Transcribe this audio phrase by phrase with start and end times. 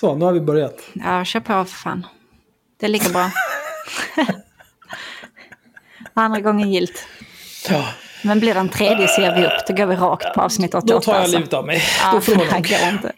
[0.00, 0.80] Så, nu har vi börjat.
[0.92, 2.06] Ja, kör på för fan.
[2.80, 3.30] Det är lika bra.
[6.14, 7.06] Andra gången gilt.
[7.70, 7.84] Ja,
[8.24, 9.66] Men blir den tredje så ger vi upp.
[9.68, 10.94] Då går vi rakt på avsnitt 88.
[10.94, 11.36] då tar jag alltså.
[11.38, 11.82] livet av mig.
[12.02, 13.12] Ja, Då får det här går inte.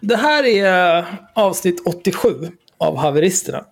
[0.00, 3.64] Det här är avsnitt 87 av Haveristerna.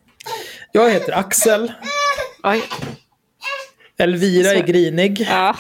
[0.73, 1.73] Jag heter Axel.
[2.43, 2.63] Oj,
[3.99, 5.27] Elvira är Så- grinig.
[5.31, 5.57] ja.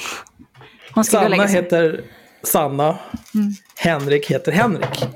[0.94, 2.04] Hon ska Sanna heter
[2.42, 2.98] Sanna.
[3.76, 5.06] Henrik heter Henrik.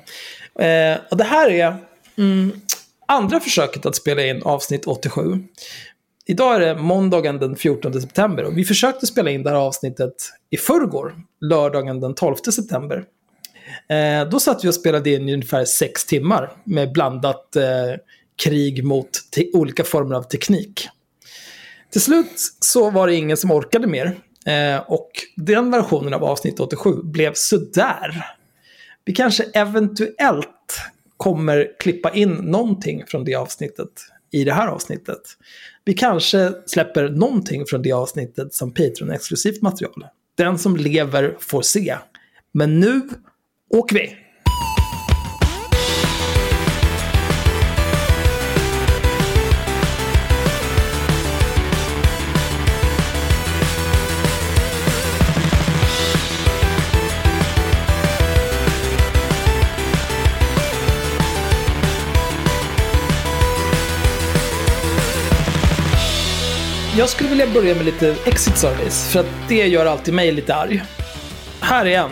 [0.61, 1.77] Eh, och det här är
[2.19, 2.53] mm,
[3.07, 5.23] andra försöket att spela in avsnitt 87.
[6.27, 10.15] Idag är det måndagen den 14 september och vi försökte spela in det här avsnittet
[10.51, 13.05] i förrgår, lördagen den 12 september.
[13.89, 17.63] Eh, då satt vi och spelade in i ungefär sex timmar med blandat eh,
[18.43, 20.89] krig mot te- olika former av teknik.
[21.93, 24.19] Till slut så var det ingen som orkade mer.
[24.47, 28.25] Eh, och den versionen av avsnitt 87 blev sådär.
[29.05, 30.81] Vi kanske eventuellt
[31.17, 33.89] kommer klippa in någonting från det avsnittet
[34.33, 35.21] i det här avsnittet.
[35.85, 40.07] Vi kanske släpper någonting från det avsnittet som Patreon-exklusivt material.
[40.35, 41.97] Den som lever får se.
[42.53, 43.01] Men nu
[43.71, 44.17] åker vi!
[67.01, 70.55] Jag skulle vilja börja med lite exit service, för att det gör alltid mig lite
[70.55, 70.83] arg.
[71.61, 72.11] Här är en.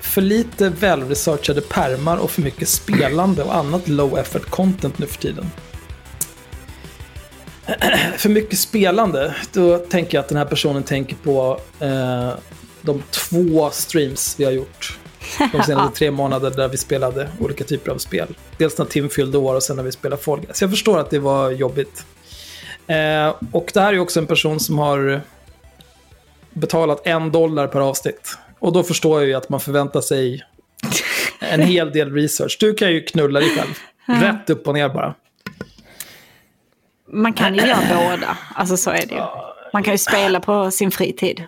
[0.00, 5.18] För lite välresearchade permar och för mycket spelande och annat low effort content nu för
[5.18, 5.50] tiden.
[8.16, 12.30] för mycket spelande, då tänker jag att den här personen tänker på eh,
[12.82, 14.98] de två streams vi har gjort.
[15.52, 18.36] De senaste tre månaderna där vi spelade olika typer av spel.
[18.56, 20.60] Dels när Tim fyllde år och sen när vi spelade Fall Guys.
[20.60, 22.04] Jag förstår att det var jobbigt.
[22.86, 25.20] Eh, och det här är också en person som har
[26.50, 28.38] betalat en dollar per avsnitt.
[28.58, 30.44] Och då förstår jag ju att man förväntar sig
[31.40, 32.56] en hel del research.
[32.60, 33.78] Du kan ju knulla dig själv.
[34.22, 35.14] Rätt upp och ner bara.
[37.08, 38.38] Man kan ju göra båda.
[38.54, 39.22] Alltså så är det ju.
[39.72, 41.44] Man kan ju spela på sin fritid.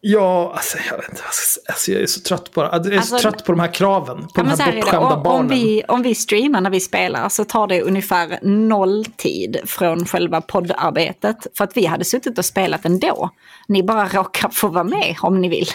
[0.00, 1.22] Ja, alltså jag vet inte.
[1.24, 2.68] Alltså, alltså, jag är så trött på det.
[2.72, 4.22] Jag är Alltså, så trött på de här kraven.
[4.22, 5.40] På Ja, de här bortskämda Om, barnen.
[5.40, 10.06] om, vi, om vi streamar när vi spelar så tar det ungefär noll tid från
[10.06, 11.46] själva poddarbetet.
[11.56, 13.30] För att vi hade suttit och spelat ändå.
[13.68, 15.68] Ni bara råkar få vara med om ni vill.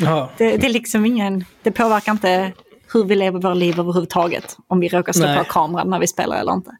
[0.00, 0.30] Ja.
[0.36, 1.44] Det, det är liksom ingen...
[1.62, 2.52] Det påverkar inte
[2.92, 4.56] hur vi lever våra liv överhuvudtaget.
[4.68, 5.38] Om vi råkar slå Nej.
[5.38, 6.70] på kameran när vi spelar eller inte.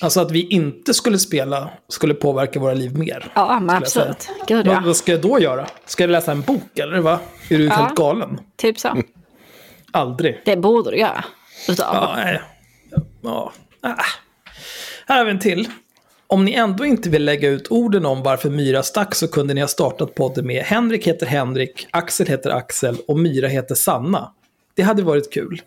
[0.00, 3.32] Alltså att vi inte skulle spela skulle påverka våra liv mer.
[3.34, 4.28] Ja, men absolut.
[4.46, 4.82] Gud Vad, ja.
[4.86, 5.66] vad ska jag då göra?
[5.86, 7.18] Ska jag läsa en bok eller vad?
[7.48, 7.72] Är du Ja.
[7.74, 8.40] helt galen?
[8.56, 9.02] Typ så.
[9.92, 10.42] Aldrig.
[10.44, 11.24] Det borde du göra.
[11.68, 11.94] Utöver.
[11.94, 12.40] Ja, nej.
[13.22, 13.52] Ja.
[13.80, 13.94] Ah.
[15.06, 15.68] Här har vi en till.
[16.26, 19.60] Om ni ändå inte vill lägga ut orden om varför Myra stack så kunde ni
[19.60, 24.32] ha startat podden med Henrik heter Henrik, Axel heter Axel och Myra heter Sanna.
[24.74, 25.62] Det hade varit kul.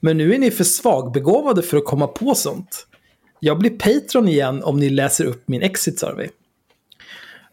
[0.00, 2.86] Men nu är ni för svagbegåvade för att komma på sånt.
[3.40, 6.28] Jag blir Patreon igen om ni läser upp min exit survey.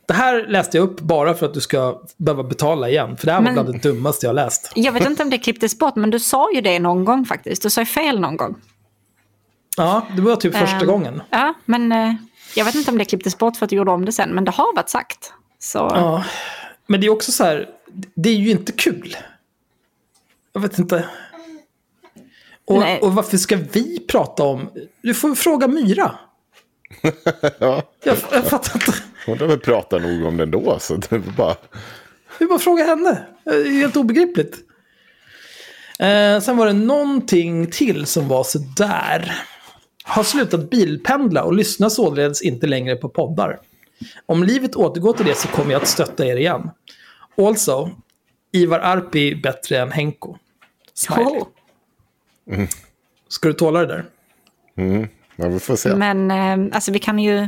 [0.05, 3.17] Det här läste jag upp bara för att du ska behöva betala igen.
[3.17, 4.71] För det här var Men- bland det dummaste jag läst.
[4.75, 7.61] Jag vet inte om det klipptes bort, men du sa ju det någon gång faktiskt.
[7.61, 8.55] Du sa fel någon gång.
[9.77, 11.21] Ja, det var typ första Ehm, gången.
[11.29, 12.13] Ja, men eh,
[12.55, 14.45] jag vet inte om det klipptes bort för att du gjorde om det sen, men
[14.45, 15.33] det har varit sagt.
[15.59, 16.23] Så Ja.
[16.87, 17.69] Men det är också så här,
[18.15, 19.17] det är ju inte kul.
[20.53, 21.05] Jag vet inte.
[22.65, 24.69] Och, och varför ska vi prata om...
[25.01, 26.15] Du får fråga Myra.
[27.59, 28.93] Ja, Jag, jag fattar inte.
[29.25, 30.77] hon har väl pratat nog om den då.
[30.79, 31.55] Så det är bara...
[32.39, 33.25] Vi bara fråga henne.
[33.43, 34.57] Det är helt obegripligt.
[35.99, 39.35] Eh, sen var det någonting till som var så där.
[40.03, 43.59] Har slutat bilpendla och lyssnar således inte längre på poddar.
[44.25, 46.69] Om livet återgår till det så kommer jag att stötta er igen.
[47.37, 47.89] Also,
[48.51, 50.35] Ivar Arpi bättre än Henko.
[50.93, 51.25] Smiley.
[51.25, 51.47] oh.
[53.27, 54.05] Ska du tåla det där?
[55.35, 55.95] Ja, vi får se.
[55.95, 57.47] Men eh, alltså vi kan ju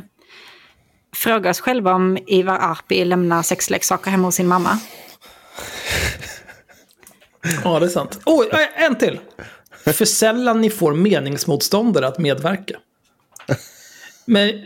[1.16, 4.80] fråga oss själva om Ivar Arpi lämnar sexleksaker hemma hos sin mamma.
[7.64, 8.20] Ja, det är sant.
[8.26, 8.46] Oh,
[8.76, 9.20] en till.
[9.86, 12.76] För sällan ni får meningsmotståndare att medverka.
[14.26, 14.52] Men...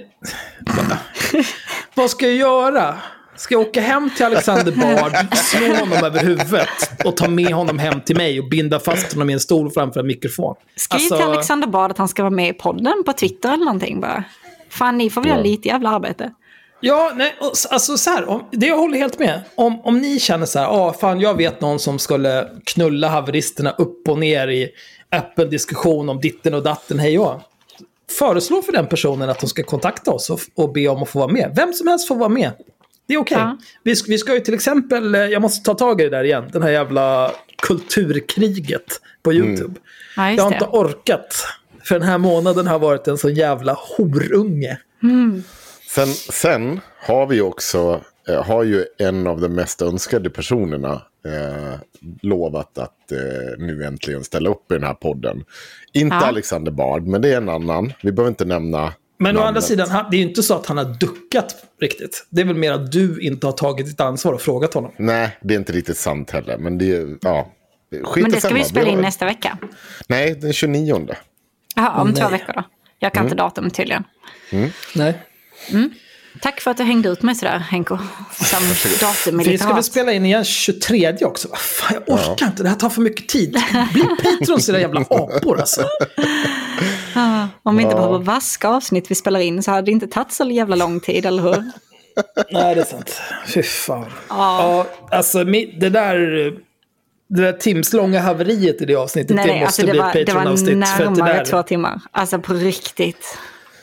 [1.93, 2.97] Vad ska jag göra?
[3.39, 6.69] Ska jag åka hem till Alexander Bard, slå honom över huvudet
[7.05, 9.99] och ta med honom hem till mig och binda fast honom i en stol framför
[9.99, 10.55] en mikrofon?
[10.75, 13.65] Skriv Alltså, till Alexander Bard att han ska vara med i podden på Twitter eller
[13.65, 14.23] någonting bara.
[14.69, 16.33] Fan, ni får väl göra lite jävla arbete.
[16.79, 17.35] Ja, nej,
[17.69, 19.41] alltså så här, om, det jag håller helt med.
[19.55, 23.71] Om, om ni känner så här, ja, fan jag vet någon som skulle knulla haveristerna
[23.71, 24.69] upp och ner i
[25.11, 27.41] öppen diskussion om ditten och datten, hej och.
[28.19, 31.19] Föreslå för den personen att de ska kontakta oss och, och be om att få
[31.19, 31.51] vara med.
[31.55, 32.51] Vem som helst får vara med.
[33.09, 33.37] Det är okej.
[33.37, 33.57] Ja.
[33.83, 36.49] Vi, vi ska ju till exempel, eh, jag måste ta tag i det där igen,
[36.51, 39.79] den här jävla kulturkriget på YouTube.
[40.15, 40.55] Ja, just jag har det.
[40.55, 41.45] inte orkat.
[41.83, 44.77] För den här månaden har varit en sån jävla horunge.
[45.89, 51.79] Sen, sen har vi också, eh, har ju en av de mest önskade personerna eh,
[52.21, 55.43] lovat att eh, nu äntligen ställa upp i den här podden.
[55.93, 56.25] Inte Ja.
[56.25, 57.93] Alexander Bard, men det är en annan.
[58.03, 59.47] Vi behöver inte nämna Men å namnet.
[59.47, 62.27] andra sidan, han- det är ju inte så att han har duckat riktigt.
[62.29, 64.91] Det är väl mer att du inte har tagit ditt ansvar och frågat honom.
[64.97, 66.57] Nej, det är inte riktigt sant heller.
[66.57, 67.51] Men det är, ja.
[68.03, 69.57] Skit Men i det ska vi spela in nästa vecka.
[70.07, 71.07] Nej, den 29.
[71.75, 72.63] Jaha, om Åh, två veckor då.
[72.99, 74.03] Jag kan inte datum tydligen.
[74.95, 75.17] Nej.
[76.41, 77.97] Tack för att du hängde ut mig sådär, Henko.
[78.31, 78.59] Som
[79.01, 81.47] datum är Vi ska väl spela in igen 23 också.
[81.47, 82.63] Vad Fan, jag orkar inte.
[82.63, 83.57] Det här tar för mycket tid.
[83.93, 85.81] Bli patrons era jävla apor alltså.
[87.69, 90.45] Om vi inte behöver vaska avsnitt vi spelar in så hade det inte tagit så
[90.45, 91.51] jävla lång tid, eller hur?
[92.51, 93.21] Nej, det är sant.
[93.47, 94.05] Fy fan.
[94.29, 96.19] Ja, alltså mi- det där...
[97.31, 100.13] Det där timslånga haveriet i det avsnittet, Nej, det måste alltså det bli var, ett
[100.13, 100.69] det var Patreon-avsnitt.
[100.69, 102.01] det närmare där- två timmar.
[102.11, 103.37] Alltså på riktigt.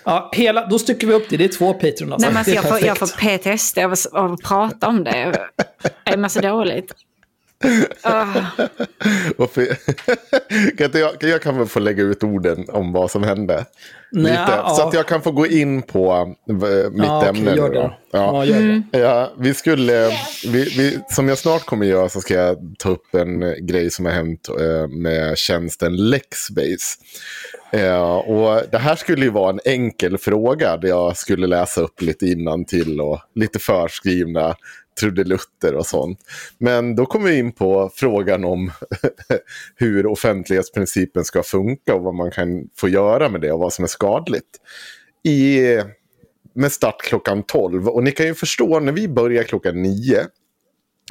[0.05, 1.37] Ja, hela, då stycker vi upp det.
[1.37, 2.19] Det är två Patreon-avsnitt.
[2.19, 3.93] Nej, men alltså, det är jag, får, jag får PTSD av,
[4.33, 5.49] att- prata om det.
[6.05, 6.93] Jag mår så dåligt.
[8.03, 8.26] Ah,
[9.37, 9.67] Varför-
[10.76, 13.64] kan jag, jag kan väl få lägga ut orden om vad som hände.
[14.12, 14.75] Nej, Lite, ja.
[14.76, 16.55] Så att jag kan få gå in på eh,
[16.91, 17.55] mitt Ja, okej, ämne.
[17.56, 17.91] gör nu.
[18.12, 18.44] Ja,
[18.93, 18.99] det.
[18.99, 20.08] Ja, vi skulle,
[20.47, 24.05] vi, vi, som jag snart kommer göra så ska jag ta upp en grej som
[24.05, 26.99] har hänt eh, med tjänsten Lexbase.
[27.73, 32.02] Eh, och det här skulle ju vara en enkel fråga där jag skulle läsa upp
[32.02, 32.26] lite
[32.69, 34.56] till och lite förskrivna
[35.01, 36.19] trudelutter och sånt.
[36.59, 38.73] Men då kommer vi in på frågan om
[39.77, 43.83] hur offentlighetsprincipen ska funka och vad man kan få göra med det och vad som
[43.83, 44.61] är skadligt.
[45.25, 45.61] I,
[46.55, 47.88] med start klockan 12.
[47.88, 50.26] Och ni kan ju förstå när vi börjar klockan 9.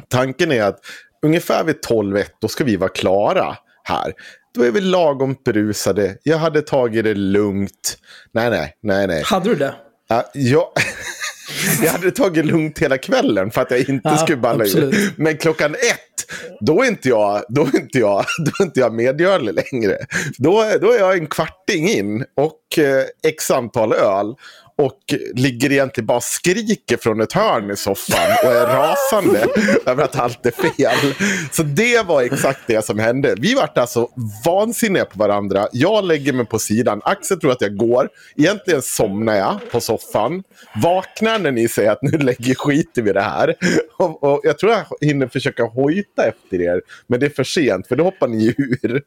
[0.10, 0.80] Tanken är att
[1.22, 4.14] ungefär vid 12.01 då ska vi vara klara här.
[4.54, 6.18] Då är vi lagom berusade.
[6.24, 7.98] Jag hade tagit det lugnt.
[8.32, 9.24] Nej, nej, nej, nej.
[9.26, 9.76] Hade du det?
[10.08, 10.32] Ja,
[11.84, 15.14] jag, hade tagit lugnt hela kvällen för att jag inte Ja, skulle balla ur.
[15.22, 18.94] Men klockan ett, då är inte jag, då är inte jag, då är inte jag
[18.94, 19.98] medgörlig längre.
[20.38, 24.36] Då, då är jag en kvarting in och eh, x antal öl.
[24.78, 25.00] Och
[25.34, 29.48] ligger egentligen bara skriker från ett hörn i soffan och är rasande
[29.86, 31.14] över att allt är fel.
[31.52, 33.36] Så det var exakt det som hände.
[33.38, 34.10] Vi vart alltså
[34.46, 35.68] vansinniga på varandra.
[35.72, 37.02] Jag lägger mig på sidan.
[37.04, 38.10] Axel tror att jag går.
[38.36, 40.44] Egentligen somnar jag på soffan.
[40.76, 43.56] Vaknar när ni säger att nu lägger skiter vi i det här.
[43.98, 46.82] Och, och jag tror jag hinner försöka hojta efter er.
[47.08, 49.04] Men det är för sent för då hoppar ni ur.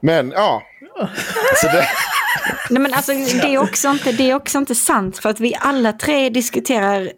[0.00, 0.62] Men ja.
[1.60, 1.88] Så det...
[2.70, 5.54] Nej, men alltså, det, är också inte, det är också inte sant för att vi
[5.60, 7.12] alla tre diskuterar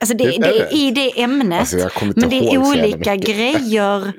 [0.00, 1.60] Alltså det, Det är i det ämnet.
[1.60, 4.12] Alltså, men det är olika grejer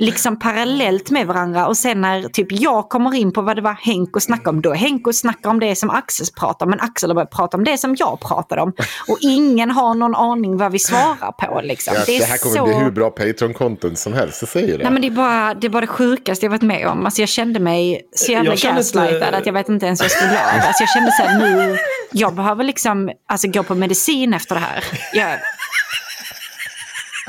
[0.00, 3.72] liksom parallellt med varandra och sen när typ jag kommer in på vad det var
[3.72, 7.14] Henko snackade om, då Henko snackar om det som Axel pratar om, men Axel har
[7.14, 8.72] börjat prata om det som jag pratade om.
[9.08, 11.94] Och ingen har någon aning vad vi svarar på liksom.
[11.96, 12.64] Ja, det, är det här kommer så...
[12.64, 14.84] bli hur bra Patreon-content som helst, jag säger det.
[14.84, 17.04] Nej men det är, bara, det är bara det sjukaste jag varit med om.
[17.04, 20.04] Alltså jag kände mig så jävla kände inte- gaslightad att jag vet inte ens vad
[20.04, 20.66] jag skulle göra.
[20.66, 21.78] Alltså jag kände så här nu,
[22.12, 24.84] jag behöver liksom alltså, gå på medicin efter det här.
[25.12, 25.38] Jag,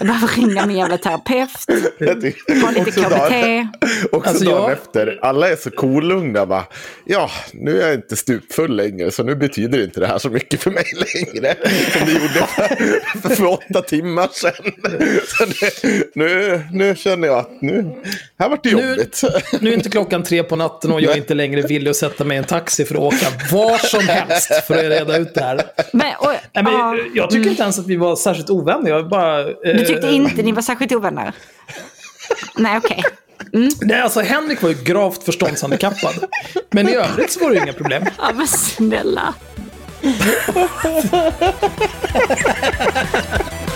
[0.01, 1.50] jag behöver ringa min jävla terapeut,
[2.63, 3.10] ha lite KBT.
[3.10, 3.67] dagen-
[4.12, 6.46] Också Alltså, dagen jag- efter, alla är så kolugna.
[6.46, 6.63] Bara,
[7.05, 10.62] ja, nu är jag inte stupfull längre, så nu betyder inte det här så mycket
[10.62, 11.55] för mig längre.
[11.98, 12.48] Som det gjorde
[13.22, 14.72] för, för åtta timmar sedan.
[15.27, 17.86] Så det, nu, nu känner jag att nu,
[18.39, 19.22] här vart det Nu, jobbigt.
[19.60, 22.24] nu är inte klockan tre på natten och jag är inte längre villig att sätta
[22.24, 25.41] mig i en taxi för att åka var som helst för att reda ut det
[25.43, 25.62] här.
[25.93, 28.89] Men, och, Nej, men, ja, Jag tycker inte ens att vi var särskilt ovänner.
[28.89, 29.55] Jag bara, eh,
[29.93, 31.33] tyckte inte ni var särskilt ovänner?
[32.55, 33.03] Nej okej.
[33.81, 36.13] Nej, alltså Henrik var ju gravt förståndshandikappad.
[36.69, 38.05] Men i övrigt så var det ju inga problem.
[38.17, 39.33] Ja men snälla.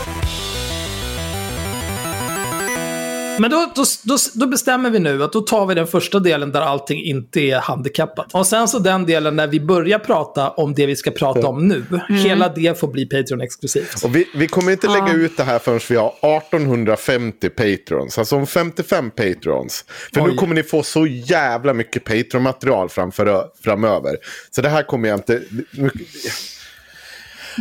[3.39, 6.51] Men då, då, då, då bestämmer vi nu att då tar vi den första delen
[6.51, 8.33] där allting inte är handikappat.
[8.33, 11.67] Och sen så den delen när vi börjar prata om det vi ska prata om
[11.67, 11.85] nu.
[12.09, 14.03] Hela det får bli Patreon-exklusivt.
[14.03, 18.17] Och vi, vi kommer inte lägga ut det här förrän vi har 1850 patrons.
[18.17, 19.85] Alltså om 55 patrons.
[20.13, 20.35] För nu Oj.
[20.35, 24.17] kommer ni få så jävla mycket patron-material framför, framöver.
[24.51, 25.41] Så det här kommer jag inte...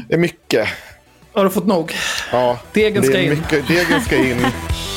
[0.08, 0.68] Det är mycket.
[1.32, 1.92] Har du fått nog?
[2.32, 3.30] Ja, Degen det ska är in.
[3.30, 4.36] Mycket, degen ska in.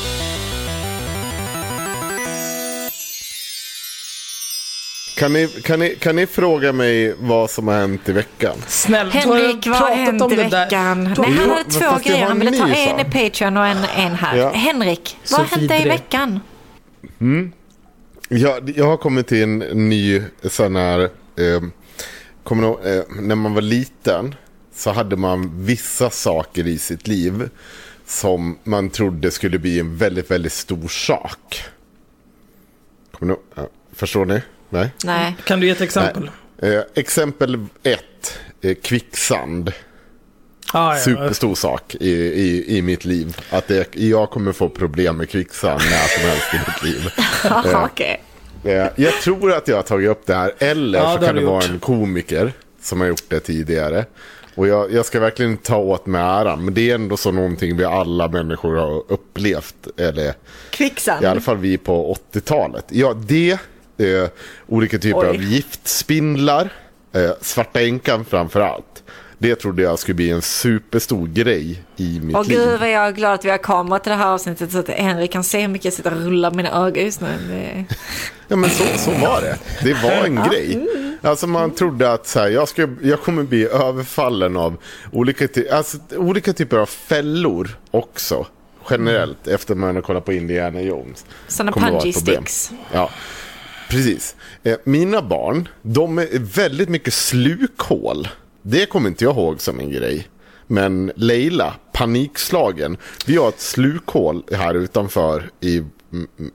[5.18, 8.58] Kan ni, kan, ni, kan ni fråga mig vad som har hänt i veckan?
[8.68, 11.04] Snälla, Henrik, vad har hänt om i veckan?
[11.04, 12.26] Nej, har- han Jo, hade men två grejer.
[12.28, 13.04] Han ville ta ni, en i.
[13.04, 14.38] Patreon och en, en här.
[14.38, 14.52] Ja.
[14.52, 16.40] Henrik, vad har hänt dig i veckan?
[18.30, 19.60] Jag, jag har kommit till en
[19.90, 21.00] ny sån här...
[21.04, 21.62] Eh,
[22.44, 24.36] kommer eh, när man var liten
[24.76, 27.50] så hade man vissa saker i sitt liv
[28.06, 31.62] som man trodde skulle bli en väldigt, väldigt stor sak.
[33.12, 34.42] Kommer ni, ja, förstår ni?
[34.70, 34.90] Nej?
[35.04, 35.36] Nej.
[35.46, 36.30] Kan du ge ett exempel?
[36.62, 38.40] Eh, exempel ett.
[38.62, 39.72] Eh, kvicksand.
[40.74, 41.00] Ah, ja.
[41.00, 43.38] Superstor sak i, i, i mitt liv.
[43.50, 47.12] Att det, jag kommer få problem med kvicksand när som helst i mitt liv.
[47.44, 48.24] Jaha, okej.
[48.64, 50.54] Eh, Jag tror att jag har tagit upp det här.
[50.60, 51.72] Eller Ja, så det kan det vara gjort.
[51.72, 54.06] en komiker som har gjort det tidigare.
[54.56, 56.66] Och jag, jag ska verkligen ta åt mig äran.
[56.66, 59.76] Men det är ändå så någonting vi alla människor har upplevt.
[59.98, 60.34] Eller
[60.70, 61.24] Kvicksand.
[61.24, 62.86] i alla fall vi på 80-talet.
[62.90, 63.58] Ja, det.
[63.98, 64.30] Eh,
[64.68, 65.28] olika typer Oj.
[65.28, 66.70] av giftspindlar.
[67.14, 69.04] Eh, svarta änkan framför allt.
[69.40, 72.58] Det trodde jag skulle bli en superstor grej i mitt Åh liv.
[72.58, 74.90] gud vad jag är glad att vi har kamera till det här avsnittet så att
[74.90, 77.28] Henrik kan se hur mycket jag sitter och rullar mina ögon just nu.
[77.50, 77.96] Det-
[78.48, 79.58] Ja men så, så var det.
[79.84, 80.88] Det var en grej.
[81.22, 84.78] Alltså man trodde att så här, jag, ska, jag kommer bli överfallen av
[85.12, 88.46] olika, alltså, olika typer av fällor också.
[88.90, 91.26] Generellt efter man har kollat på Indiana Jones.
[91.48, 92.72] Ett pungy sticks.
[92.94, 93.10] Ja,
[93.90, 94.36] precis.
[94.64, 98.28] Eh, mina barn, de är väldigt mycket slukhål.
[98.62, 100.28] Det kommer inte jag ihåg som en grej.
[100.68, 102.98] Men Leila, panikslagen.
[103.26, 105.84] Vi har ett slukhål här utanför i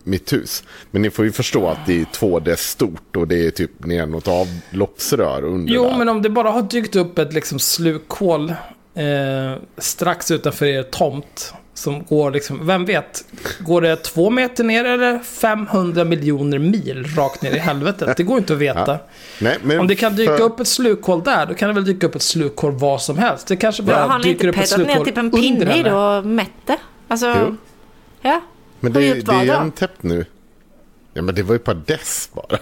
[0.04, 0.64] mitt hus.
[0.90, 3.84] Men ni får ju förstå att det är två dess stort och det är typ
[3.84, 5.98] ner något avloppsrör under Jo, där.
[5.98, 8.50] men om det bara har dykt upp ett liksom slukhål
[8.94, 11.54] eh, strax utanför er tomt.
[11.74, 13.24] Som går liksom, vem vet?
[13.60, 18.16] Går det två meter ner eller 500 miljoner mil rakt ner i helvetet?
[18.16, 18.98] Det går inte att veta.
[19.40, 21.84] Nej, men Om det kan dyka för- upp ett slukhål där, då kan det väl
[21.84, 23.46] dyka upp ett slukhål var som helst.
[23.46, 25.38] Det kanske bara har ni dyker inte upp ett petat ner slukhål typ en under
[25.38, 25.90] pinne i henne.
[25.90, 26.78] det och mätt det?
[27.08, 27.56] Alltså, Jo.
[28.22, 28.40] ja.
[28.80, 29.42] Men det, det är det då?
[29.42, 30.24] igentäppt nu.
[31.14, 32.58] Ja, men det var ju ett par dess bara.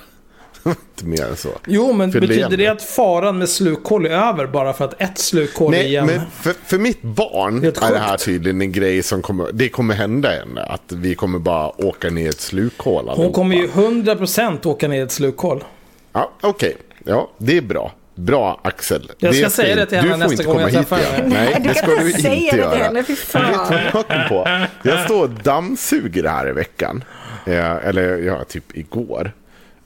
[0.65, 1.49] Inte mer än så.
[1.67, 2.59] Jo, men Fyll betyder igen.
[2.59, 6.07] det att faran med slukhål är över bara för att ett slukhål är Nej, igen?
[6.07, 9.69] men för, för mitt barn Helt är det här tydligen en grej som kommer, det
[9.69, 10.63] kommer hända henne.
[10.63, 13.35] Att vi kommer bara åka ner i ett slukhål Hon allihopa.
[13.35, 15.65] kommer ju 100% åka ner i ett slukhål.
[16.13, 16.77] Ja, okej.
[17.05, 17.93] Ja, det är bra.
[18.15, 19.13] Bra Axel.
[19.19, 21.29] Jag ska är säga det till henne nästa gång jag träffar henne.
[21.35, 22.73] Nej, Du det kan ska inte du säga inte det göra.
[22.75, 23.43] till henne, fy fan.
[23.43, 24.67] Men vet du vad jag kom på?
[24.89, 27.05] Jag står och dammsuger här i veckan.
[27.47, 29.33] Eh, eller ja, typ igår.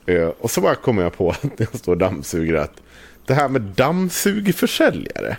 [0.05, 2.81] Eh, och så bara kommer jag på att när jag står och dammsuger att
[3.25, 5.37] det här med dammsugerförsäljare.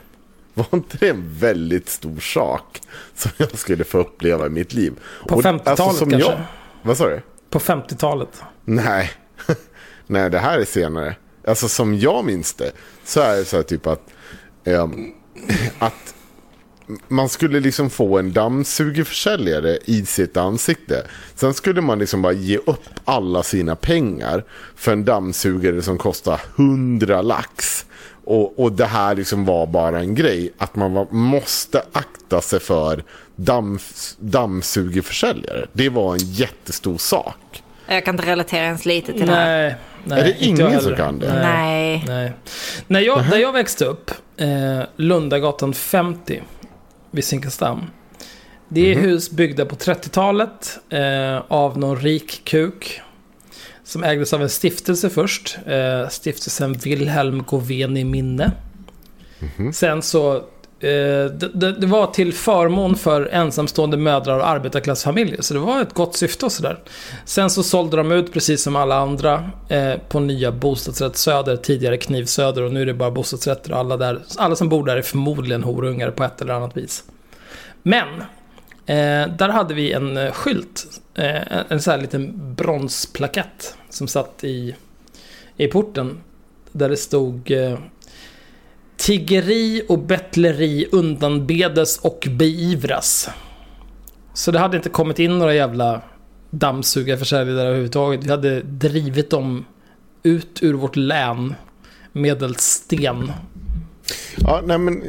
[0.55, 2.81] Var inte det en väldigt stor sak
[3.15, 4.93] som jag skulle få uppleva i mitt liv?
[5.29, 6.31] På Och, 50-talet som kanske?
[6.31, 6.41] Jag,
[6.83, 7.21] vad sa du?
[7.51, 8.43] På 50-talet.
[8.65, 9.11] Nej.
[10.07, 11.17] Nej, det här är senare.
[11.47, 12.73] Alltså som jag minns det
[13.05, 14.03] så är det så här typ att,
[14.65, 15.13] ehm,
[15.79, 16.15] att
[17.09, 21.07] man skulle liksom få en dammsugerförsäljare i sitt ansikte.
[21.35, 24.45] Sen skulle man liksom bara ge upp alla sina pengar
[24.77, 27.87] för en dammsugare som kostar 100 lax.
[28.25, 30.53] Och, och det här liksom var bara en grej.
[30.59, 33.05] Att man var, måste akta sig för
[33.37, 33.79] damm,
[34.19, 35.67] dammsugerförsäljare.
[35.73, 37.63] Det var en jättestor sak.
[37.87, 39.63] Jag kan inte relatera ens lite till det här.
[39.63, 39.75] Nej,
[40.05, 40.21] nej.
[40.21, 41.33] Är det inte ingen som kan det?
[41.43, 42.05] Nej.
[42.07, 42.33] Nej.
[42.87, 46.43] När jag, där jag växte upp, eh, Lundagatan 50
[47.11, 47.85] vid Zinkensdamm.
[48.69, 53.01] Det är hus byggda på 30-talet eh, av någon rik kuk.
[53.85, 55.59] Som ägdes av en stiftelse först.
[55.67, 58.53] Eh, stiftelsen Wilhelm Goveni Minne.
[59.73, 60.45] Sen så...
[60.81, 65.43] Eh, det, det, det var till förmån för ensamstående mödrar och arbetarklassfamiljer.
[65.43, 66.79] Så det var ett gott syfte och sådär.
[67.25, 71.97] Sen så sålde de ut precis som alla andra eh, på nya bostadsrätt Söder, tidigare
[71.97, 75.03] Knivsöder och nu är det bara bostadsrätter och alla, där, alla som bor där är
[75.03, 77.05] förmodligen horungar på ett eller annat vis.
[77.83, 78.09] Men,
[78.87, 84.09] eh, där hade vi en eh, skylt, eh, en, en sån här liten bronsplakett som
[84.09, 84.75] satt i,
[85.57, 86.21] i porten.
[86.73, 87.79] Där det stod eh,
[88.97, 93.29] Tiggeri och bettleri undanbedes och beivras.
[94.35, 96.03] Så det hade inte kommit in några jävla
[96.51, 98.25] dammsugarförsäljare där överhuvudtaget.
[98.25, 99.65] Vi hade drivit dem
[100.23, 101.55] ut ur vårt län
[102.13, 103.33] medelst sten.
[104.37, 105.03] Ja, nej, men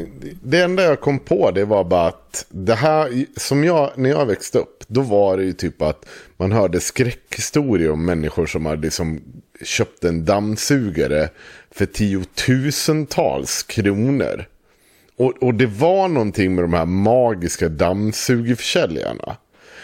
[0.43, 4.25] det enda jag kom på det var bara att det här, som jag, när jag
[4.25, 6.05] växte upp, då var det ju typ att
[6.37, 9.21] man hörde skräckhistorier om människor som hade liksom
[9.63, 11.29] köpt en dammsugare
[11.71, 14.45] för tiotusentals kronor.
[15.17, 19.37] Och, och det var någonting med de här magiska dammsugarförsäljarna.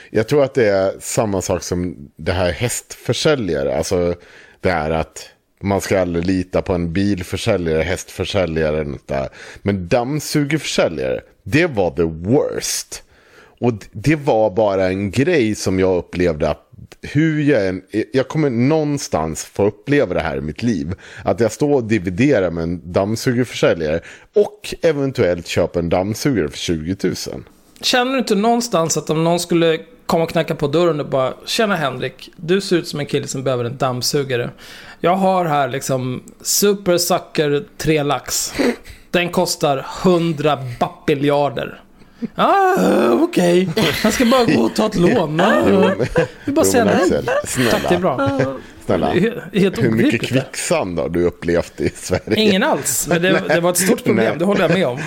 [0.09, 3.77] Jag tror att det är samma sak som det här hästförsäljare.
[3.77, 4.15] Alltså
[4.61, 5.29] det här att
[5.61, 8.75] man ska aldrig lita på en bilförsäljare, hästförsäljare.
[8.75, 9.29] eller något Där.
[9.61, 13.03] Men dammsugarförsäljare, det var the worst.
[13.59, 16.62] Och det var bara en grej som jag upplevde att
[17.01, 17.81] hur jag än,
[18.13, 20.93] jag kommer någonstans få uppleva det här i mitt liv.
[21.25, 23.99] Att jag står och dividerar med en dammsugarförsäljare.
[24.35, 27.15] och eventuellt köper en dammsugare för 20 000.
[27.81, 31.33] Känner du inte någonstans att om någon skulle komma och knacka på dörren och bara
[31.45, 34.49] Tjena Henrik, du ser ut som en kille som behöver en dammsugare.
[34.99, 38.53] Jag har här liksom Super Sucker 3 lax.
[39.11, 41.81] Den kostar 100 bappiljarder.
[42.35, 43.69] Ah, okej.
[44.03, 45.41] Jag ska bara gå och ta ett lån.
[46.45, 47.09] Vi bara säga nej.
[47.71, 48.29] Tack, det är bra.
[48.85, 49.07] snälla.
[49.53, 52.35] Helt Hur mycket kvicksand har du upplevt i Sverige?
[52.35, 54.25] Ingen alls, men det, det var ett stort problem.
[54.25, 54.35] Nej.
[54.39, 54.99] Det håller jag med om.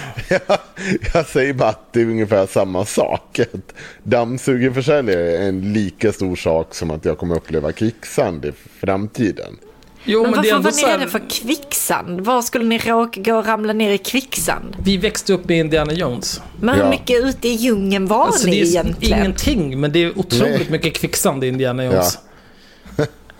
[1.14, 3.38] jag säger bara att det är ungefär samma sak.
[3.38, 9.56] Att Dammsugerförsäljare är en lika stor sak som att jag kommer uppleva kvicksand i framtiden.
[10.06, 12.20] Jo, Men men, det är varför ändå var ni så här, rädda för kvicksand?
[12.20, 14.76] Var skulle ni råka gå och ramla ner i kvicksand?
[14.84, 16.40] Vi växte upp med Indiana Jones.
[16.60, 16.90] Men hur Ja.
[16.90, 19.18] mycket ute i djungeln var Alltså, ni det är egentligen?
[19.18, 20.66] ingenting, men det är otroligt Nej.
[20.70, 22.18] mycket kvicksand i Indiana Jones.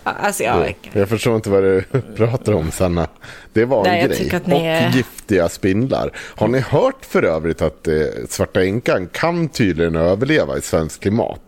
[0.02, 1.84] Alltså, jag, Jag förstår inte vad du
[2.16, 3.08] pratar om Sanna.
[3.52, 4.40] Det var Nej, en grej.
[4.44, 6.10] ni Och giftiga spindlar.
[6.16, 7.94] Har ni hört för övrigt att eh,
[8.28, 11.40] svarta änkan kan tydligen överleva i svensk klimat?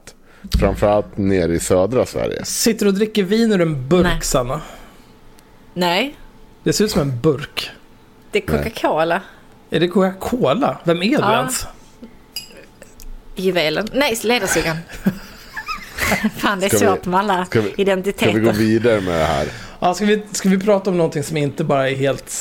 [0.60, 2.44] Framförallt nere i södra Sverige.
[2.44, 4.18] Sitter och dricker vin ur en burk, Nej.
[4.22, 4.60] Sanna.
[5.78, 6.14] Nej,
[6.62, 7.70] Det ser ut som en burk.
[8.30, 9.20] det är Coca-Cola.
[9.70, 10.78] Är det Coca-Cola?
[10.84, 11.36] Vem är du Ja.
[11.38, 11.66] ens?
[13.36, 13.88] Juvelen.
[13.92, 14.76] Nej, ledarsugan.
[16.36, 18.32] Fan, det är Ska vi- svårt med alla ska vi- Ska identiteter.
[18.32, 19.48] vi gå vidare med det här?
[19.80, 22.32] Ja, ska, vi, ska vi prata om någonting som inte bara är helt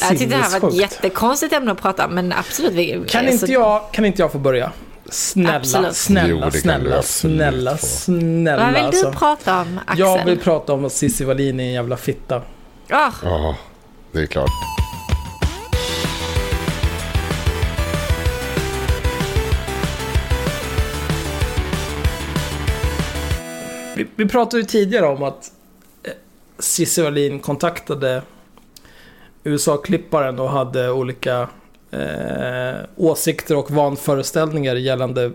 [0.00, 0.80] jag tyckte det här var ett sinnessjukt?
[1.02, 2.72] jättekonstigt ämne att prata om, men absolut.
[2.72, 4.72] Vi, Kan alltså, inte, jag, kan inte jag få börja?
[5.10, 5.96] Snälla, Absolut.
[5.96, 8.64] snälla, Jo, snälla, snälla, snälla.
[8.64, 9.10] Vad vill alltså.
[9.10, 9.98] du prata om, Axel?
[9.98, 12.42] Jag vill prata om att Cissi Wallin är en jävla fitta.
[12.90, 13.56] Ah, Ja,
[14.12, 14.50] det är klart.
[23.96, 25.52] Vi, vi pratade ju tidigare om att
[26.02, 26.12] eh,
[26.58, 28.22] Cissi Wallin kontaktade
[29.44, 31.48] USA-klipparen och hade olika
[31.90, 35.32] eh, åsikter och vanföreställningar gällande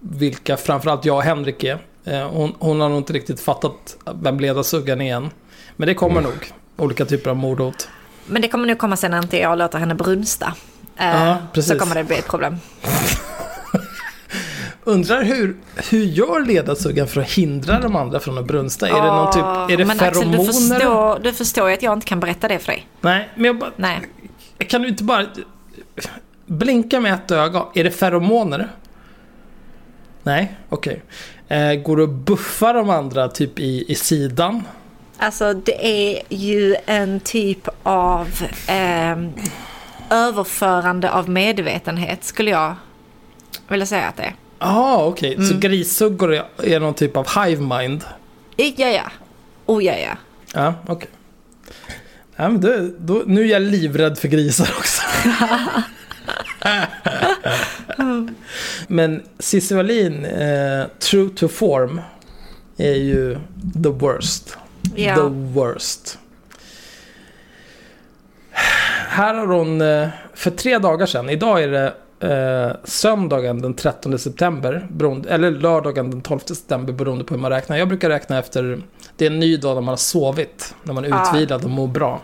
[0.00, 1.78] vilka framförallt jag och Henrik är.
[2.04, 5.30] Eh, hon, hon har nog inte riktigt fattat vem ledarsuggan är än.
[5.76, 6.52] Men det kommer nog.
[6.82, 7.88] Olika typer av mordhot.
[8.26, 10.54] men det kommer nog komma sen när inte jag låter henne brunsta.
[10.96, 11.72] Eh, Ja, precis.
[11.72, 12.56] så kommer det bli ett problem.
[14.84, 15.56] Undrar hur,
[15.90, 18.88] hur gör ledarsuggan för att hindra de andra från att brunsta?
[18.88, 20.48] Är det någon typ, är det men feromoner?
[20.48, 22.86] Axel, du förstår, du förstår ju att jag inte kan berätta det för dig.
[23.00, 24.00] Nej, men jag bara, Nej.
[24.58, 25.26] Kan du inte bara
[26.46, 27.64] blinka med ett öga?
[27.74, 28.68] Är det feromoner?
[30.22, 31.02] Nej, okej.
[31.48, 34.62] Eh, går det att buffa de andra typ i, i sidan?
[35.22, 38.28] Alltså det är ju en typ av
[38.66, 39.32] ehm,
[40.10, 42.74] överförande av medvetenhet skulle jag
[43.68, 44.34] vill jag säga att det är.
[44.58, 45.46] Ah, okej.
[45.46, 48.04] Så grishuggor är, är någon typ av hive mind?
[48.56, 49.10] Ja, ja.
[49.66, 50.16] Oh, ja, ja.
[50.54, 51.10] Ja, okej.
[52.36, 55.02] Ja, men då, då, nu är jag livrädd för grisar också.
[58.86, 62.00] men Cissi Wallin, eh, true to form,
[62.76, 63.38] är ju
[63.82, 64.56] the worst.
[64.94, 65.14] Ja.
[65.16, 66.18] The worst.
[69.08, 74.18] Här har hon, eh, för tre dagar sedan, idag är det eh, söndagen den 13
[74.18, 77.76] september, beroende, eller lördagen den 12 september beroende på hur man räknar.
[77.76, 78.82] Jag brukar räkna efter,
[79.16, 81.28] det är en ny dag när man har sovit, när man är Ah.
[81.28, 82.20] utvilad och mår bra.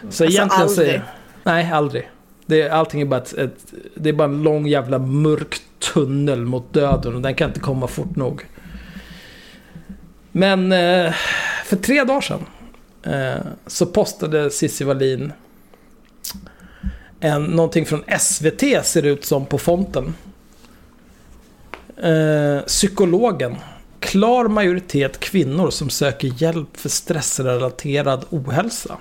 [0.00, 1.00] Så Alltså egentligen aldrig.
[1.44, 2.10] Nej, aldrig.
[2.46, 5.60] Det är, allting är bara ett, ett, det är bara en lång jävla mörk
[5.94, 8.44] tunnel mot döden och den kan inte komma fort nog.
[10.32, 11.14] Men eh,
[11.68, 12.46] för tre dagar sedan
[13.02, 15.32] eh, så postade Cissi Wallin
[17.20, 20.14] en, någonting från SVT ser det ut som på fonten.
[21.96, 23.56] Eh, psykologen.
[24.00, 28.96] Klar majoritet kvinnor som söker hjälp för stressrelaterad ohälsa.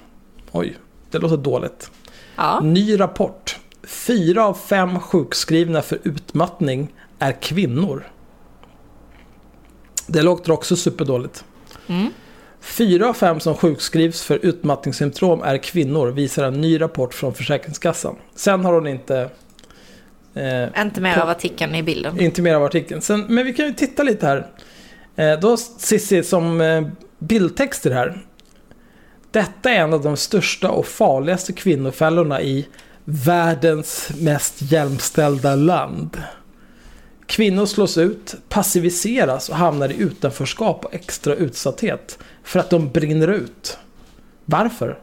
[0.52, 0.78] Oj,
[1.12, 1.92] det låter dåligt.
[2.36, 2.60] Ja.
[2.60, 3.60] Ny rapport.
[3.84, 8.08] Fyra av fem sjukskrivna för utmattning är kvinnor.
[10.08, 11.44] Det låter också superdåligt.
[11.88, 12.12] Mm.
[12.62, 18.16] Fyra av fem som sjukskrivs för utmattningssymptom är kvinnor, visar en ny rapport från Försäkringskassan.
[18.36, 19.30] Sen har hon inte...
[20.34, 22.20] Eh, Inte mer av artikeln i bilden.
[22.20, 23.02] inte mer av artikeln.
[23.02, 24.48] Sen, men vi kan ju titta lite här.
[25.16, 26.88] Eh, då Cissi som eh,
[27.20, 28.26] bildtexter här.
[29.32, 32.68] Detta är en av de största och farligaste kvinnofällorna i
[33.06, 36.22] världens mest jämställda land.
[37.26, 43.28] Kvinnor slås ut, passiviseras och hamnar i utanförskap och extra utsatthet för att de brinner
[43.28, 43.78] ut.
[44.46, 45.00] Varför?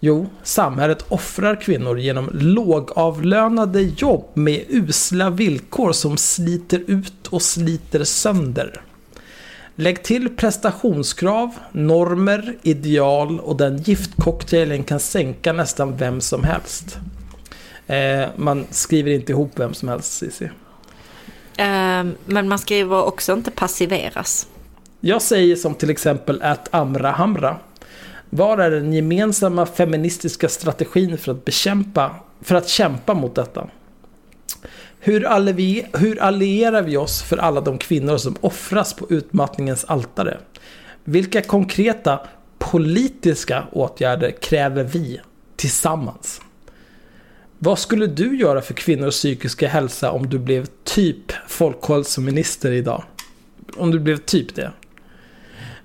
[0.00, 8.04] Jo, samhället offrar kvinnor genom lågavlönade jobb med usla villkor som sliter ut och sliter
[8.04, 8.80] sönder.
[9.74, 16.98] Lägg till prestationskrav, normer, ideal och den giftcocktailen kan sänka nästan vem som helst.
[17.86, 20.44] Eh, man skriver inte ihop vem som helst, Cissi.
[21.56, 24.48] Eh, men man skriver också inte passiveras.
[25.00, 27.56] Jag säger som till exempel att Amra Hamra.
[28.30, 33.68] Var är den gemensamma feministiska strategin för att bekämpa, för att kämpa mot detta?
[35.00, 40.38] Hur, allevi, hur allierar vi oss för alla de kvinnor som offras på utmattningens altare?
[41.04, 42.20] Vilka konkreta
[42.58, 45.20] politiska åtgärder kräver vi
[45.56, 46.40] tillsammans?
[47.58, 53.04] Vad skulle du göra för kvinnors psykiska hälsa om du blev typ folkhälsominister idag?
[53.76, 54.72] Om du blev typ det.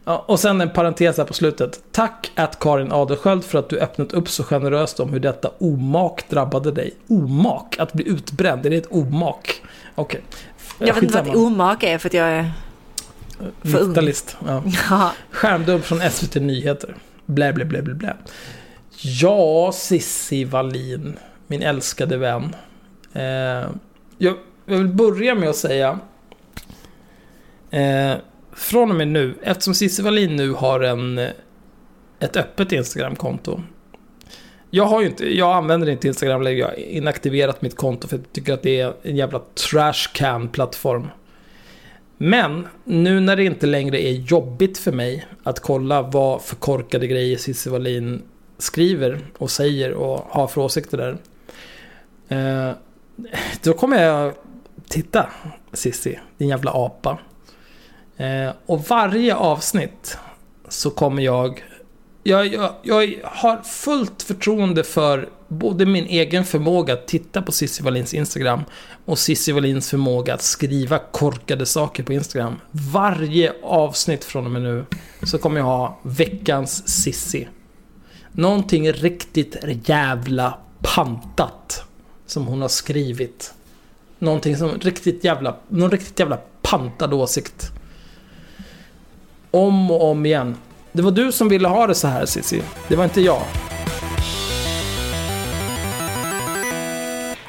[0.05, 1.83] Ja, och sen en parentes här på slutet.
[1.91, 6.29] Tack att Karin Adelsköld för att du öppnat upp så generöst om hur detta omak
[6.29, 6.93] drabbade dig.
[7.07, 7.79] Omak?
[7.79, 9.61] Att bli utbränd, är det ett omak?
[9.95, 10.21] Okej.
[10.79, 12.51] Jag vet inte vad ett omak är för att jag är...
[13.63, 13.93] för ung.
[13.93, 14.37] 90-talist.
[14.47, 14.63] Ja.
[14.89, 15.11] Ja.
[15.31, 16.95] Skärmdump från SVT Nyheter.
[17.25, 18.15] Blä, blä, blä, blä, blä.
[19.03, 22.55] Ja, Sissi Wallin, min älskade vän.
[23.13, 23.23] Eh,
[24.17, 24.35] jag,
[24.65, 25.99] jag vill börja med att säga...
[27.71, 28.13] Eh,
[28.61, 31.17] från och med nu, eftersom Cissi Wallin nu har en,
[32.19, 33.61] ett öppet Instagramkonto.
[34.69, 38.17] Jag, har ju inte, jag använder inte Instagram längre, jag har inaktiverat mitt konto för
[38.17, 41.07] jag tycker att det är en jävla trashcan-plattform.
[42.17, 47.07] Men nu när det inte längre är jobbigt för mig att kolla vad för korkade
[47.07, 48.21] grejer Cissi Wallin
[48.57, 51.17] skriver och säger och har för åsikter där.
[52.27, 52.75] Eh,
[53.63, 54.33] då kommer jag
[54.87, 55.29] titta
[55.73, 57.19] Cissi, din jävla apa.
[58.21, 60.17] Eh, och varje avsnitt
[60.69, 61.63] så kommer jag
[62.23, 62.71] jag, jag...
[62.81, 68.61] jag har fullt förtroende för både min egen förmåga att titta på Cissi Wallins Instagram
[69.05, 72.55] och Cissi Wallins förmåga att skriva korkade saker på Instagram.
[72.71, 74.85] Varje avsnitt från och med nu
[75.23, 77.47] så kommer jag ha veckans Cissi.
[78.31, 81.83] Någonting riktigt jävla pantat
[82.25, 83.53] som hon har skrivit.
[84.19, 87.71] Någonting som riktigt jävla, någon riktigt jävla pantad åsikt.
[89.51, 90.55] Om och om igen.
[90.91, 92.61] Det var du som ville ha det så här Cissi.
[92.87, 93.41] Det var inte jag.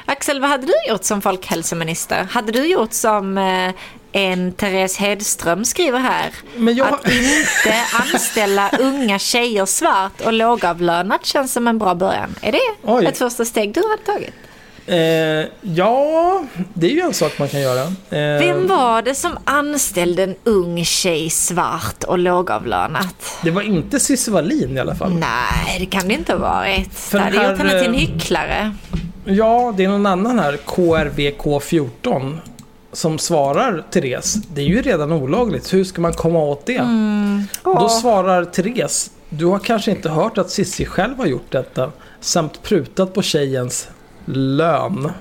[0.05, 2.27] Axel, vad hade du gjort som folkhälsominister?
[2.31, 3.71] Hade du gjort som eh,
[4.11, 6.31] en Therese Hedström skriver här?
[6.55, 7.75] Men jag- Att inte
[8.13, 12.35] anställa unga tjejer svart och lågavlönat känns som en bra början.
[12.41, 13.05] Är det Oj.
[13.05, 14.33] ett första steg du hade tagit?
[14.87, 16.43] Eh, ja,
[16.73, 17.81] det är ju en sak man kan göra.
[17.83, 23.37] Eh, Vem var det som anställde en ung tjej svart och lågavlönat?
[23.43, 25.13] Det var inte Cissi Wallin i alla fall.
[25.13, 26.93] Nej, det kan det inte ha varit.
[26.93, 28.75] För det hade den gjort henne här, till en eh, hycklare.
[29.25, 32.37] Ja, det är någon annan här, KRVK14.
[32.93, 35.73] som svarar Therese, det är ju redan olagligt.
[35.73, 36.79] Hur ska man komma åt det?
[37.63, 41.91] Och då svarar Therese, du har kanske inte hört att Sissi själv har gjort detta.
[42.19, 43.87] Samt prutat på tjejens
[44.25, 45.11] lön.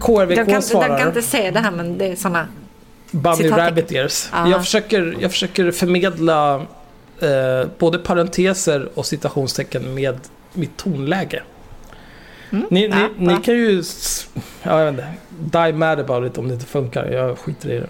[0.00, 0.88] KRVK De kan, svarar...
[0.88, 2.46] de kan inte se det här men det är såna...
[3.10, 4.28] Bunny Rabbit Ears.
[4.32, 4.48] Ja.
[4.48, 6.54] Jag, försöker, jag försöker förmedla
[7.20, 10.18] eh, både parenteser och citationstecken med
[10.52, 11.42] mitt tonläge.
[12.50, 12.98] Ni, ni, Mm.
[13.00, 13.36] ja, ni bra.
[13.42, 13.82] kan ju...
[14.62, 15.04] Ja, jag vet
[15.40, 15.58] inte.
[15.58, 17.06] Die mad about it om det inte funkar.
[17.06, 17.86] Jag skiter i det.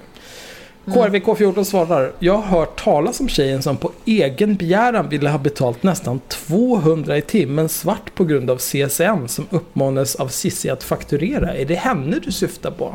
[0.87, 0.99] Mm.
[0.99, 2.13] KRVK14 svarar.
[2.19, 7.17] Jag har hört talas om tjejen som på egen begäran ville ha betalt nästan 200
[7.17, 11.55] i timmen svart på grund av CSN som uppmanades av Sissi att fakturera.
[11.55, 12.95] Är det henne du syftar på?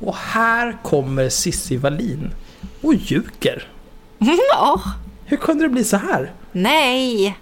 [0.00, 2.30] Och här kommer Sissi Wallin
[2.82, 3.68] och ljuger.
[4.52, 4.80] Ja.
[5.24, 6.32] Hur kunde det bli så här?
[6.52, 7.38] Nej.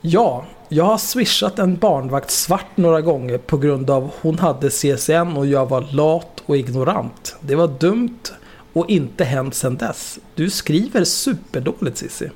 [0.00, 5.36] Ja, jag har swishat en barnvakt svart några gånger på grund av hon hade CSN
[5.36, 7.36] och jag var lat och ignorant.
[7.40, 8.32] Det var dumt
[8.72, 10.18] och inte hänt sedan dess.
[10.34, 12.30] Du skriver superdåligt Cissi.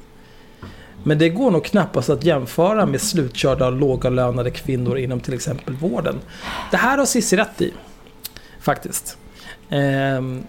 [1.04, 5.74] Men det går nog knappast att jämföra med slutkörda och lågavlönade kvinnor inom till exempel
[5.74, 6.20] vården.
[6.70, 7.72] Det här har Cissi rätt i.
[8.60, 9.18] Faktiskt.
[9.68, 10.42] Ehm,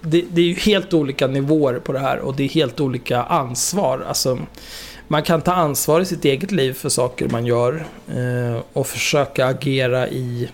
[0.00, 3.22] det, det är ju helt olika nivåer på det här och det är helt olika
[3.22, 4.04] ansvar.
[4.08, 4.38] Alltså,
[5.08, 9.46] man kan ta ansvar i sitt eget liv för saker man gör eh, och försöka
[9.46, 10.48] agera i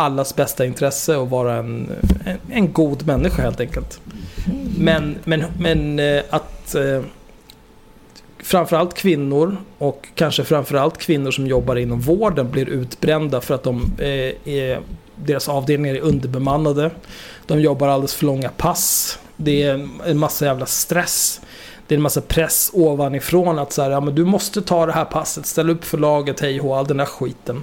[0.00, 1.90] allas bästa intresse och vara en,
[2.24, 4.00] en, en god människa helt enkelt.
[4.78, 7.02] Men, men, men eh, att eh,
[8.42, 13.92] framförallt kvinnor och kanske framförallt kvinnor som jobbar inom vården blir utbrända för att de,
[13.98, 14.80] eh, är,
[15.16, 16.90] deras avdelningar är underbemannade.
[17.46, 19.18] De jobbar alldeles för långa pass.
[19.36, 21.40] Det är en massa jävla stress.
[21.86, 24.92] Det är en massa press ovanifrån att så här, ja, men du måste ta det
[24.92, 27.62] här passet, Ställ upp för laget, hej och all den där skiten.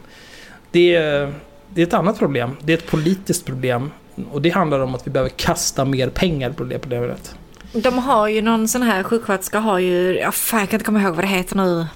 [0.72, 1.34] Det är,
[1.78, 2.58] det är ett annat problem.
[2.62, 3.92] Det är ett politiskt problem.
[4.32, 7.36] Och det handlar om att vi behöver kasta mer pengar på det problemet.
[7.74, 11.02] De har ju någon sån här sjuksköterska har ju, ja, fan, jag kan inte komma
[11.02, 11.88] ihåg vad det heter nu.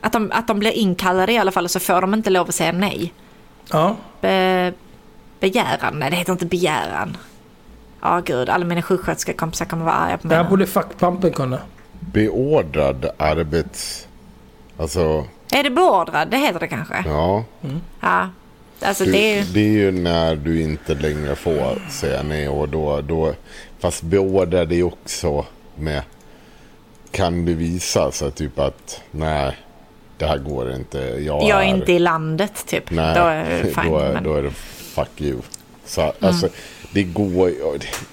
[0.00, 2.54] Att, de, att de blir inkallade i alla fall så får de inte lov att
[2.54, 3.12] säga nej.
[3.70, 4.72] Ja, Be,
[5.40, 7.16] begäran, nej det heter inte begäran.
[8.00, 10.50] Ja gud, alla mina sjuksköterskekompisar kommer vara arga på det mig här nu.
[10.50, 11.58] borde fackpampen kunna.
[12.00, 14.08] Beordrad arbets...
[14.78, 16.28] Alltså, Är det beordrad?
[16.30, 17.04] Det heter det kanske?
[17.06, 17.44] ja.
[18.00, 18.28] Ja.
[18.82, 19.42] Alltså Du, det är ju...
[19.52, 22.48] det är ju när du inte längre får säga nej.
[22.48, 23.34] Och då, då,
[23.78, 26.02] fast beordrad är också med...
[27.10, 29.56] Kan bevisa så typ att nej,
[30.18, 30.98] det här går inte.
[30.98, 32.90] Jag, Jag är inte i landet typ.
[32.90, 33.92] Nej, Då är fine.
[33.92, 34.24] då, är, men...
[34.24, 34.50] då är det
[34.94, 35.38] fuck you.
[35.84, 36.48] Så alltså,
[36.92, 37.52] det går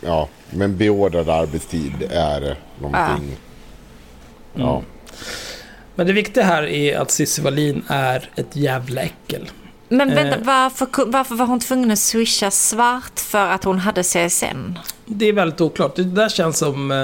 [0.02, 3.38] Ja, men beordrad arbetstid är någonting.
[4.54, 4.82] Ja.
[5.98, 9.50] Men det viktiga här är att Cissi Wallin är ett jävla äckel.
[9.90, 10.44] Men vänta, Eh.
[10.44, 14.78] varför, varför var hon tvungen att swisha svart för att hon hade CSN?
[15.06, 15.96] Det är väldigt oklart.
[15.96, 16.92] Det där känns som...
[16.92, 17.02] eh,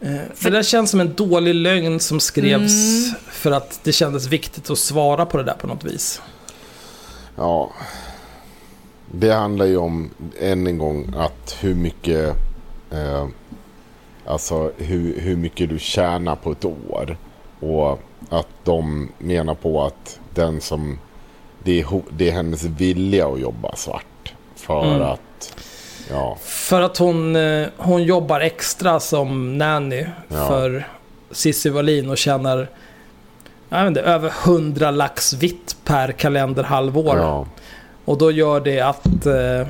[0.00, 3.14] eh, Det där känns som en dålig lögn som skrevs Mm.
[3.30, 6.22] för att det kändes viktigt att svara på det där på något vis.
[7.36, 7.72] ja.
[9.14, 12.34] Det handlar ju om, än en gång, att hur mycket...
[12.90, 13.26] Eh,
[14.26, 17.16] alltså hur, hur mycket du tjänar på ett år.
[17.62, 20.98] Och att de menar på att den som...
[21.64, 24.34] Det är, det är hennes vilja att jobba svart.
[24.56, 25.02] För Mm.
[25.02, 25.56] att...
[26.10, 26.36] Ja.
[26.42, 30.46] För att hon, eh, hon jobbar extra som nanny Ja.
[30.48, 30.88] för
[31.30, 32.68] Cissi Wallin och tjänar
[33.68, 37.16] jag vet inte, över 100 lax vitt per kalenderhalvår.
[37.18, 37.46] ja.
[38.04, 39.66] Och då gör det att eh,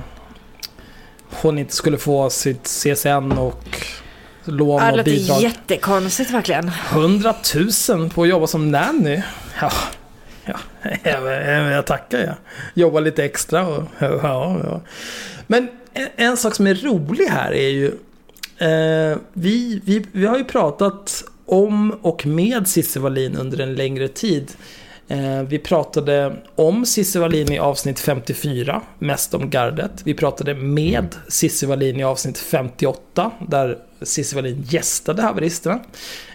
[1.43, 3.65] hon inte skulle få sitt CSN och
[4.45, 5.43] lån Ja, det och låter bidrag.
[5.43, 6.71] jättekonstigt verkligen.
[6.93, 7.35] 100
[7.89, 9.23] 000 på att jobba som nanny.
[9.61, 9.73] Ja,
[10.45, 10.57] ja
[11.03, 12.35] jag, jag, jag tackar jag.
[12.75, 14.81] Jobba lite extra och ja, ja.
[15.47, 17.87] Men en, en sak som är rolig här är ju
[18.59, 24.09] eh, vi, vi, vi har ju pratat om och med Cissi Wallin under en längre
[24.09, 24.53] tid.
[25.09, 29.93] Eh, vi pratade om Cissi Wallin i avsnitt 54, mest om gardet.
[30.05, 35.81] Vi pratade med Cissi Wallin i avsnitt 58, där Cissi Wallin gästade haveristerna.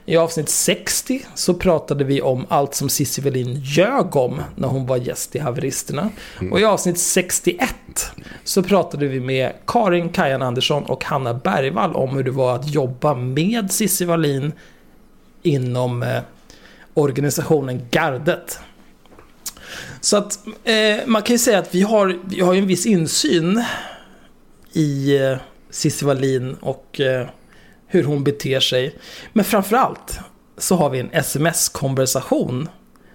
[0.06, 4.86] I avsnitt 60 så pratade vi om allt som Cissi Wallin ljög om när hon
[4.86, 6.10] var gäst i haveristerna.
[6.52, 8.12] Och i avsnitt 61
[8.44, 12.74] så pratade vi med Karin Kajan Andersson och Hanna Bergvall om hur det var att
[12.74, 14.52] jobba med Cissi Wallin
[15.44, 16.22] inom eh,
[16.94, 18.60] organisationen Gardet.
[20.02, 22.86] Så att eh, man kan ju säga att vi har, vi har ju en viss
[22.86, 23.64] insyn
[24.74, 25.38] i eh,
[25.70, 27.28] Cissi Wallin och eh,
[27.88, 28.96] hur hon beter sig.
[29.34, 30.20] Men framförallt
[30.58, 32.70] så har vi en sms-konversation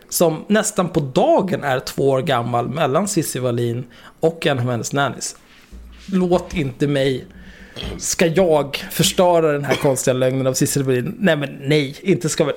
[0.08, 3.85] som nästan på dagen är två år gammal mellan Cissi Wallin
[4.20, 5.37] och en av hennes nannies.
[6.12, 7.24] Låt inte mig...
[7.98, 11.16] Ska jag förstöra den här konstiga lögnen av Cissi Wallin?
[11.18, 12.54] Nej men nej, inte ska väl...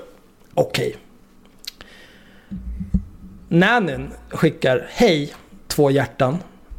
[0.54, 0.96] Okej.
[3.50, 5.34] Nannyn skickar Hej,
[5.68, 6.38] två hjärtan.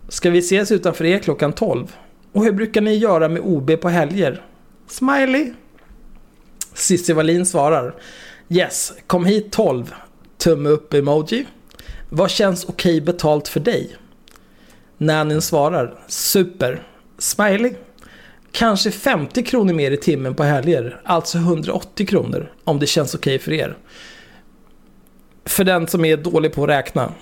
[0.09, 1.97] Ska vi ses utanför er klockan 12?
[2.33, 4.43] Och hur brukar ni göra med OB på helger?
[4.87, 5.53] Smiley.
[6.75, 7.95] Cissi Wallin svarar.
[8.49, 9.95] Yes, kom hit 12.
[10.39, 11.47] Tumme upp emoji.
[12.09, 13.97] Vad känns okej betalt för dig?
[14.99, 15.99] Nannyn svarar.
[16.07, 16.83] Super.
[17.19, 17.75] Smiley.
[18.53, 21.01] Kanske 50 kronor mer i timmen på helger.
[21.05, 22.53] Alltså 180 kronor.
[22.65, 23.77] Om det känns okej för er.
[25.45, 27.13] För den som är dålig på att räkna.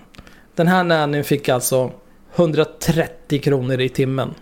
[0.54, 1.92] Den här nannyn fick alltså
[2.34, 4.34] 130 kronor i timmen.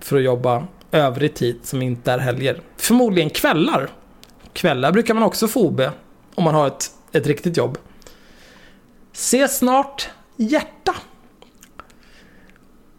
[0.00, 2.60] För att jobba övrig tid som inte är helger.
[2.76, 3.90] Förmodligen kvällar.
[4.52, 5.80] Kvällar brukar man också få OB.
[6.34, 7.78] Om man har ett, ett riktigt jobb.
[9.12, 10.94] Se snart, hjärta.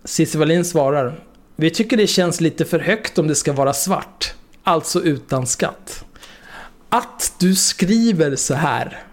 [0.04, 1.24] Cissi Wallin svarar.
[1.56, 4.34] Vi tycker det känns lite för högt om det ska vara svart.
[4.64, 6.06] Alltså utan skatt.
[6.90, 9.04] Att du skriver så här.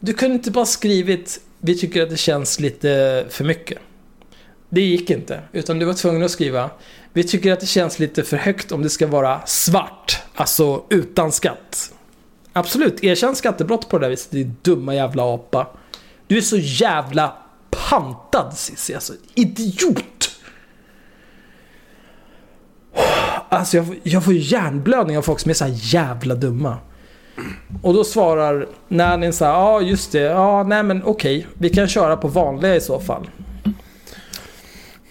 [0.00, 3.78] Du kunde inte bara skrivit vi tycker att det känns lite för mycket.
[4.74, 6.70] Det gick inte, utan du var tvungen att skriva
[7.12, 11.32] vi tycker att det känns lite för högt om det ska vara svart, alltså utan
[11.32, 11.92] skatt.
[12.52, 15.66] Absolut, erkänn skattebrott på det där viset, din dumma jävla apa.
[16.26, 17.32] Du är så jävla
[17.90, 20.30] pantad Cissi, alltså idiot!
[23.48, 26.78] Alltså jag, får- jag får hjärnblödning av folk som är så här jävla dumma.
[27.82, 31.88] Och då svarar Nannyn så här, ja just det, ja nej men okej, vi kan
[31.88, 33.30] köra på vanliga i så fall.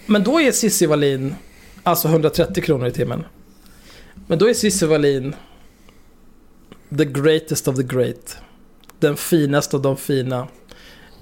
[0.06, 1.34] Men då är Cissi Wallin,
[1.82, 3.24] alltså 130 kronor i timmen.
[4.26, 5.34] Men då är Cissi Wallin
[6.98, 8.36] the greatest of the great.
[8.98, 10.48] Den finaste av de fina.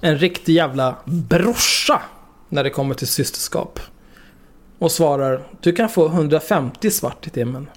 [0.01, 2.01] En riktig jävla brorsa
[2.49, 3.79] när det kommer till systerskap.
[4.79, 7.67] Och svarar, du kan få 150 svart i timmen.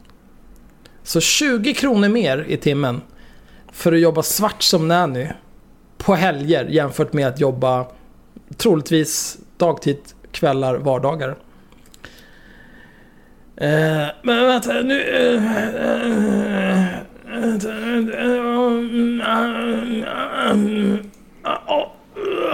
[1.03, 3.01] Så 20 kronor mer i timmen
[3.73, 5.29] för att jobba svart som nanny
[5.99, 7.87] på helger jämfört med att jobba
[8.57, 9.99] troligtvis dagtid,
[10.37, 11.29] kvällar, vardagar.
[13.57, 15.03] Eh, men vänta nu...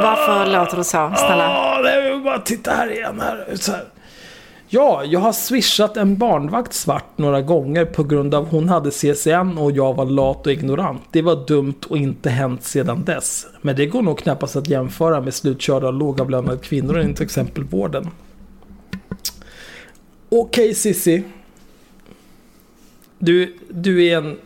[0.03, 1.13] Varför låter du så?
[1.17, 1.45] Snälla.
[1.45, 3.21] Ja, jag vill bara titta här igen.
[3.21, 3.47] Här.
[3.55, 3.85] Så här.
[4.75, 9.59] Ja, jag har swishat en barnvakt svart några gånger på grund av hon hade CSN
[9.59, 11.03] och jag var lat och ignorant.
[11.11, 13.47] Det var dumt och inte hänt sedan dess.
[13.61, 18.11] Men det går nog knappast att jämföra med slutkörda lågavlönade kvinnor i till exempel vården.
[20.29, 21.23] Okej Sissi.
[23.19, 24.39] Du, du är en...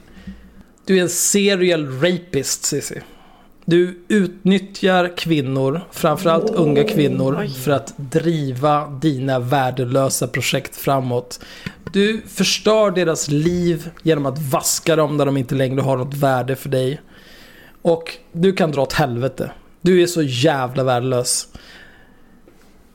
[0.84, 3.00] Du är en serial rapist Sissi.
[3.68, 11.40] Du utnyttjar kvinnor, framförallt unga kvinnor, för att driva dina värdelösa projekt framåt.
[11.92, 16.56] Du förstör deras liv genom att vaska dem när de inte längre har något värde
[16.56, 17.00] för dig.
[17.82, 19.50] Och du kan dra åt helvete.
[19.80, 21.48] Du är så jävla värdelös.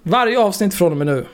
[0.04, 1.26] Varje avsnitt från och med nu.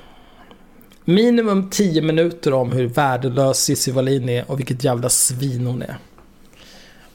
[1.05, 5.97] Minimum 10 minuter om hur värdelös Cissi Wallin är och vilket jävla svin hon är.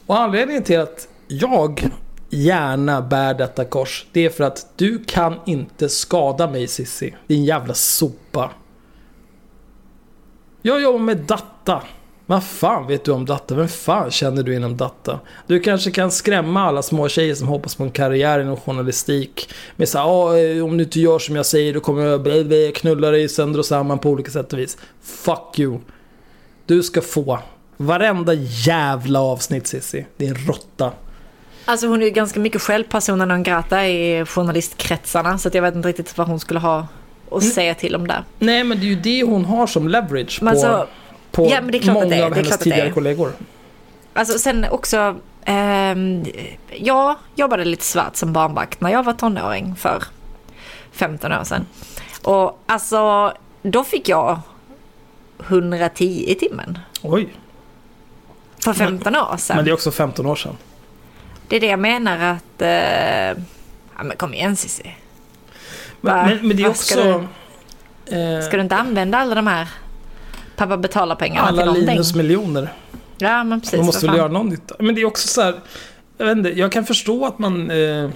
[0.05, 1.89] Och anledningen till att jag
[2.33, 7.15] gärna bär detta kors, det är för att du kan inte skada mig Sissi.
[7.27, 8.51] Din jävla sopa.
[10.61, 11.81] Jag jobbar med data.
[12.25, 13.55] Vad fan vet du om data?
[13.55, 15.19] Vem fan känner du inom data?
[15.47, 19.49] Du kanske kan skrämma alla små tjejer som hoppas på en karriär inom journalistik.
[19.75, 22.75] Med såhär, här, ah, eh, om du inte gör som jag säger då kommer jag
[22.75, 24.77] knulla dig sönder och samman på olika sätt och vis.
[25.01, 25.79] Fuck you.
[26.65, 27.39] Du ska få
[27.77, 30.05] varenda jävla avsnitt Sissi.
[30.17, 30.91] Din råtta.
[31.65, 35.61] Alltså hon är ju ganska mycket själv persona non grata i journalistkretsarna så att jag
[35.61, 36.87] vet inte riktigt vad hon skulle ha
[37.31, 38.23] att säga till om det.
[38.39, 40.87] Nej men det är ju det hon har som leverage Men på, alltså,
[41.31, 43.31] på ja, men många det av hennes tidigare kollegor.
[44.13, 46.25] Alltså sen också, ehm,
[46.69, 50.03] jag jobbade lite svart som barnvakt när jag var tonåring för
[50.91, 51.65] 15 år sedan.
[52.23, 54.39] Och alltså, då fick jag
[55.47, 56.79] 110 i timmen.
[57.01, 57.29] Oj,
[58.63, 59.55] För 15 år sedan.
[59.55, 60.57] men det är också 15 år sedan.
[61.53, 62.61] Det är det jag menar att...
[62.61, 63.43] Eh,
[63.97, 64.95] ja men kom igen Cissi.
[66.01, 67.27] Men, men, men det är Vad ska också...
[68.15, 69.67] eh, Ska du inte använda alla de här
[70.55, 71.89] pappa betalar pengarna alla till någonting?
[71.89, 72.73] Linus miljoner.
[73.17, 73.77] Ja men precis.
[73.77, 74.75] Man måste väl göra någon nytta.
[74.79, 75.55] Men det är också så här...
[76.17, 77.71] Jag vet inte, jag kan förstå att man...
[77.71, 78.09] Eh,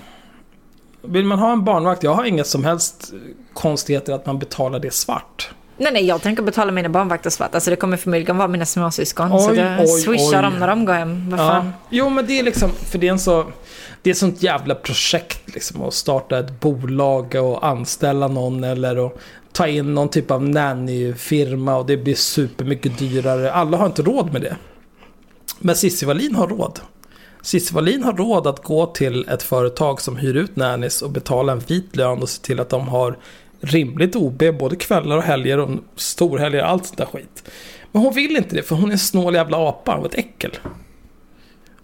[1.01, 3.13] vill man ha en barnvakt, jag har inga som helst
[3.53, 5.49] konstigheter att man betalar det svart.
[5.77, 7.55] Nej, nej, jag tänker betala mina barnvakter svart.
[7.55, 9.29] Alltså det kommer förmodligen vara mina småsyskon.
[9.39, 10.43] så Oj, det oj, swishar oj.
[10.43, 11.29] dem när de går hem.
[11.29, 11.47] Vad Ja.
[11.47, 11.73] fan.
[11.89, 13.45] Jo, men det är liksom, för det är en så...
[14.01, 19.05] Det är ett sånt jävla projekt liksom att starta ett bolag och anställa någon eller
[19.07, 19.13] att
[19.51, 23.51] ta in någon typ av nannyfirma och det blir supermycket dyrare.
[23.53, 24.55] Alla har inte råd med det.
[25.59, 26.79] Men Cissi Wallin har råd.
[27.41, 31.51] Cissi Wallin har råd att gå till ett företag som hyr ut nannies och betala
[31.51, 33.17] en vit lön och se till att de har
[33.59, 37.51] rimligt OB både kvällar och helger och storhelger, och allt sånt där skit.
[37.91, 40.51] Men hon vill inte det för hon är en snål jävla apa och ett äckel.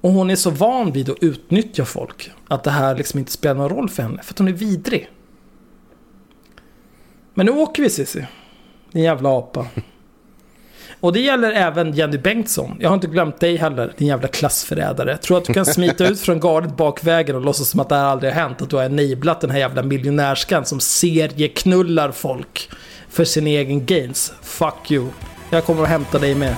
[0.01, 3.55] Och hon är så van vid att utnyttja folk att det här liksom inte spelar
[3.55, 5.09] någon roll för henne för att hon är vidrig.
[7.33, 8.25] Men nu åker vi Cissi.
[8.91, 9.67] Din jävla apa.
[11.03, 12.77] Och det gäller även Jenny Bengtsson.
[12.79, 15.17] Jag har inte glömt dig heller, din jävla klassförrädare.
[15.17, 18.05] Tror att du kan smita ut från gardet bakvägen och låtsas som att det här
[18.05, 18.61] aldrig har hänt.
[18.61, 22.69] Att du har enablat den här jävla miljonärskan som serieknullar folk
[23.09, 24.33] för sin egen gains.
[24.41, 25.07] Fuck you.
[25.49, 26.55] Jag kommer att hämta dig med.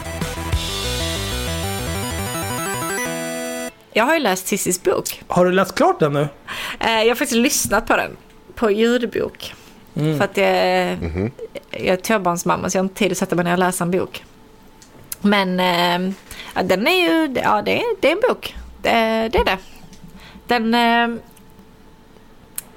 [3.93, 5.21] Jag har ju läst Cissis bok.
[5.27, 6.27] Har du läst klart den nu?
[6.79, 8.11] Eh, Jag har faktiskt lyssnat på den.
[8.55, 9.53] På ljudbok.
[9.95, 10.17] Mm.
[10.17, 10.97] För att jag,
[11.71, 13.91] jag är tvåbarnsmamma så jag har inte tid att sätta mig ner och läsa en
[13.91, 14.23] bok.
[15.25, 16.13] Men eh,
[16.55, 18.55] ja, den är ju, ja det är, det är en bok.
[18.81, 18.89] Det,
[19.31, 19.57] det är det.
[20.47, 21.19] Den, eh,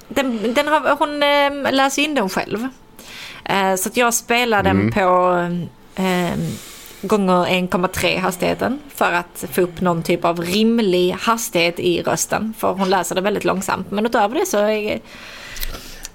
[0.08, 1.22] den, den har, hon
[1.66, 2.68] eh, läser in den själv.
[3.44, 5.00] Eh, så att jag spelar den på
[6.02, 6.38] eh,
[7.02, 12.54] gånger 1,3 hastigheten för att få upp någon typ av rimlig hastighet i rösten.
[12.58, 13.90] För hon läser det väldigt långsamt.
[13.90, 15.00] Men utöver det så är,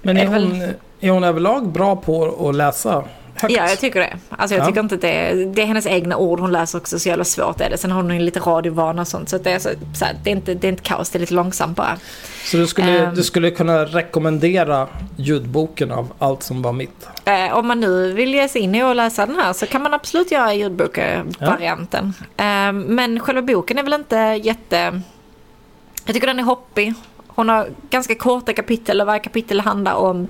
[0.02, 0.62] Men är Är det väl- hon,
[1.00, 3.04] är hon överlag bra på att läsa
[3.48, 3.56] högt?
[3.56, 4.16] Ja, jag tycker det.
[4.30, 4.66] Alltså jag Ja.
[4.66, 7.24] tycker inte att det är, det är hennes egna ord hon läser också, så jävla
[7.24, 7.78] svårt är det.
[7.78, 10.16] Sen har hon ju lite radiovana och sånt, så att det är, så, så här,
[10.24, 11.96] det, är inte, det är inte kaos, det är lite långsamt bara.
[12.44, 13.14] Så du skulle, Ehm.
[13.14, 17.08] du skulle kunna rekommendera ljudboken av allt som var mitt?
[17.24, 19.82] Eh, om man nu vill ge sig in i och läsa den här så kan
[19.82, 22.14] man absolut göra ljudbokvarianten.
[22.36, 25.00] Eh, men själva boken är väl inte jätte...
[26.06, 26.94] Jag tycker den är hoppig.
[27.26, 30.28] Hon har ganska korta kapitel och varje kapitel handlar om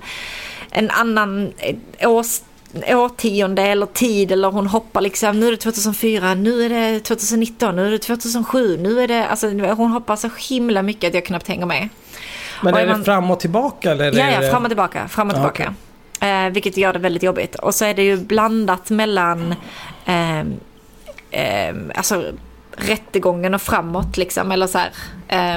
[0.71, 2.39] en annan eh, års,
[2.87, 7.75] årtionde eller tid eller hon hoppar liksom, nu är det 2004, nu är det 2019,
[7.75, 11.25] nu är det 2007, nu är det, alltså hon hoppar så himla mycket att jag
[11.25, 11.89] knappt hänger med.
[12.63, 13.91] Men Och är är det man- fram och tillbaka?
[13.91, 14.51] Eller Ja, ja, det...
[14.51, 15.07] fram och tillbaka.
[15.07, 15.73] Fram och tillbaka.
[16.19, 17.55] Eh, vilket gör det väldigt jobbigt.
[17.55, 19.55] Och så är det ju blandat mellan
[20.05, 20.53] ehm,
[21.31, 22.23] ehm, alltså,
[22.77, 24.17] rättegången och framåt.
[24.17, 24.91] Liksom, eller så här,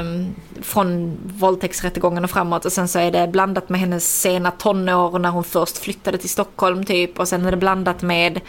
[0.01, 2.65] um, från våldtäktsrättegången och framåt.
[2.65, 6.31] Och sen så är det blandat med hennes sena tonår när hon först flyttade till
[6.31, 7.19] Stockholm typ.
[7.19, 8.41] Och sen är det blandat med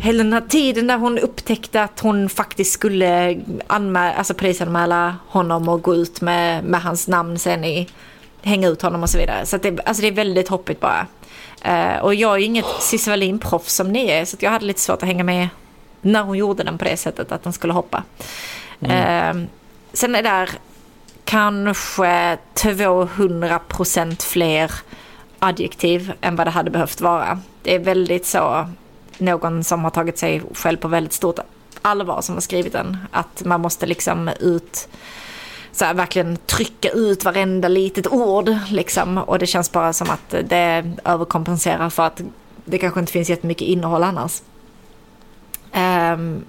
[0.00, 5.68] hela den här tiden när hon upptäckte att hon faktiskt skulle anmäla, alltså polisanmäla honom
[5.68, 7.88] och gå ut med, med hans namn sen i
[8.42, 9.46] hänga ut honom och så vidare.
[9.46, 11.06] Så att det, alltså det är väldigt hoppigt bara.
[11.66, 14.64] Uh, och jag är ju inget Cissi Wallin-proffs som ni är så att jag hade
[14.64, 15.48] lite svårt att hänga med
[16.00, 18.02] när hon gjorde den på det sättet att den skulle hoppa.
[18.80, 19.34] Eh,
[19.92, 20.50] sen är där
[21.24, 24.70] kanske 200% fler
[25.38, 27.40] adjektiv än vad det hade behövt vara.
[27.62, 28.68] Det är väldigt så
[29.18, 31.38] någon som har tagit sig själv på väldigt stort
[31.82, 32.96] allvar som har skrivit den.
[33.10, 34.88] Att man måste liksom ut
[35.72, 39.18] så här, verkligen trycka ut varenda litet ord liksom.
[39.18, 42.22] Och det känns bara som att det överkompenserar för att
[42.64, 44.42] det kanske inte finns jättemycket innehåll annars.
[45.72, 46.44] Ehm,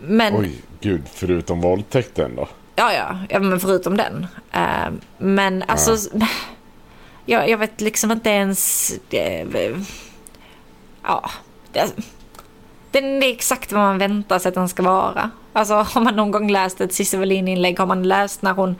[0.00, 2.48] men, Oj, gud, förutom våldtäkten då?
[2.76, 4.26] ja, ja, ja, men förutom den.
[4.52, 5.96] Ehm, men alltså,
[7.26, 9.46] jag, jag vet liksom inte ens, det,
[11.02, 11.30] ja,
[11.72, 11.94] det,
[12.90, 15.30] den är exakt vad man väntar sig att den ska vara.
[15.52, 18.76] Alltså har man någon gång läst ett Cissi Wallin-inlägg, har man läst när hon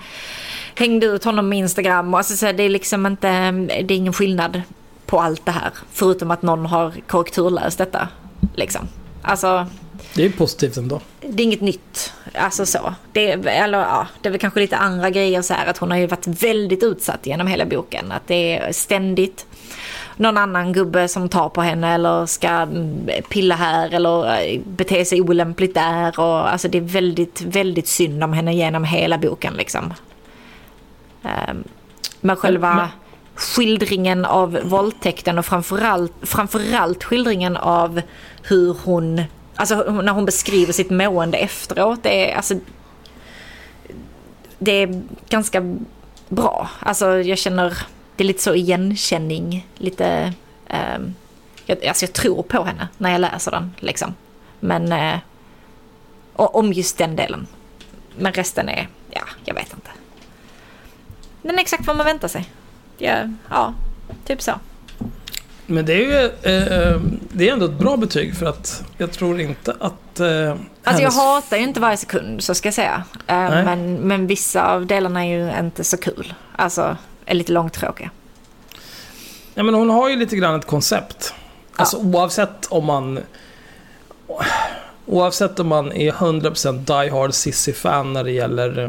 [0.74, 2.14] hängde ut honom med Instagram.
[2.14, 4.62] Och alltså, så det är liksom inte, det är ingen skillnad
[5.06, 5.70] på allt det här.
[5.92, 8.08] Förutom att någon har korrekturläst detta.
[8.54, 8.88] Liksom.
[9.24, 9.66] Alltså,
[10.14, 11.00] Det är positivt ändå.
[11.20, 12.12] det är inget nytt.
[12.34, 12.94] Alltså så.
[13.12, 15.90] Det, är- eller, ja, det är väl kanske lite andra grejer så här att hon
[15.90, 18.12] har ju varit väldigt utsatt genom hela boken.
[18.12, 19.46] Att det är ständigt
[20.16, 22.66] någon annan gubbe som tar på henne eller ska
[23.28, 26.20] pilla här eller eh, bete sig olämpligt där.
[26.20, 29.94] Och, alltså det är väldigt, väldigt synd om henne genom hela boken liksom.
[31.22, 31.64] Ehm,
[32.20, 32.88] Men själva Men-
[33.34, 38.00] skildringen av våldtäkten och framförallt, framförallt skildringen av
[38.47, 39.22] hur hon,
[39.55, 42.55] alltså när hon beskriver sitt mående efteråt, det är alltså
[44.59, 45.76] det är ganska
[46.28, 46.70] bra.
[46.78, 47.78] Alltså jag känner,
[48.16, 50.32] det är lite så igenkänning, lite,
[50.66, 50.99] eh,
[51.66, 54.14] jag, alltså jag tror på henne när jag läser den liksom.
[54.61, 55.18] Men, eh,
[56.32, 57.47] och, om just den delen.
[58.18, 59.90] Men resten är, ja, jag vet inte.
[61.42, 62.51] Den är exakt vad man väntar sig.
[62.99, 63.74] Ja, ja
[64.24, 64.53] typ så.
[65.66, 67.00] Men det är ju eh,
[67.32, 70.20] det är ändå ett bra betyg för att jag tror inte att...
[70.20, 70.54] Eh,
[70.84, 73.04] Alltså jag hatar ju inte varje sekund, så ska jag säga.
[73.26, 76.34] Eh, men, men vissa av delarna är ju inte så kul.
[76.56, 76.96] Alltså,
[77.26, 78.10] är lite långtråkiga.
[79.54, 81.34] Ja, men hon har ju lite grann ett koncept.
[81.76, 83.18] Alltså oavsett om man...
[85.06, 88.88] Oavsett om man är 100% Die Hard Sissy-fan när det gäller eh,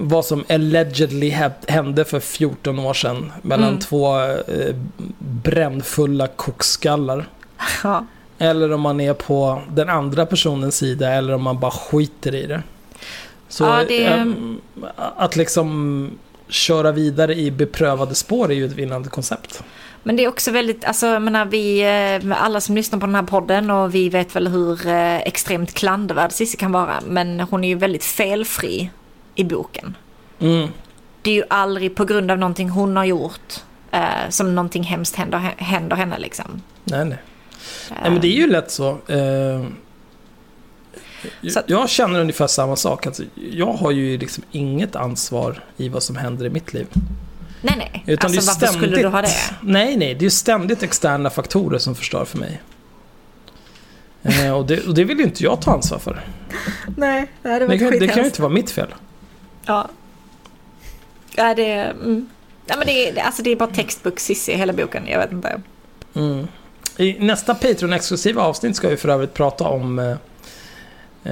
[0.00, 3.80] vad som allegedly hä- hände för 14 år sedan mellan Mm.
[3.80, 4.74] två eh,
[5.18, 7.28] brännfulla kokskallar.
[7.82, 8.06] Ja.
[8.38, 12.46] Eller om man är på den andra personens sida eller om man bara skiter i
[12.46, 12.62] det.
[13.48, 14.60] Så Ja, det- ehm,
[15.16, 16.10] att liksom
[16.48, 19.62] köra vidare i beprövade spår är ju ett vinnande koncept.
[20.02, 21.80] Men det är också väldigt, alltså jag menar vi,
[22.24, 25.74] eh, alla som lyssnar på den här podden och vi vet väl hur eh, extremt
[25.74, 26.94] klandervärd Cissi kan vara.
[27.06, 28.90] Men hon är ju väldigt felfri
[29.38, 29.96] i boken.
[30.40, 30.68] Mm.
[31.22, 33.54] Det är ju aldrig på grund av någonting hon har gjort
[33.90, 36.62] eh, som någonting hemskt händer, händer henne liksom.
[36.84, 37.18] Nej, nej.
[38.02, 38.88] nej, men det är ju lätt så.
[38.90, 39.64] Eh,
[41.52, 43.06] Så att- jag känner ungefär samma sak.
[43.06, 43.22] Alltså,
[43.52, 46.86] jag har ju liksom inget ansvar i vad som händer i mitt liv.
[47.62, 48.04] Nej, nej.
[48.06, 49.28] Utan alltså det är varför ständigt, skulle du ha det?
[49.60, 50.14] Nej, nej.
[50.14, 52.60] Det är ju ständigt externa faktorer som förstör för mig.
[54.22, 56.24] Eh, och, det, och det vill ju inte jag ta ansvar för.
[56.96, 58.94] Nej, det hade Det kan, det kan ju inte vara mitt fel.
[59.68, 59.88] Ja.
[61.36, 61.90] Ja, det är...
[61.90, 62.28] Mm.
[62.66, 65.06] Ja, men det är, alltså det är bara textbook Cissi hela boken.
[65.06, 65.60] Jag vet inte.
[66.96, 70.10] I nästa Patreon-exklusiva avsnitt ska vi för övrigt prata om eh,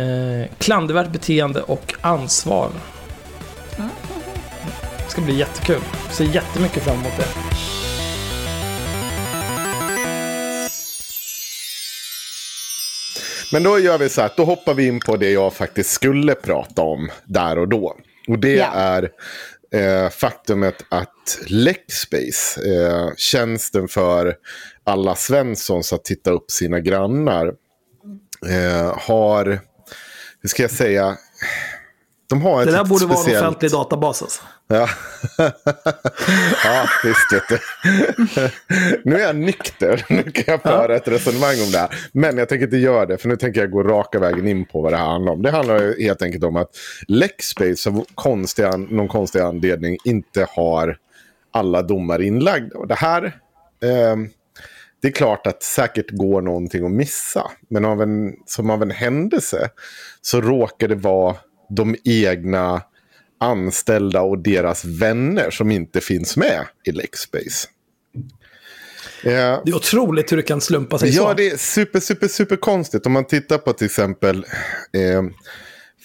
[0.00, 2.70] eh, klandervärt beteende och ansvar.
[5.04, 5.80] Det ska bli jättekul.
[6.06, 7.26] Jag ser jättemycket fram emot det.
[13.52, 16.34] Men då gör vi så här, då hoppar vi in på det jag faktiskt skulle
[16.34, 17.96] prata om där och då.
[18.26, 18.70] Och det Ja.
[18.74, 19.10] är
[19.72, 24.34] eh, faktumet att Lexbase, eh, tjänsten för
[24.84, 27.46] alla Svenssons att titta upp sina grannar,
[28.48, 29.46] eh, har,
[30.42, 31.16] hur ska jag säga,
[32.28, 33.44] de har ett Det där borde vara en speciellt...
[33.46, 34.42] offentlig databas alltså.
[34.68, 34.88] Ja,
[36.64, 37.58] ja visst vet du.
[39.04, 40.04] nu är jag nykter.
[40.08, 41.90] Nu kan jag föra ett resonemang om det här.
[42.12, 44.82] Men jag tänker inte göra det, för nu tänker jag gå raka vägen in på
[44.82, 45.42] vad det här handlar om.
[45.42, 46.70] Det handlar helt enkelt om att
[47.08, 50.98] Lexbase av konstiga, någon konstig anledning inte har
[51.52, 52.78] alla domar inlagda.
[52.78, 53.36] Och det här...
[53.82, 54.28] ehm,
[55.02, 57.50] det är klart att säkert går någonting att missa.
[57.68, 59.68] Men av en, som av en händelse
[60.22, 61.36] så råkar det vara
[61.68, 62.82] de egna
[63.40, 67.68] anställda och deras vänner som inte finns med i Lexbase.
[69.24, 69.30] Eh,
[69.64, 71.22] Det är otroligt hur det kan slumpa sig så.
[71.22, 73.06] Ja, det är super, super, super konstigt.
[73.06, 74.36] Om man tittar på till exempel
[74.92, 75.22] eh,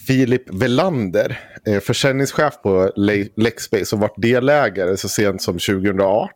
[0.08, 6.32] Filip Velander, eh, försäljningschef på Le- Lexbase och varit delägare så sent som 2018.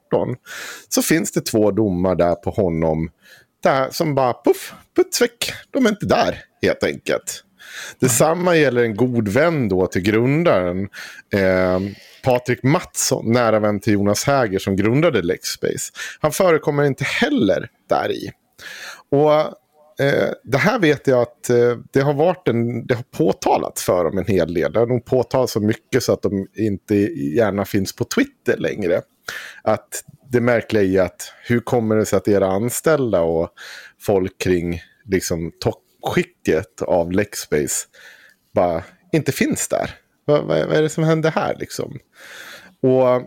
[0.90, 3.10] Så finns det två domar där på honom
[3.64, 5.54] där som bara puff, puts väck.
[5.72, 7.44] De är inte där helt enkelt.
[8.00, 10.90] Detsamma gäller en god vän då till grundaren.
[11.34, 11.80] Eh,
[12.24, 15.92] Patrik Mattsson, nära vän till Jonas Häger som grundade Lexbase.
[16.20, 18.32] Han förekommer inte heller där i.
[19.12, 19.34] Och
[20.06, 24.04] eh, det här vet jag att eh, det har varit en, det har påtalats för
[24.04, 24.74] dem en hel del.
[24.74, 26.96] Det har nog påtalats så mycket så att de inte
[27.36, 29.02] gärna finns på Twitter längre.
[29.64, 33.50] Att det märkliga är att hur kommer det sig att era anställda och
[34.02, 35.52] folk kring liksom
[36.06, 37.88] skicket av Lexbase
[38.54, 39.92] bara inte finns där?
[40.26, 42.00] Vad, vad, vad är det som händer här liksom?
[42.82, 43.22] Och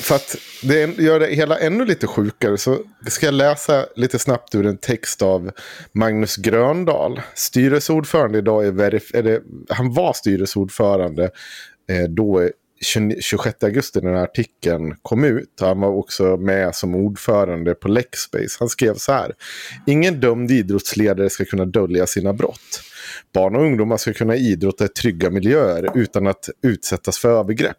[0.00, 2.78] för att det gör det hela ännu lite sjukare så
[3.08, 5.50] ska jag läsa lite snabbt ur en text av
[5.92, 7.20] Magnus Gröndahl.
[7.34, 11.30] Styrelseordförande idag är, verif- eller, han var styrelseordförande
[11.88, 12.50] eh, då
[12.80, 15.54] 26 augusti när den här artikeln kom ut.
[15.60, 18.56] Han var också med som ordförande på Lexbase.
[18.58, 19.32] Han skrev så här.
[19.86, 22.82] Ingen dömd idrottsledare ska kunna dölja sina brott.
[23.34, 27.76] Barn och ungdomar ska kunna idrotta i trygga miljöer utan att utsättas för övergrepp.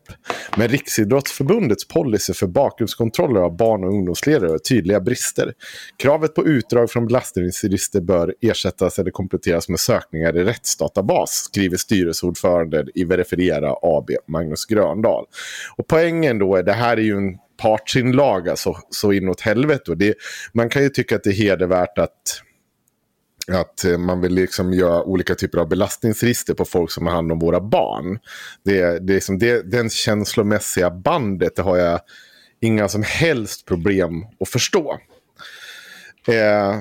[0.57, 5.53] Men Riksidrottsförbundets policy för bakgrundskontroller av barn och ungdomsledare har tydliga brister.
[5.97, 12.87] Kravet på utdrag från belastningsregister bör ersättas eller kompletteras med sökningar i rättsdatabas, skriver styrelseordföranden
[12.95, 15.25] i Verifiera AB, Magnus Gröndahl.
[15.77, 18.87] Och poängen då är, det här är ju en partsinlaga så, alltså.
[18.89, 19.91] så inåt helvete.
[19.91, 20.15] Och det,
[20.53, 22.41] man kan ju tycka att det är hedervärt att
[23.53, 27.31] att eh, man vill liksom göra olika typer av belastningsregister på folk som har hand
[27.31, 28.19] om våra barn.
[28.65, 31.99] Det, det är som det, den känslomässiga bandet det har jag
[32.61, 34.99] inga som helst problem att förstå.
[36.27, 36.79] Eh,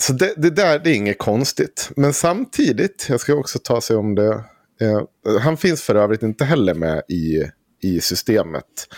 [0.00, 1.90] så det, det där det är inget konstigt.
[1.96, 4.44] Men samtidigt, jag ska också ta sig om det.
[4.80, 5.02] Eh,
[5.40, 7.44] han finns för övrigt inte heller med i,
[7.82, 8.88] i systemet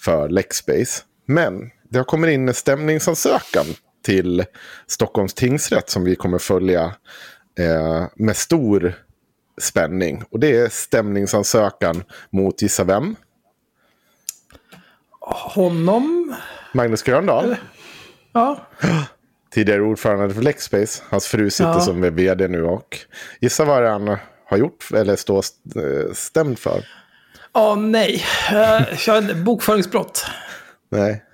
[0.00, 1.02] för Lexbase.
[1.26, 3.66] Men det har kommit in en stämningsansökan
[4.02, 4.44] till
[4.86, 6.94] Stockholms tingsrätt som vi kommer följa
[7.58, 8.94] eh, med stor
[9.60, 10.24] spänning.
[10.30, 13.16] Och det är stämningsansökan mot, gissa vem?
[15.54, 16.34] Honom?
[16.74, 17.56] Magnus Gröndahl.
[18.32, 18.66] Ja.
[19.50, 21.02] Tidigare ordförande för Lexspace.
[21.10, 21.80] Hans fru sitter Ja.
[21.80, 22.98] som är vd nu och
[23.40, 25.44] gissa vad han har gjort eller står
[25.76, 26.84] eh, stämd för.
[27.52, 28.24] Ja, nej.
[29.08, 30.26] Uh, bokföringsbrott.
[30.90, 31.24] Nej.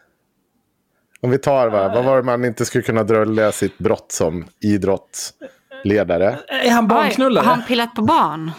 [1.23, 4.47] Om vi tar vad, vad var det man inte skulle kunna dölja sitt brott som
[4.61, 6.39] idrottsledare?
[6.49, 7.45] Är han Oj, barnknullare?
[7.45, 8.51] har han pillat på barn?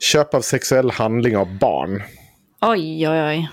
[0.00, 2.02] Köp av sexuell handling av barn
[2.60, 3.50] Oj, oj, oj.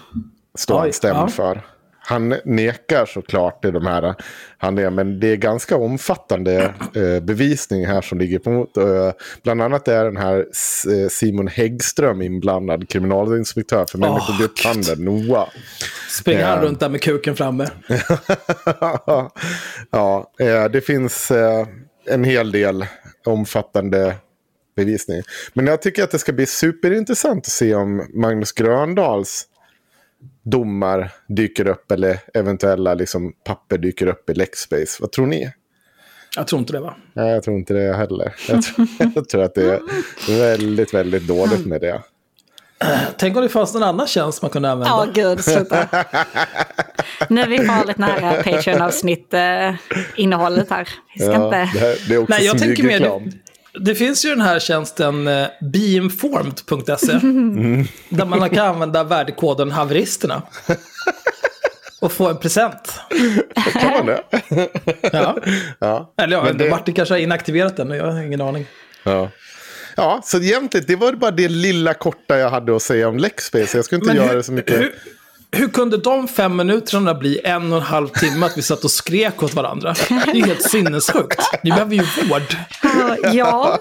[0.57, 1.27] står han stämd ja.
[1.27, 1.61] för.
[2.05, 4.15] Han nekar såklart till de här
[4.57, 8.77] handlingarna, men det är ganska omfattande eh, bevisning här som ligger på mot.
[8.77, 9.11] Eh,
[9.43, 15.47] bland annat är den här eh, Simon Häggström inblandad, kriminalinspektör för människogrupphandel, NOA.
[16.09, 16.63] Springer han Ja.
[16.67, 17.67] runt där med kuken framme?
[19.91, 21.67] ja, eh, det finns eh,
[22.09, 22.85] en hel del
[23.25, 24.15] omfattande
[24.75, 25.21] bevisning.
[25.53, 29.45] Men jag tycker att det ska bli superintressant att se om Magnus Gröndals
[30.43, 34.97] domar dyker upp eller eventuella liksom, papper dyker upp i Lexspace.
[34.99, 35.51] Vad tror ni?
[36.35, 36.95] Jag tror inte det va?
[37.13, 38.35] Nej, jag tror inte det heller.
[38.47, 39.79] Jag tror, jag tror att det är
[40.39, 42.01] väldigt, väldigt dåligt med det.
[43.17, 44.89] Tänk om det fanns någon annan tjänst man kunde använda.
[44.89, 45.87] Ja, gud, sluta.
[47.29, 50.89] nu är vi farligt nära Patreon-avsnitt-innehållet här.
[51.15, 51.57] Vi ska Ja, inte...
[51.57, 53.21] det, här, det är också Nej, jag tänker mer...
[53.79, 57.11] Det, finns ju den här tjänsten eh, beinformed.se.
[58.09, 60.41] Där man kan använda värdekoden haveristerna.
[62.01, 62.99] Och få en present.
[63.73, 64.23] Kan man det?
[65.11, 65.37] Ja.
[65.79, 66.13] Ja.
[66.17, 67.89] Eller ja, Men det- Martin kanske har inaktiverat den.
[67.91, 68.65] Jag har ingen aning.
[69.03, 69.29] Ja.
[69.95, 73.77] Ja, så egentligen, det var bara det lilla korta jag hade att säga om Lexspace.
[73.77, 74.79] Jag skulle inte Men göra hur- det så mycket.
[74.79, 74.93] Hur,
[75.53, 78.91] hur kunde de fem minuterna bli en och en halv timme att vi satt och
[78.91, 79.95] skrek åt varandra?
[80.09, 81.39] Det är helt sinnessjukt.
[81.63, 82.55] Ni behöver ju vård.
[83.33, 83.79] Ja,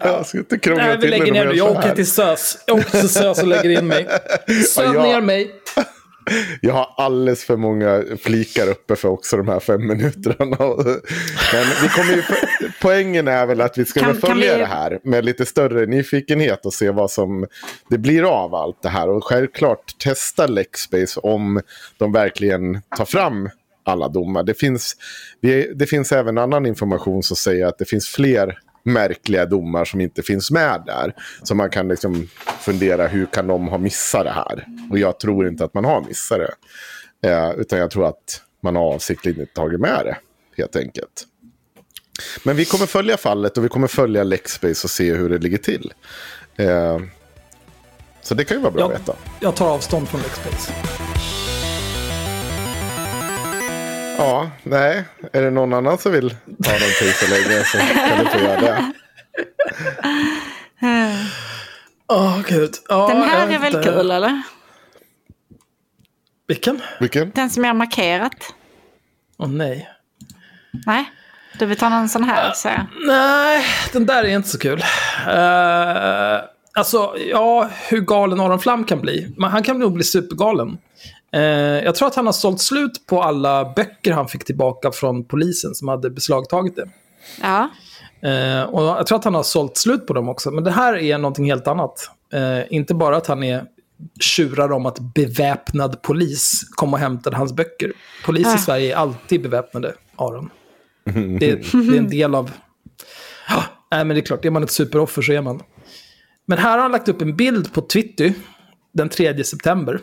[0.00, 1.54] Jag ska inte krångla Nej, vi till lägger det ner nu.
[1.54, 2.58] Jag åker till SÖS.
[2.66, 4.08] Jag åker till SÖS och lägger in mig.
[4.68, 5.50] Söv Ja, ner mig.
[6.60, 10.56] Jag har alldeles för många flikar uppe för också de här fem minuterna.
[11.52, 12.22] Men vi kommer ju,
[12.82, 15.46] poängen är väl att vi ska Kan- väl kan följa vi- det här med lite
[15.46, 17.46] större nyfikenhet och se vad som
[17.90, 19.08] det blir av allt det här.
[19.08, 21.60] Och självklart testa Lexspace om
[21.98, 23.50] de verkligen tar fram
[23.84, 24.42] alla domar.
[24.42, 24.96] Det finns,
[25.74, 30.22] det finns även annan information som säger att det finns fler märkliga domar som inte
[30.22, 31.14] finns med där.
[31.42, 32.28] Så man kan liksom
[32.60, 34.66] fundera hur kan de ha missat det här?
[34.90, 36.54] Och jag tror inte att man har missat det.
[37.30, 40.16] Eh, utan jag tror att man har avsiktligt inte tagit med det.
[40.56, 41.24] Helt enkelt.
[42.44, 45.58] Men vi kommer följa fallet och vi kommer följa Lexspace och se hur det ligger
[45.58, 45.92] till.
[46.56, 46.98] Eh,
[48.22, 48.86] så det kan ju vara bra Ja.
[48.94, 49.14] att veta.
[49.40, 50.72] Jag tar avstånd från Lexbase.
[54.18, 55.04] Ja, nej.
[55.32, 56.30] Är det någon annan som vill
[56.64, 58.92] ta någonting så länge så kan du få göra det.
[62.08, 62.74] Åh, gud.
[62.88, 63.88] Ja, den här är väl inte.
[63.90, 64.42] kul eller?
[66.46, 66.80] Vilken?
[67.00, 67.30] Vilken?
[67.34, 68.54] Den som jag har markerat.
[69.38, 69.88] Åh nej.
[70.86, 71.10] Nej,
[71.58, 72.52] du vill ta någon sån här?
[72.52, 72.68] Så.
[73.06, 74.78] Nej, den där är inte så kul.
[74.78, 76.40] Uh,
[76.72, 79.34] alltså, ja, hur galen Aron Flam kan bli.
[79.36, 80.78] Men han kan nog bli supergalen.
[81.32, 81.40] Eh,
[81.84, 85.74] jag tror att han har sålt slut på alla böcker han fick tillbaka från polisen
[85.74, 86.88] som hade beslagtagit det.
[87.42, 87.68] Ja.
[88.28, 90.50] Eh, och jag tror att han har sålt slut på dem också.
[90.50, 92.10] Men det här är någonting helt annat.
[92.32, 93.64] Eh, inte bara att han är
[94.20, 97.92] tjurar om att beväpnad polis kom och hämtade hans böcker.
[98.24, 98.58] Polis i Ah.
[98.58, 100.50] Sverige är alltid beväpnade, Aron.
[101.04, 102.50] Det, det är en del av...
[103.48, 105.62] Ja, nej, men det är klart, är man ett superoffer så är man.
[106.46, 108.32] Men här har han lagt upp en bild på Twitter
[108.92, 110.00] den 3 september.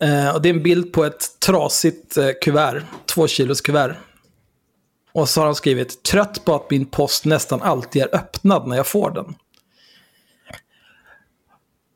[0.00, 3.96] Eh, och det är en bild på ett trasigt eh, kuvert, två kilos kuvert.
[5.12, 8.76] Och så har han skrivit trött på att min post nästan alltid är öppnad när
[8.76, 9.34] jag får den.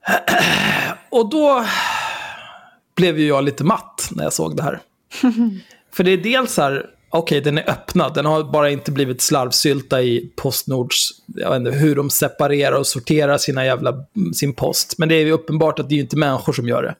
[1.10, 1.64] Och då
[2.96, 4.80] blev ju jag lite matt när jag såg det här.
[5.92, 10.02] För det är dels här, okej den är öppnad, den har bara inte blivit slarvsylta
[10.02, 13.94] i Postnords, jag vet inte hur de separerar och sorterar sina jävla,
[14.34, 14.94] sin post.
[14.98, 16.94] Men det är ju uppenbart att det är inte människor som gör det.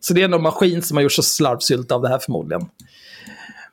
[0.00, 2.66] Så det är någon maskin som har gjort så slarvsylt av det här förmodligen.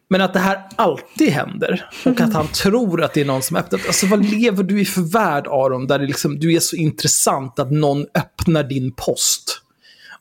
[0.09, 3.57] Men att det här alltid händer och att han tror att det är någon som
[3.57, 3.87] öppnat.
[3.87, 7.59] Alltså vad lever du i för värld Aron, där det liksom, du är så intressant
[7.59, 9.61] att någon öppnar din post.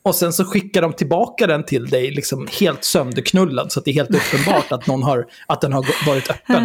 [0.03, 3.91] Och sen så skickar de tillbaka den till dig liksom helt sönderknullad så att det
[3.91, 6.63] är helt uppenbart att, någon har, att den har varit öppen.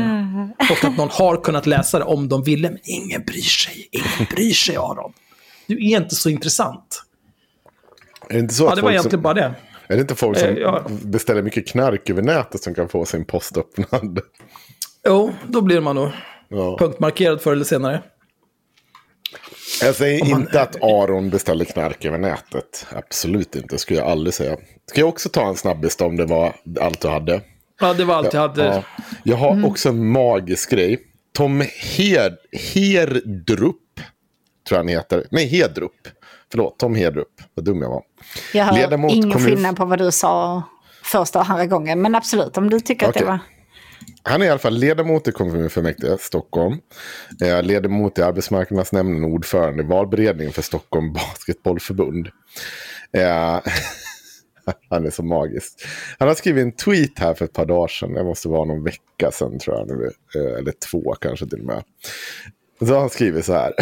[0.70, 2.70] Och att någon har kunnat läsa det om de ville.
[2.70, 3.88] Men ingen bryr sig.
[3.90, 5.12] Ingen bryr sig Aron.
[5.66, 7.02] Du är inte så intressant.
[8.32, 9.54] Är det inte så Ja, det var egentligen som, bara det.
[9.88, 10.86] Är det inte folk som Eh, ja.
[11.04, 14.20] beställer mycket knark över nätet som kan få sin post öppnad?
[15.06, 16.08] Jo, då blir man nog
[16.48, 16.76] Ja.
[16.78, 18.02] punktmarkerad förr eller senare.
[19.82, 22.86] Jag säger inte att Aron beställer knark över nätet.
[22.92, 24.56] Absolut inte, skulle jag aldrig säga.
[24.86, 27.40] Ska jag också ta en snabbis om det var allt du hade?
[27.80, 28.64] Ja, det var allt jag hade.
[28.64, 28.82] Ja.
[29.24, 30.98] Jag har också en magisk grej.
[31.34, 31.62] Tom
[31.96, 32.36] Hed
[32.74, 33.76] Herdrup,
[34.68, 35.26] tror jag han heter.
[35.30, 35.92] Nej, Hedrup.
[36.52, 37.28] Förlåt, Tom Hedrup.
[37.54, 38.02] Vad dum jag var.
[38.54, 40.62] Jag hör Ledamot ingen kommun- skillnad på vad du sa
[41.02, 42.02] första och andra gången.
[42.02, 43.38] Men absolut, om du tycker att det var...
[44.22, 46.78] Han är i alla fall ledamot i kommunfullmäktige Stockholm.
[47.44, 52.28] Eh, ledamot i arbetsmarknadsnämnden och ordförande i valberedningen för Stockholm Basketbollförbund.
[53.16, 53.60] Eh,
[54.90, 55.86] han är så magisk.
[56.18, 58.12] Han har skrivit en tweet här för ett par dagar sedan.
[58.14, 59.88] Det måste vara någon vecka sedan tror jag.
[59.88, 61.82] Nu, eh, eller två kanske till och med.
[62.86, 63.72] Så har han skrivit så här.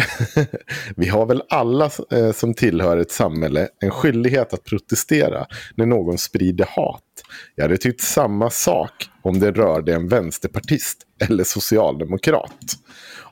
[0.95, 5.45] Vi har väl alla eh, som tillhör ett samhälle en skyldighet att protestera
[5.75, 7.03] när någon sprider hat.
[7.55, 12.77] Jag hade tyckt samma sak om det rörde en vänsterpartist eller socialdemokrat.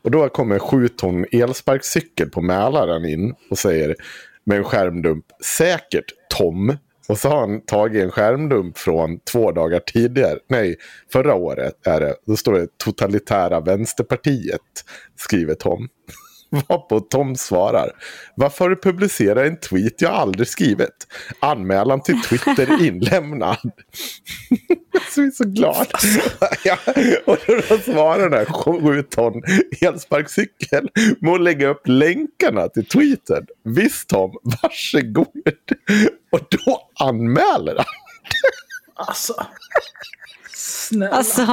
[0.02, 3.96] Och då kommer en sju ton elsparkcykel på Mälaren in och säger
[4.44, 5.26] med en skärmdump
[5.58, 6.78] säkert Tom.
[7.10, 10.40] Och så har han tagit en skärmdump från två dagar tidigare.
[10.48, 10.76] Nej,
[11.14, 12.16] förra året är det.
[12.26, 14.62] Då står det totalitära vänsterpartiet,
[15.16, 15.88] skriver Tom.
[16.68, 17.92] Varpå Tom svarar.
[18.36, 21.08] Varför har du publicerat en tweet jag aldrig skrivit?
[21.40, 23.58] Anmälan till Twitter inlämnad.
[25.12, 25.88] så jag är så glad.
[26.64, 26.78] ja,
[27.26, 29.42] och då svarar den här sju ton
[29.82, 30.90] elsparkcykel
[31.20, 33.46] med att lägga upp länkarna till tweeten.
[33.64, 35.28] Visst Tom, varsågod.
[36.32, 37.86] Och då anmäler han.
[39.08, 39.34] Alltså.
[40.56, 41.16] Snälla.
[41.16, 41.46] Alltså, så,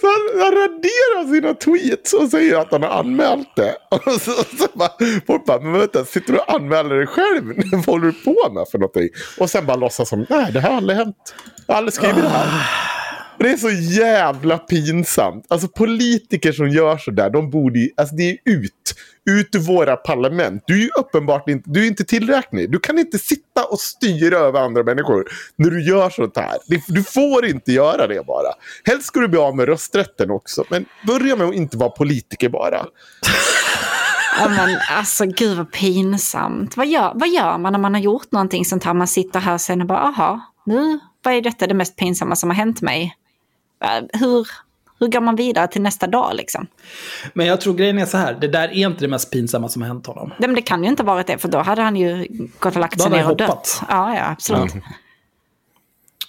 [0.00, 3.76] så han, han raderar sina tweets och säger att han har anmält det.
[3.90, 4.90] Och så, så bara,
[5.26, 7.54] folk bara, men vänta, sitter du och anmäler dig själv?
[7.72, 9.08] Vad håller du på med för någonting?
[9.38, 11.34] Och sen bara låtsas som, nej det här har aldrig hänt.
[11.66, 12.95] Jag har aldrig skrivit det här.
[13.38, 15.44] Och det är så jävla pinsamt.
[15.48, 18.72] Alltså politiker som gör sådär, de borde ju, alltså det är ut.
[19.30, 20.62] Ut ur våra parlament.
[20.66, 22.70] Du är ju uppenbart inte, du är inte tillräcklig.
[22.72, 25.24] Du kan inte sitta och styra över andra människor
[25.56, 26.58] när du gör sånt här.
[26.86, 28.48] Du får inte göra det bara.
[28.84, 30.64] Helst ska du bli av med rösträtten också.
[30.70, 32.86] Men börja med att inte vara politiker bara.
[34.40, 36.76] ja, men, alltså gud vad pinsamt.
[36.76, 38.94] Vad gör, vad gör man när man har gjort någonting sånt här?
[38.94, 42.50] Man sitter här sen och bara, aha, nu, vad är detta det mest pinsamma som
[42.50, 43.14] har hänt mig?
[43.86, 44.48] Eh, Hur,
[44.98, 46.66] hur går man vidare till nästa dag liksom?
[47.34, 48.34] Men jag tror grejen är så här.
[48.40, 50.28] Det där är inte det mest pinsamma som har hänt honom.
[50.28, 52.26] Nej, men det kan ju inte varit det, för då hade han ju
[52.58, 53.48] gått och lagt sig ner och dött.
[53.48, 53.82] hoppat.
[53.88, 54.72] Ja, ja, absolut.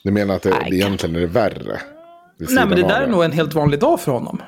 [0.04, 1.82] Du menar att det, det egentligen är det värre?
[2.38, 4.42] Nej, men det där av är nog en helt vanlig dag för honom.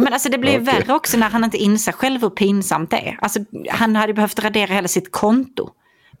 [0.00, 0.74] Men alltså det blir ju Okej.
[0.74, 3.18] värre också när han inte inser själv hur pinsamt det är.
[3.22, 3.40] Alltså,
[3.70, 5.70] han hade behövt radera hela sitt konto.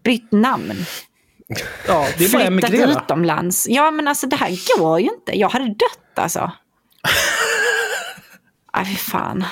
[0.04, 0.74] Bytt namn.
[1.88, 2.90] Ja, det är bara emigrera.
[2.90, 3.66] utomlands.
[3.68, 5.38] Ja, men alltså det här går ju inte.
[5.38, 6.52] Jag hade dött alltså.
[8.72, 9.44] Aj, fy fan.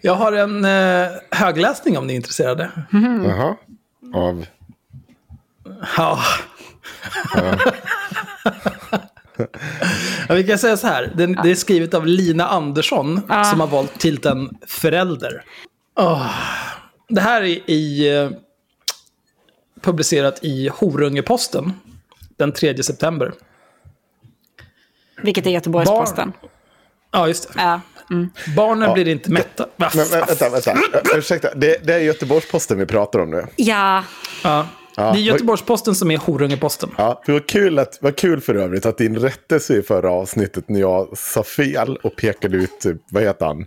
[0.00, 2.70] Jag har en eh, högläsning om ni är intresserade.
[3.26, 3.56] Jaha.
[4.14, 4.46] Av...
[5.96, 6.20] Ja.
[10.28, 11.12] ja, vi kan säga så här.
[11.16, 13.20] Den, det är skrivet av Lina Andersson
[13.50, 15.44] som har valt titeln Förälder.
[15.98, 16.30] Åh.
[17.08, 18.30] Det här är i, eh,
[19.82, 21.72] publicerat i Horungeposten
[22.36, 23.32] den 3 september.
[25.22, 26.32] Vilket är Göteborgs-Posten.
[27.12, 27.60] Ja, just det.
[27.62, 27.80] Ja.
[28.10, 28.30] Mm.
[28.56, 29.66] Barnen blir inte mätta.
[29.76, 29.90] Va?
[29.94, 30.78] Men, men, vänta, vänta.
[31.16, 33.46] Ursäkta, det, det är Göteborgs-Posten vi pratar om nu.
[33.56, 34.04] ja,
[34.96, 35.02] Ja.
[35.12, 36.90] Det är Göteborgs-Posten som är Horungeposten.
[36.98, 40.68] Ja, det var kul, att, vad kul för övrigt att din rättelse i förra avsnittet
[40.68, 43.66] när jag sa fel och pekade ut, vad heter han?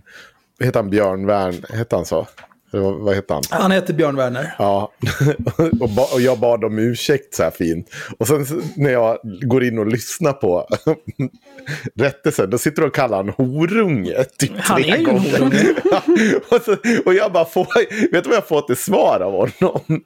[0.60, 0.90] Heter han?
[0.90, 2.26] Björn Wern, heter han så?
[2.70, 3.42] Vad, heter han?
[3.50, 4.54] Han heter Björn Werner.
[4.58, 4.92] Ja,
[5.80, 7.90] och, ba, och jag bad om ursäkt så här fint.
[8.18, 8.46] Och sen
[8.76, 10.68] när jag går in och lyssnar på
[11.94, 14.24] rättelsen, då sitter du och kallar han horunge.
[14.38, 15.74] Typ Han är ju en horunge.
[16.50, 17.66] Och, så, och jag bara får,
[18.12, 20.02] vet du vad jag får till svar av honom?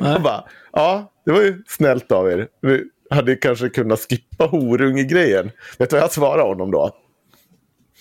[0.00, 2.48] Jag bara, ja, det var ju snällt av er.
[2.62, 5.50] Vi hade kanske kunnat skippa horunge-grejen.
[5.78, 6.90] Vet du vad jag svarade honom då?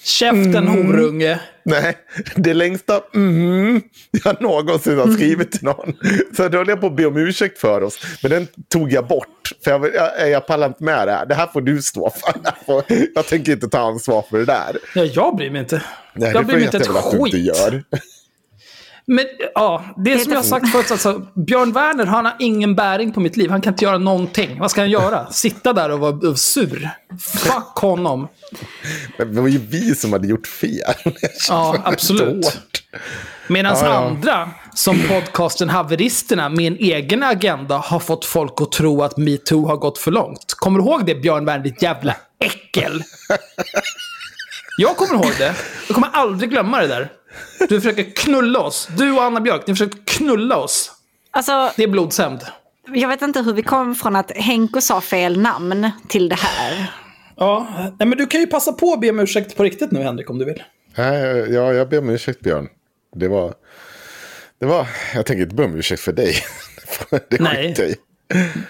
[0.04, 0.86] Käften Mm.
[0.86, 1.40] horunge.
[1.64, 1.98] Nej,
[2.36, 3.82] det längsta mm,
[4.24, 5.94] jag någonsin har skrivit till någon.
[6.38, 8.00] Så då höll jag på att be om ursäkt för oss.
[8.24, 9.52] Men den tog jag bort.
[9.64, 11.26] För jag, jag, jag pallar inte med det här.
[11.26, 12.10] Det här får du stå
[12.66, 12.84] för.
[13.16, 14.78] Jag, tänker inte ta ansvar för det där.
[14.96, 15.82] Ja, jag bryr mig inte.
[16.14, 17.46] Nej, jag bryr mig inte ett att du inte skit.
[17.58, 17.84] gör.
[19.10, 23.12] Men ja, det som jag har sagt förut, alltså, Björn Werner, han har ingen bäring
[23.12, 23.50] på mitt liv.
[23.50, 24.60] Han kan inte göra någonting.
[24.60, 25.32] Vad ska han göra?
[25.32, 26.90] Sitta där och vara sur?
[27.20, 28.28] Fuck honom.
[29.18, 30.94] Men det var ju vi som hade gjort fel.
[31.50, 32.62] Ja, absolut.
[33.48, 33.94] Medan Ja, ja.
[33.94, 39.68] andra, som podcasten Haveristerna med en egen agenda, har fått folk att tro att metoo
[39.68, 40.54] har gått för långt.
[40.58, 43.04] Kommer du ihåg det, Björn Wern, ditt jävla äckel?
[44.78, 45.56] Jag kommer ihåg det.
[45.88, 47.10] Jag kommer aldrig glömma det där.
[47.70, 48.90] Du försöker knulla oss.
[48.98, 50.92] Du och Anna Björk, ni försöker knulla oss.
[51.32, 52.42] Alltså, Det är blodshämnd.
[52.94, 56.92] jag vet inte hur vi kom från att Henko sa fel namn till det här.
[57.36, 57.68] Ja,
[58.00, 60.30] nej, men du kan ju passa på att be om ursäkt på riktigt nu, Henrik,
[60.30, 60.64] om du vill.
[60.96, 62.68] Nej, ja, jag ber om ursäkt Björn.
[63.16, 63.54] Det var...
[64.60, 64.88] Det var...
[65.16, 66.36] Jag tänker inte be om ursäkt för dig.
[67.30, 67.68] det Nej.
[67.68, 67.96] skiter jag i.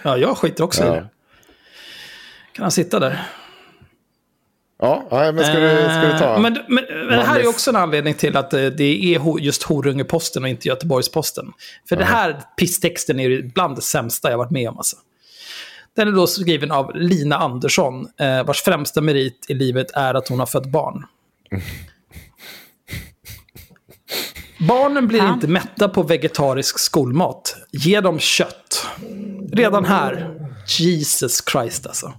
[0.04, 0.92] Ja, jag skiter också i Ja.
[0.94, 1.08] det.
[2.54, 3.26] Kan han sitta där?
[4.82, 6.36] Ja, men ska du, ska du ta...
[6.36, 9.40] Eh, Men, men, men det här är också en anledning till att eh, det är
[9.40, 11.52] just Horungeposten och inte Göteborgs-Posten.
[11.90, 14.78] För det här pisstexten är bland det sämsta jag varit med om.
[14.78, 14.96] Alltså.
[15.96, 20.28] Den är då skriven av Lina Andersson, eh, vars främsta merit i livet är att
[20.28, 21.06] hon har fött barn.
[24.68, 25.34] Barnen blir Ja.
[25.34, 27.56] inte mätta på vegetarisk skolmat.
[27.72, 28.86] Ge dem kött.
[29.52, 30.30] Redan här,
[30.80, 32.14] Jesus Christ alltså.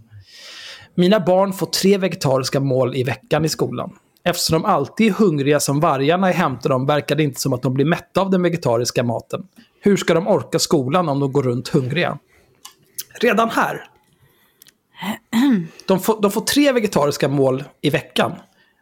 [0.95, 3.93] Mina barn får tre vegetariska mål i veckan i skolan.
[4.24, 7.62] Eftersom de alltid är hungriga som vargarna jag hämtar dem verkar det inte som att
[7.62, 9.43] de blir mätta av den vegetariska maten.
[9.80, 12.18] Hur ska de orka skolan om de går runt hungriga?
[13.20, 13.84] Redan här.
[15.86, 18.32] De får, de får tre vegetariska mål i veckan.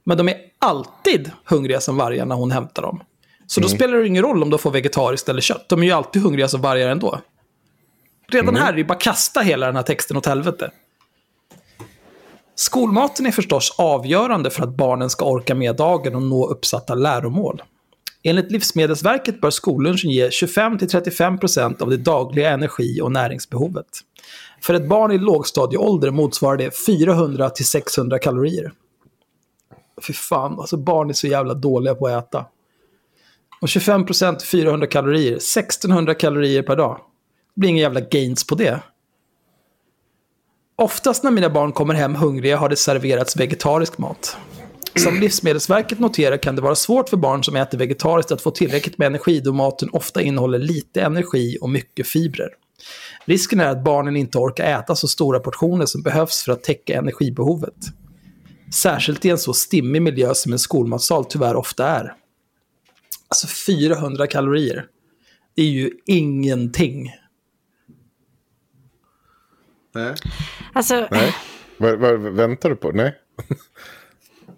[0.05, 3.01] Men de är alltid hungriga som vargarna hon hämtar dem.
[3.47, 5.69] Så då spelar det ingen roll om de får vegetariskt eller kött.
[5.69, 7.21] De är ju alltid hungriga som vargar ändå.
[8.29, 10.71] Redan här är det bara kasta hela den här texten åt helvete.
[12.59, 17.63] Skolmaten är förstås avgörande för att barnen ska orka med dagen och nå uppsatta läromål.
[18.23, 23.87] Enligt Livsmedelsverket bör skollunchen ge 25-35% av det dagliga energi och näringsbehovet.
[24.61, 28.73] För ett barn i lågstadieålder motsvarar det 400-600 kalorier.
[30.07, 32.47] Fy fan, alltså barn är så jävla dåliga på att äta.
[33.61, 37.01] Och 25% 400 kalorier, 1600 kalorier per dag.
[37.55, 38.81] Det blir inga jävla gains på det.
[40.83, 44.37] Oftast när mina barn kommer hem hungriga har det serverats vegetarisk mat.
[44.97, 48.99] Som Livsmedelsverket noterar kan det vara svårt för barn som äter vegetariskt att få tillräckligt
[48.99, 52.49] med energi då maten ofta innehåller lite energi och mycket fibrer.
[53.25, 56.99] Risken är att barnen inte orkar äta så stora portioner som behövs för att täcka
[56.99, 57.77] energibehovet.
[58.75, 62.15] Särskilt i en så stimmig miljö som en skolmatsal tyvärr ofta är.
[63.29, 64.87] Alltså 400 kalorier.
[65.57, 67.11] Det är ju ingenting.
[69.95, 70.15] Nej.
[70.73, 71.35] Alltså, Nej.
[71.77, 72.91] Vad, vad väntar du på?
[72.91, 73.15] Nej.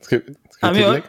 [0.01, 0.21] Ska,
[0.51, 1.03] ska Nej, jag,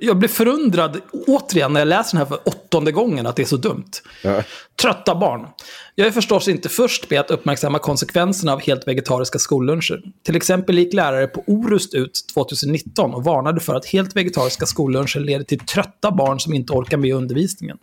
[0.00, 3.46] jag blir förundrad återigen när jag läser den här för åttonde gången att det är
[3.46, 3.90] så dumt.
[4.22, 4.42] Ja.
[4.82, 5.46] Trötta barn.
[5.94, 10.02] Jag är förstås inte först med att uppmärksamma konsekvenserna av helt vegetariska skolluncher.
[10.22, 15.20] Till exempel gick lärare på Orust ut 2019 och varnade för att helt vegetariska skolluncher
[15.20, 17.78] leder till trötta barn som inte orkar med undervisningen.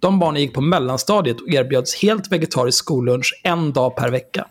[0.00, 4.46] De barnen gick på mellanstadiet och erbjöds helt vegetarisk skollunch en dag per vecka.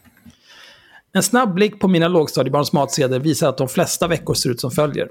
[1.13, 4.71] En snabb blick på mina lågstadiebarns matsedel visar att de flesta veckor ser ut som
[4.71, 5.09] följer.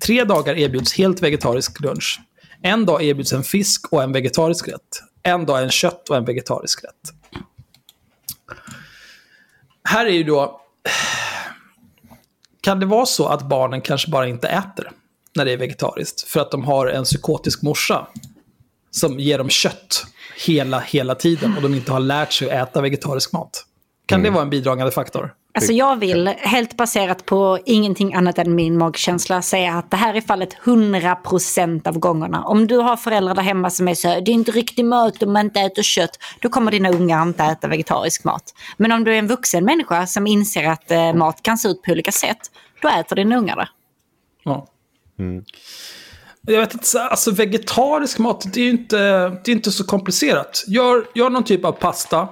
[0.00, 2.20] Tre dagar erbjuds helt vegetarisk lunch.
[2.62, 5.02] En dag erbjuds en fisk och en vegetarisk rätt.
[5.22, 7.14] En dag en kött och en vegetarisk rätt.
[9.84, 10.60] Här är ju då...
[12.60, 14.90] Kan det vara så att barnen kanske bara inte äter
[15.34, 16.22] när det är vegetariskt?
[16.22, 18.06] För att de har en psykotisk morsa
[18.90, 20.06] som ger dem kött
[20.46, 23.66] hela, hela tiden och de inte har lärt sig att äta vegetarisk mat.
[24.06, 25.34] Kan det vara en bidragande faktor?
[25.54, 30.14] Alltså jag vill, helt baserat på ingenting annat än min magkänsla, säga att det här
[30.14, 32.44] är fallet 100% av gångerna.
[32.44, 35.22] Om du har föräldrar där hemma som är så här, det är inte riktig mat
[35.22, 38.42] om man inte äter kött, då kommer dina ungar inte äta vegetarisk mat.
[38.76, 41.82] Men om du är en vuxen människa som inser att eh, mat kan se ut
[41.82, 42.38] på olika sätt,
[42.82, 43.68] då äter dina ungar det.
[44.44, 44.66] Ja.
[46.46, 48.96] Jag vet inte, så- alltså vegetarisk mat, det är ju inte,
[49.28, 50.64] det är inte så komplicerat.
[50.66, 52.28] Gör, gör någon typ av pasta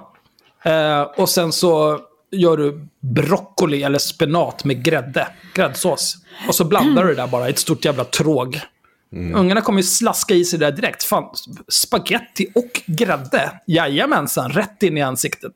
[0.64, 2.01] eh, och sen så
[2.31, 6.16] gör du broccoli eller spenat med grädde, gräddsås.
[6.49, 8.61] Och så blandar du det där bara i ett stort jävla tråg.
[9.12, 11.05] Ungarna kommer ju slaska i sig det där direkt.
[11.05, 11.24] Fan,
[11.68, 13.61] spaghetti och grädde.
[13.66, 15.55] Jajamensan, rätt in i ansiktet.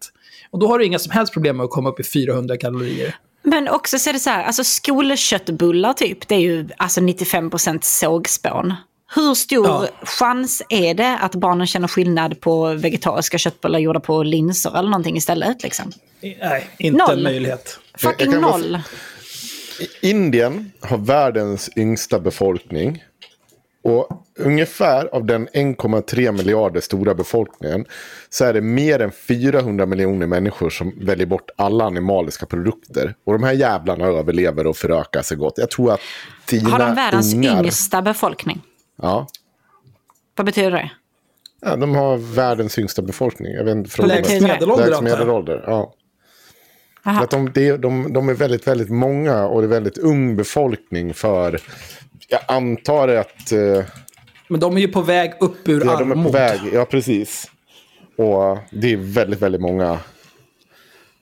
[0.50, 3.16] Och då har du inga som helst problem med att komma upp i 400 kalorier.
[3.42, 7.78] Men också så är det så här, alltså skolköttbullar typ, det är ju alltså 95%
[7.82, 8.74] sågspån.
[9.14, 9.86] Hur stor Ja.
[10.02, 15.16] chans är det att barnen känner skillnad på vegetariska köttbullar gjorda på linser eller någonting
[15.16, 15.62] istället?
[15.62, 15.92] Liksom?
[16.40, 17.16] Nej, inte Noll.
[17.18, 17.78] en möjlighet.
[17.98, 18.78] Fucking kan bara- noll.
[20.02, 23.04] Indien har världens yngsta befolkning.
[23.84, 24.08] Och
[24.38, 27.84] ungefär av den 1,3 miljarder stora befolkningen
[28.30, 33.14] så är det mer än 400 miljoner människor som väljer bort alla animaliska produkter.
[33.26, 35.54] Och de här jävlarna överlever och förökar sig gott.
[35.56, 36.00] Jag tror att
[36.50, 37.64] dina Har de världens ungar...
[37.64, 38.62] yngsta befolkning?
[38.96, 39.26] Ja.
[40.36, 40.90] Vad betyder det?
[41.60, 43.52] Ja, de har världens yngsta befolkning.
[43.52, 45.18] Jag vet inte, fråga Lägst medelålder Lägst antar jag.
[45.18, 45.94] medelålder, ja.
[47.02, 51.60] Att de, de, de är väldigt, väldigt många och det är väldigt ung befolkning för...
[52.28, 53.84] Jag antar att eh,
[54.48, 56.60] Men de är ju på väg upp ur ja, de är på väg.
[56.72, 57.50] Ja, precis.
[58.16, 59.98] Och det är väldigt, väldigt många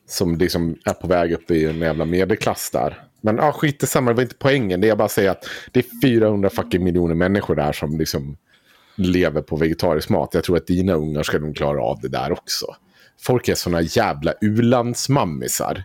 [0.08, 3.02] som liksom är på väg upp i en jävla medelklass där.
[3.22, 4.80] Men ja, skit i samma, det var inte poängen.
[4.80, 8.36] Det är bara att säga att det är 400 fucking miljoner människor där som liksom
[8.96, 10.34] lever på vegetarisk mat.
[10.34, 12.66] Jag tror att dina ungar ska nog klara av det där också.
[13.20, 15.84] Folk är såna jävla u-landsmammisar.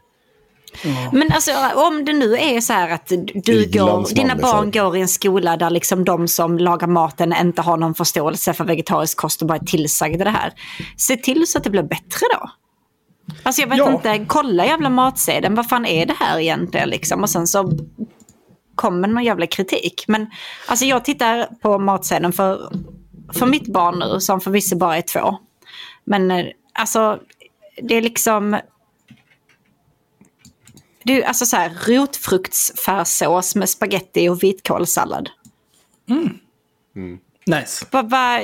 [1.11, 5.01] Men alltså om det nu är så här att du går, dina barn går i
[5.01, 9.41] en skola där liksom de som lagar maten inte har någon förståelse för vegetarisk kost
[9.41, 10.53] och bara är tillsagda det här.
[10.97, 12.49] Se till så att det blir bättre då.
[13.43, 13.91] Alltså jag vet Ja.
[13.91, 17.21] inte, kolla jävla matsedeln, vad fan är det här egentligen liksom?
[17.23, 17.71] Och sen så
[18.75, 20.03] kommer någon jävla kritik.
[20.07, 20.27] Men
[20.67, 22.71] alltså jag tittar på matsedeln för,
[23.33, 25.37] för mitt barn nu, som förvisso bara är två.
[26.03, 27.19] Men eh, alltså,
[27.81, 28.59] det är liksom...
[31.03, 35.29] Är alltså så här, rotfruktsfärssås med spaghetti och vitkålssallad.
[37.45, 37.85] Nice.
[37.91, 38.41] Vad, vad...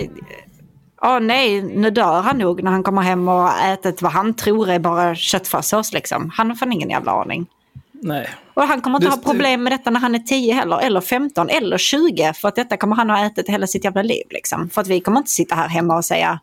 [1.05, 4.33] Åh nej, nu dör han nog när han kommer hem och har ätit vad han
[4.33, 6.31] tror är bara köttfärssås liksom.
[6.35, 7.45] Han har fan ingen jävla aning.
[7.91, 8.29] Nej.
[8.53, 11.01] Och han kommer inte Det- ha problem med detta när han är 10 heller, eller
[11.01, 12.33] 15, eller 20.
[12.33, 14.23] För att detta kommer han ha ätit hela sitt jävla liv.
[14.29, 14.69] Liksom.
[14.69, 16.39] För att vi kommer inte sitta här hemma och säga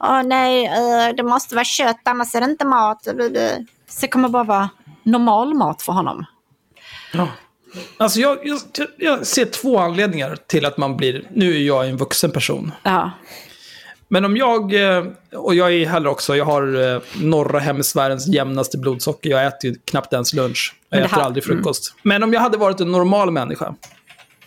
[0.00, 3.04] Åh nej, eh, det måste vara kött, annars är det inte mat.
[3.88, 4.68] Så det kommer bara vara
[5.02, 6.24] normal mat för honom.
[7.96, 8.58] Alltså jag, jag,
[8.98, 11.28] jag ser två anledningar till att man blir...
[11.34, 12.72] Nu är jag en vuxen person.
[12.82, 13.10] Ja.
[14.08, 15.04] Men om jag, eh,
[15.36, 19.30] och jag är heller också, jag har eh, norra hemisfärens jämnaste blodsocker.
[19.30, 20.74] Jag äter ju knappt ens lunch.
[20.90, 21.94] Jag äter här- aldrig frukost.
[22.02, 23.74] Men om jag hade varit en normal människa.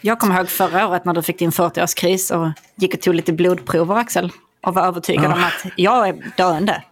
[0.01, 3.33] Jag kommer ihåg förra året när du fick din 40-årskris och gick och tog lite
[3.33, 4.31] blodprover, Axel.
[4.65, 6.83] Och var övertygad om att jag är döende.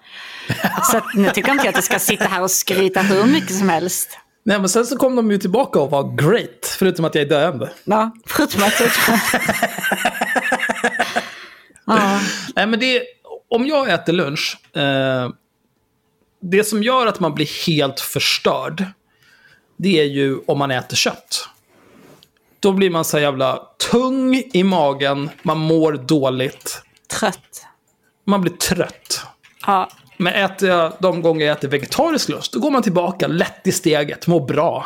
[0.91, 3.69] Så nu tycker inte jag att du ska sitta här och skryta hur mycket som
[3.69, 4.17] helst.
[4.43, 6.75] Nej, men sen så kom de ju tillbaka och var great.
[6.79, 7.69] Förutom att jag är döende.
[7.83, 8.87] Ja, förutom att du...
[11.85, 12.19] ja.
[12.59, 13.03] Nej, men det,
[13.49, 15.29] om jag äter lunch, eh,
[16.41, 18.85] det som gör att man blir helt förstörd,
[19.77, 21.49] det är ju om man äter kött.
[22.59, 26.81] Då blir man så jävla tung i magen, man mår dåligt,
[27.19, 27.65] Trött.
[28.25, 29.21] man blir trött.
[29.65, 29.89] Ja.
[30.17, 33.71] Men äter jag de gånger jag äter vegetarisk lunch, då går man tillbaka lätt i
[33.71, 34.85] steget, mår bra.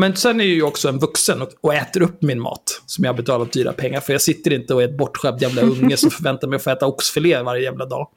[0.00, 3.04] Men sen är jag ju också en vuxen och, och äter upp min mat, som
[3.04, 4.12] jag har betalat dyra pengar för.
[4.12, 6.86] Jag sitter inte och är ett bortskämd jävla unge som förväntar mig att få äta
[6.86, 8.08] oxfilé varje jävla dag.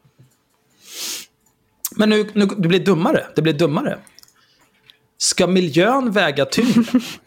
[1.96, 3.98] Men nu, nu det blir dummare, det blir dummare.
[5.18, 6.84] Ska miljön väga tyngre?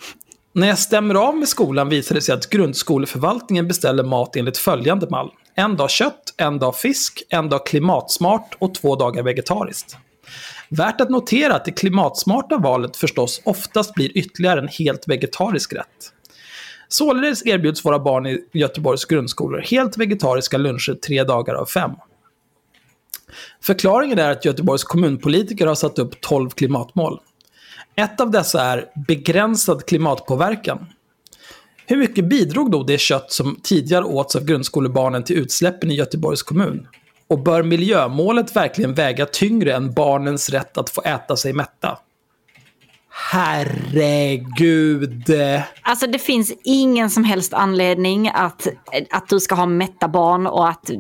[0.53, 5.07] När jag stämmer av med skolan visar det sig att grundskoleförvaltningen beställer mat enligt följande
[5.11, 5.31] mall.
[5.55, 9.97] En dag kött, en dag fisk, en dag klimatsmart och två dagar vegetariskt.
[10.77, 16.13] Värt att notera att det klimatsmarta valet förstås oftast blir ytterligare en helt vegetarisk rätt.
[16.89, 21.91] Således erbjuds våra barn i Göteborgs grundskolor helt vegetariska luncher tre dagar av fem.
[23.63, 27.21] Förklaringen är att Göteborgs kommunpolitiker har satt upp 12 klimatmål.
[27.97, 30.87] Ett av dessa är begränsad klimatpåverkan.
[31.87, 36.43] Hur mycket bidrog då det kött som tidigare åts av grundskolebarnen till utsläppen i Göteborgs
[36.43, 36.87] kommun?
[37.29, 41.99] Och bör miljömålet verkligen väga tyngre än barnens rätt att få äta sig mätta?
[43.33, 45.31] Herregud.
[45.83, 48.67] Alltså det finns ingen som helst anledning att,
[49.11, 50.91] att du ska ha mätta barn och att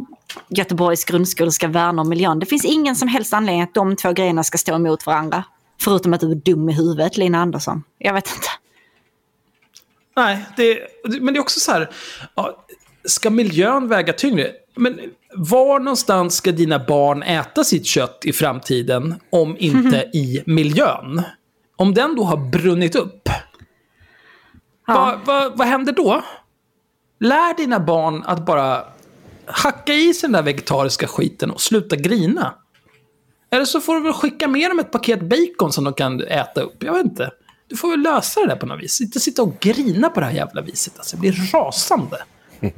[0.48, 2.38] Göteborgs grundskola ska värna om miljön.
[2.38, 5.44] Det finns ingen som helst anledning att de två grejerna ska stå emot varandra.
[5.80, 7.82] Förutom att du är dum i huvudet, Lina Andersson.
[7.98, 8.48] Jag vet inte.
[10.16, 10.78] Nej, det,
[11.20, 11.90] men det är också så här.
[12.34, 12.63] Ja,
[13.04, 14.52] ska miljön väga tyngre?
[14.76, 15.00] Men
[15.34, 21.22] var någonstans ska dina barn äta sitt kött i framtiden om inte i miljön?
[21.76, 23.28] Om den då har brunnit upp,
[24.86, 26.22] vad, vad, vad händer då?
[27.20, 28.84] Lär dina barn att bara
[29.46, 32.54] hacka i sig den där vegetariska skiten och sluta grina.
[33.50, 36.60] Eller så får du väl skicka med dem ett paket bacon som de kan äta
[36.60, 36.82] upp.
[36.82, 37.30] Jag vet inte.
[37.68, 39.00] Du får väl lösa det där på något vis.
[39.00, 40.98] Inte sitta och grina på det här jävla viset.
[40.98, 42.16] Alltså, jag blir rasande.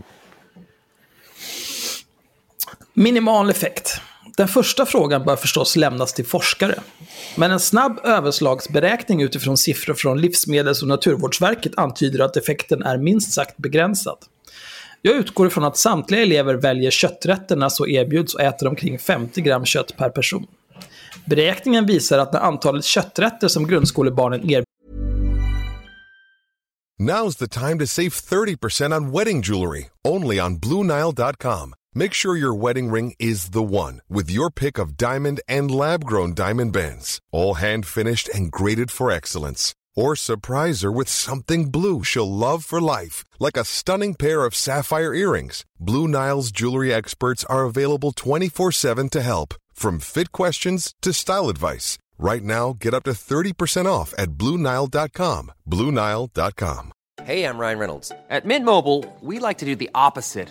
[2.99, 4.01] Minimal effekt.
[4.37, 6.81] Den första frågan bör förstås lämnas till forskare.
[7.37, 13.33] Men en snabb överslagsberäkning utifrån siffror från Livsmedels och Naturvårdsverket antyder att effekten är minst
[13.33, 14.19] sagt begränsad.
[15.03, 19.65] Jag utgår ifrån att samtliga elever väljer kötträtterna så erbjuds och äter omkring 50 gram
[19.65, 20.47] kött per person.
[21.27, 24.67] Beräkningen visar att när antalet kötträtter som grundskolebarnen erbjuds
[27.01, 31.75] Now's the time to save 30% on wedding jewelry, only on BlueNile.com.
[31.97, 36.05] Make sure your wedding ring is the one with your pick of diamond and lab
[36.05, 39.75] grown diamond bands, all hand finished and graded for excellence.
[39.95, 44.55] Or surprise her with something blue she'll love for life, like a stunning pair of
[44.55, 45.65] sapphire earrings.
[45.81, 51.49] Blue Nile's jewelry experts are available 24 7 to help, from fit questions to style
[51.49, 51.97] advice.
[52.19, 55.51] Right now, get up to 30% off at BlueNile.com.
[55.67, 56.93] BlueNile.com.
[57.25, 58.13] Hey, I'm Ryan Reynolds.
[58.29, 60.51] At Mint Mobile, we like to do the opposite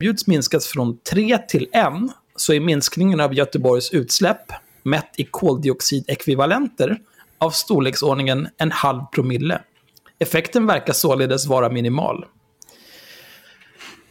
[0.00, 1.86] bjuds minskas från 3 till 1
[2.36, 6.98] så är minskningen av Göteborgs utsläpp mätt i koldioxidekvivalenter
[7.38, 9.60] av storleksordningen en halv promille.
[10.18, 12.24] Effekten verkar således vara minimal.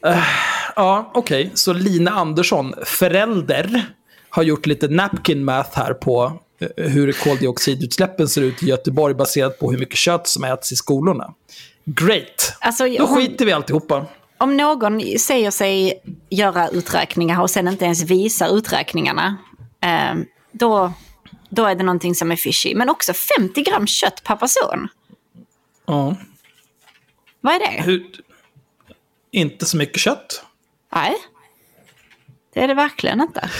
[0.05, 0.23] Eh,
[0.75, 3.85] ja, okej, så Lina Andersson, förälder,
[4.29, 6.39] har gjort lite napkin math här på
[6.77, 10.75] eh, hur koldioxidutsläppen ser ut i Göteborg baserat på hur mycket kött som äts i
[10.75, 11.33] skolorna.
[11.85, 12.53] Great!
[12.59, 14.05] Alltså, Då hon- skiter vi alltihopa.
[14.37, 19.37] Om någon säger sig göra uträkningar och sen inte ens visar uträkningarna,
[19.81, 20.15] eh,
[20.51, 20.93] då,
[21.49, 22.75] då är det någonting som är fishy.
[22.75, 24.87] Men också 50 gram kött per person.
[25.85, 26.15] Ja.
[27.41, 27.81] Vad är det?
[27.83, 28.05] Hur...
[29.31, 30.43] Inte så mycket kött.
[30.93, 31.13] Nej,
[32.53, 33.49] det är det verkligen inte.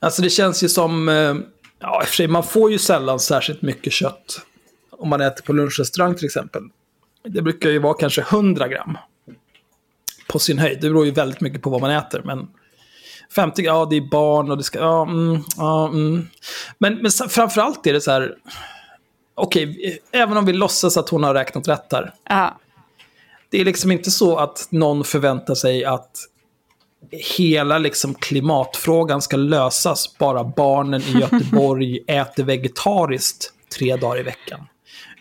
[0.00, 1.08] Alltså det känns ju som...
[1.08, 1.34] eh,
[1.80, 4.40] Ja, i och för sig, man får ju sällan särskilt mycket kött.
[4.90, 6.62] Om man äter på lunchrestaurang till exempel.
[7.24, 8.98] Det brukar ju vara kanske 100 gram.
[10.28, 10.80] På sin höjd.
[10.80, 12.22] Det beror ju väldigt mycket på vad man äter.
[12.24, 12.48] Men
[13.34, 14.78] 50 ja det är barn och det ska...
[14.78, 16.28] Ja, mm, ja, mm.
[16.78, 18.34] Men, men framförallt är det så här...
[19.34, 22.14] Okej, även om vi låtsas att hon har räknat rätt här.
[22.28, 22.58] Ja.
[23.50, 26.10] Det är liksom inte så att någon förväntar sig att
[27.10, 34.60] hela liksom klimatfrågan ska lösas bara barnen i Göteborg äter vegetariskt tre dagar i veckan.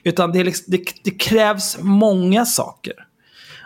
[0.03, 2.93] Utan det, liksom, det, det krävs många saker.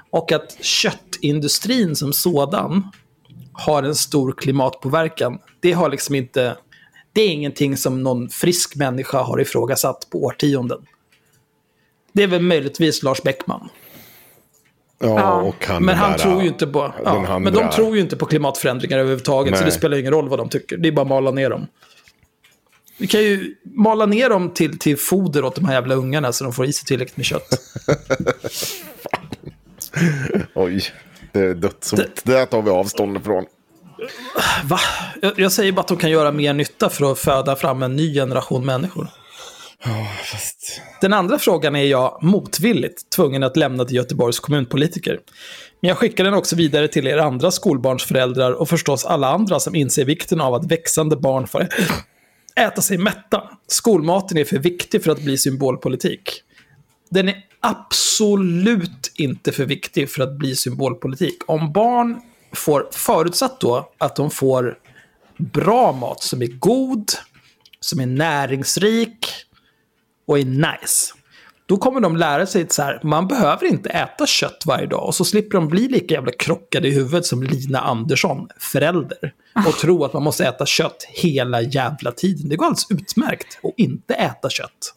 [0.09, 2.91] Och att köttindustrin som sådan
[3.53, 6.57] har en stor klimatpåverkan, det har liksom inte...
[7.13, 10.79] Det är ingenting som någon frisk människa har ifrågasatt på årtionden.
[12.13, 13.69] Det är väl möjligtvis Lars Beckman.
[14.99, 16.93] Ja, och han Men han där, tror ju inte på...
[17.03, 19.71] Ja, andra- men de tror ju inte på klimatförändringar överhuvudtaget, så Nej.
[19.71, 20.77] det spelar ingen roll vad de tycker.
[20.77, 21.67] Det är bara att mala ner dem.
[23.02, 26.43] Vi kan ju mala ner dem till, till foder åt de här jävla ungarna så
[26.43, 27.49] de får i sig tillräckligt med kött.
[30.54, 30.84] Oj,
[31.32, 31.99] det är dödshot.
[32.24, 33.45] Det där tar vi avstånd ifrån.
[34.64, 34.80] Va?
[35.22, 37.95] Jag, jag säger bara att de kan göra mer nytta för att föda fram en
[37.95, 39.08] ny generation människor.
[40.32, 40.82] Fast...
[41.02, 45.20] Den andra frågan är jag motvilligt tvungen att lämna till Göteborgs kommunpolitiker.
[45.80, 49.76] Men jag skickar den också vidare till er andra skolbarnsföräldrar och förstås alla andra som
[49.76, 51.68] inser vikten av att växande barn får
[52.56, 53.49] äta sig mätta.
[53.68, 56.43] Skolmaten är för viktig för att bli symbolpolitik.
[57.10, 61.38] Den är absolut inte för viktig för att bli symbolpolitik.
[61.47, 62.22] Om barn
[62.52, 64.78] får, förutsatt då att de får
[65.38, 67.12] bra mat som är god,
[67.80, 69.28] som är näringsrik,
[70.28, 71.14] och är nice.
[71.72, 75.05] Då kommer de lära sig att så här, man behöver inte äta kött varje dag.
[75.05, 79.34] Och så slipper de bli lika jävla krockade i huvudet som Lina Andersson, förälder.
[79.67, 82.49] Och tro att man måste äta kött hela jävla tiden.
[82.49, 84.93] Det går alldeles utmärkt att inte äta kött.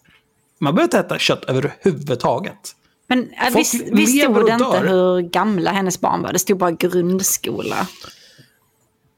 [0.61, 2.77] Man behöver inte äta kött överhuvudtaget.
[3.07, 6.33] Men äh, Folk visst, visst stod det inte hur gamla hennes barn var.
[6.33, 7.87] Det stod bara grundskola.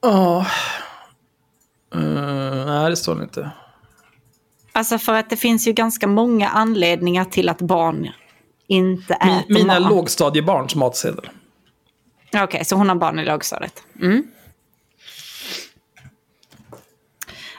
[0.02, 0.46] Ja.
[1.94, 3.50] Uh, nej, det står det inte.
[4.76, 8.08] Alltså för att det finns ju ganska många anledningar till att barn
[8.66, 9.90] inte äter Mi- Mina mat.
[9.90, 11.28] lågstadiebarns matsedel.
[12.34, 13.82] Okej, så hon har barn i lågstadiet.
[14.00, 14.26] Mm.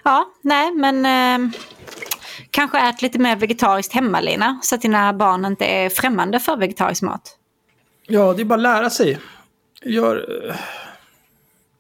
[0.03, 1.49] Ja, nej, men eh,
[2.51, 4.59] kanske ät lite mer vegetariskt hemma, Lina.
[4.63, 7.37] Så att dina barn inte är främmande för vegetarisk mat.
[8.07, 9.19] Ja, det är bara att lära sig.
[9.81, 10.25] Gör...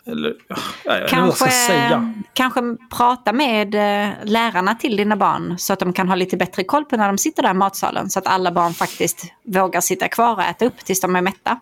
[0.07, 0.33] Eller...
[0.83, 1.51] ja, Kanske,
[2.33, 2.61] kanske
[2.97, 6.85] prata med eh, lärarna till dina barn så att de kan ha lite bättre koll
[6.85, 8.09] på när de sitter där i matsalen.
[8.09, 11.59] Så att alla barn faktiskt vågar sitta kvar och äta upp tills de är mätta.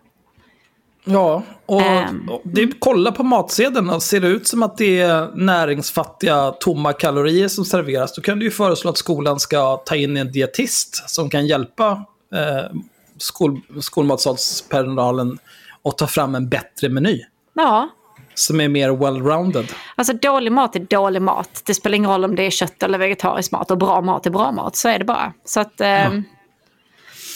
[1.08, 2.28] Ja, och, Ehm.
[2.28, 4.00] och det, kolla på matsedeln.
[4.00, 8.44] Ser det ut som att det är näringsfattiga, tomma kalorier som serveras, då kan du
[8.44, 12.04] ju föreslå att skolan ska ta in en dietist som kan hjälpa
[12.34, 12.76] eh,
[13.18, 15.38] skol, skolmatsalspersonalen
[15.84, 17.22] att ta fram en bättre meny.
[17.54, 17.88] Ja,
[18.38, 19.72] Som är mer well-rounded.
[19.94, 21.62] alltså dålig mat är dålig mat.
[21.64, 23.70] Det spelar ingen roll om det är kött eller vegetarisk mat.
[23.70, 25.32] Och bra mat är bra mat, så är det bara.
[25.44, 26.24] Så att, ehm,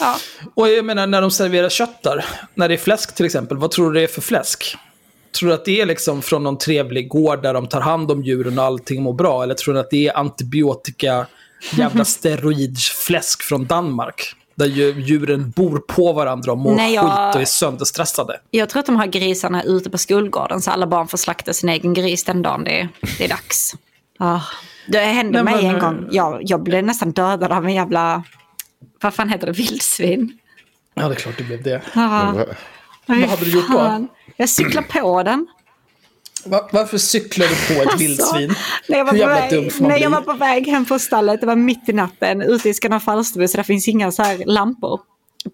[0.01, 0.17] ja.
[0.55, 2.25] Och jag menar när de serverar kött där,
[2.55, 4.77] när det är fläsk till exempel, vad tror du det är för fläsk?
[5.39, 8.23] Tror du att det är liksom från någon trevlig gård där de tar hand om
[8.23, 9.43] djuren och allting mår bra?
[9.43, 11.27] Eller tror du att det är antibiotika,
[11.73, 14.35] jävla steroidfläsk från Danmark?
[14.55, 18.41] Där ju, djuren bor på varandra och mår Nej, jag- skit och är sönderstressade.
[18.51, 21.69] Jag tror att de har grisarna ute på skolgården så alla barn får slakta sin
[21.69, 23.75] egen gris den dagen det är, det är dags.
[24.23, 24.41] Ah,
[24.89, 26.09] det hände Nej, mig men- en gång.
[26.11, 28.23] Jag, jag blev nästan dödad av en jävla,
[29.03, 30.39] vad fan heter det, vildsvin.
[30.95, 31.83] Ja, det är klart det blev det.
[31.95, 32.33] Ah,
[33.07, 34.07] Vad hade du gjort då?
[34.37, 35.47] Jag cyklade på den.
[36.47, 38.55] Va- varför cyklar du på ett vildsvin?
[38.89, 40.03] När jag, var Hur på jävla väg, dum får man när bli?
[40.03, 42.99] jag var på väg hem från stallet, det var mitt i natten, ute i Skanör
[42.99, 45.01] Falsterbo, så det finns inga så här lampor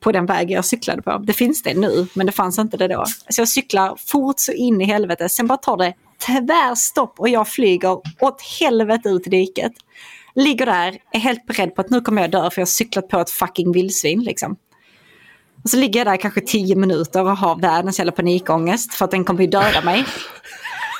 [0.00, 1.18] på den väg jag cyklade på.
[1.18, 3.04] Det finns det nu, men det fanns inte det då.
[3.28, 5.94] Så jag cyklar fort så in i helvete, sen bara tar det
[6.26, 7.90] tvärstopp och jag flyger
[8.20, 9.72] åt helvete ut i diket.
[10.34, 13.08] Ligger där, är helt beredd på att nu kommer jag dö för jag har cyklat
[13.08, 14.56] på ett fucking vildsvin liksom.
[15.64, 19.10] Och så ligger jag där kanske tio minuter och har världens jävla panikångest för att
[19.10, 20.04] den kommer ju döda mig.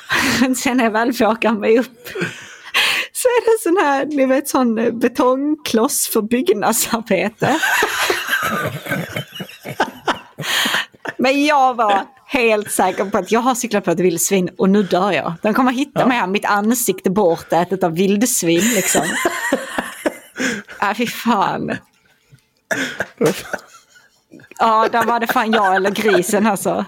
[0.57, 2.09] Sen när jag väl vågar mig upp
[3.13, 7.61] så är det sån här, ni vet sån eh, betongkloss för byggnadsarbete.
[11.17, 14.83] Men jag var helt säker på att jag har cyklat på ett vildsvin och nu
[14.83, 15.35] dör jag.
[15.43, 19.03] De kommer hitta mig här, mitt ansikte bortätet av vildsvin liksom.
[20.83, 21.77] äh, fy fan.
[24.59, 26.85] Ja, där var det fan jag eller grisen alltså.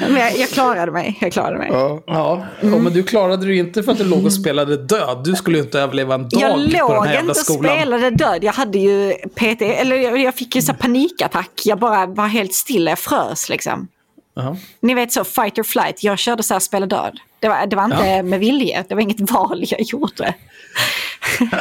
[0.00, 1.68] Men jag, jag klarade mig, jag klarade mig.
[1.72, 2.02] Ja.
[2.06, 5.22] Ja, ja, men du klarade det ju inte för att du låg och spelade död.
[5.24, 7.36] Du skulle ju inte överleva en dag Jag på den låg här inte jävla och
[7.36, 7.76] skolan.
[7.76, 8.44] spelade död.
[8.44, 11.50] Jag hade ju PT, eller jag, jag fick ju så panikattack.
[11.64, 13.88] Jag bara var helt stilla, jag frös liksom.
[14.34, 14.56] Ja.
[14.80, 16.02] Ni vet så, fight or flight.
[16.04, 17.18] Jag körde så här spela död.
[17.40, 18.22] Det var, det var inte Ja.
[18.22, 20.34] med vilje, det var inget val jag gjorde.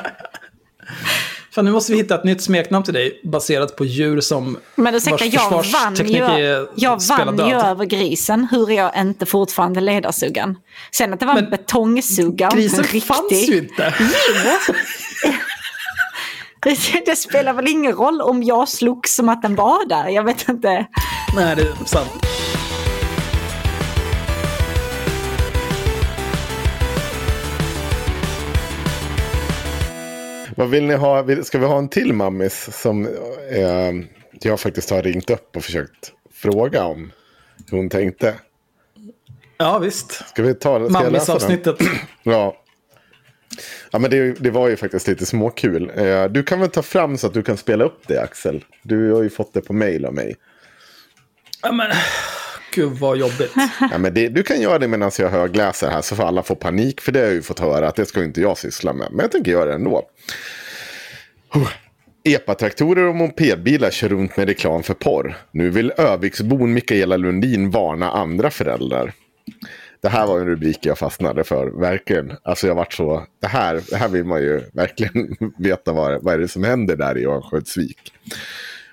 [1.56, 4.94] Fan, nu måste vi hitta ett nytt smeknamn till dig baserat på djur som Men
[4.94, 7.50] vars jag, vann, ju, jag vann död.
[7.50, 8.48] ju över grisen.
[8.52, 10.58] Hur är jag inte fortfarande ledarsuggan?
[10.92, 13.94] Sen att det var en betongsugga, Grisen fanns ju inte.
[16.60, 20.10] Det, det spelar väl ingen roll om jag slogs som att den var där.
[20.10, 20.86] Jag vet inte.
[21.36, 22.26] Nej, det är sant.
[30.56, 31.44] Vad vill ni ha?
[31.44, 33.06] Ska vi ha en till mammis som
[33.52, 33.92] eh,
[34.32, 37.12] jag faktiskt har ringt upp och försökt fråga om
[37.72, 38.36] hur hon tänkte?
[39.58, 40.12] Ja, visst.
[40.12, 40.90] Ska vi ta?
[40.90, 41.00] Ska?
[41.00, 41.76] Mammis-avsnittet.
[42.24, 42.62] Ja.
[43.92, 45.92] Ja, men det, det var ju faktiskt lite småkul.
[45.96, 48.66] Eh, du kan väl ta fram så att du kan spela upp det, Axel?
[48.82, 50.36] Du har ju fått det på mail av mig.
[51.62, 51.92] Ja, men,
[52.76, 53.54] gud vad jobbigt.
[53.92, 56.56] Ja, men det, du kan göra det medan jag högläser här så får alla få
[56.56, 57.02] panik.
[57.02, 59.08] För det har jag ju fått höra att det ska inte jag syssla med.
[59.12, 60.10] Men jag tänker göra det ändå.
[62.24, 65.38] Epatraktorer och mopedbilar kör runt med reklam för porr.
[65.52, 69.14] Nu vill Öviksbon Mikaela Lundin varna andra föräldrar.
[70.02, 72.32] Det här var en rubrik jag fastnade för, verkligen.
[72.44, 76.34] Alltså jag vart så, det här, det här vill man ju verkligen veta vad, vad
[76.34, 78.14] är det som händer där i Örnsköldsvik.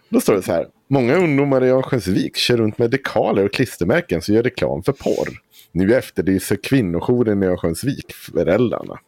[0.09, 0.67] Då står det så här.
[0.93, 5.29] Många ungdomar i Örnsköldsvik kör runt med dekaler och klistermärken som gör reklam för porr.
[5.73, 8.99] Nu efterlyser kvinnojouren i Örnsköldsvik föräldrarna.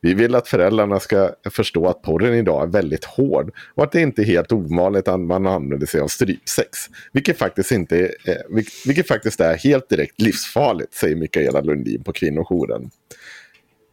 [0.00, 4.00] Vi vill att föräldrarna ska förstå att porren idag är väldigt hård och att det
[4.00, 6.78] inte är helt ovanligt att man använder sig av strypsex.
[7.12, 12.12] Vilket faktiskt, inte är, eh, vilket faktiskt är helt direkt livsfarligt, säger Mikaela Lundin på
[12.12, 12.90] kvinnojouren.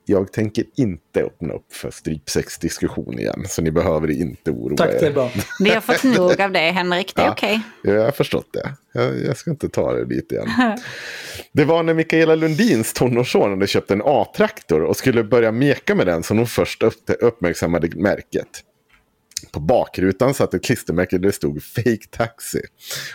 [0.05, 4.99] Jag tänker inte öppna upp för strypsexdiskussion igen, så ni behöver inte oroa Tack, er.
[4.99, 5.29] det är bra.
[5.59, 7.15] Vi har fått nog av det, Henrik.
[7.15, 7.31] Det är Ja.
[7.31, 7.61] okej.
[7.83, 8.73] Jag har förstått det.
[8.93, 10.47] Jag, jag ska inte ta det dit igen.
[11.51, 16.07] Det var när Mikaela Lundins tonårsson hade köpt en A-traktor och skulle börja meka med
[16.07, 18.47] den som hon först upp, uppmärksammade märket.
[19.51, 22.61] På bakrutan satt ett klistermärke där det stod Fake Taxi.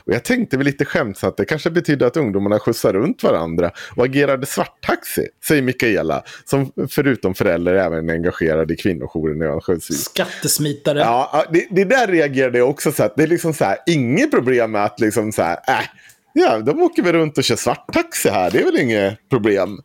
[0.05, 3.71] Och jag tänkte väl lite skämtsamt att det kanske betyder att ungdomarna skjutsar runt varandra
[3.97, 9.99] och agerade svarttaxi, säger Mikaela, som förutom förälder även är engagerad i kvinnojouren i Örnsköldsvik.
[9.99, 10.99] Skattesmitare.
[10.99, 14.31] Ja, det, det där reagerade jag också så att det är liksom så här, inget
[14.31, 15.85] problem med att liksom så här, äh,
[16.33, 19.81] ja, de åker väl runt och kör svarttaxi här, det är väl inget problem.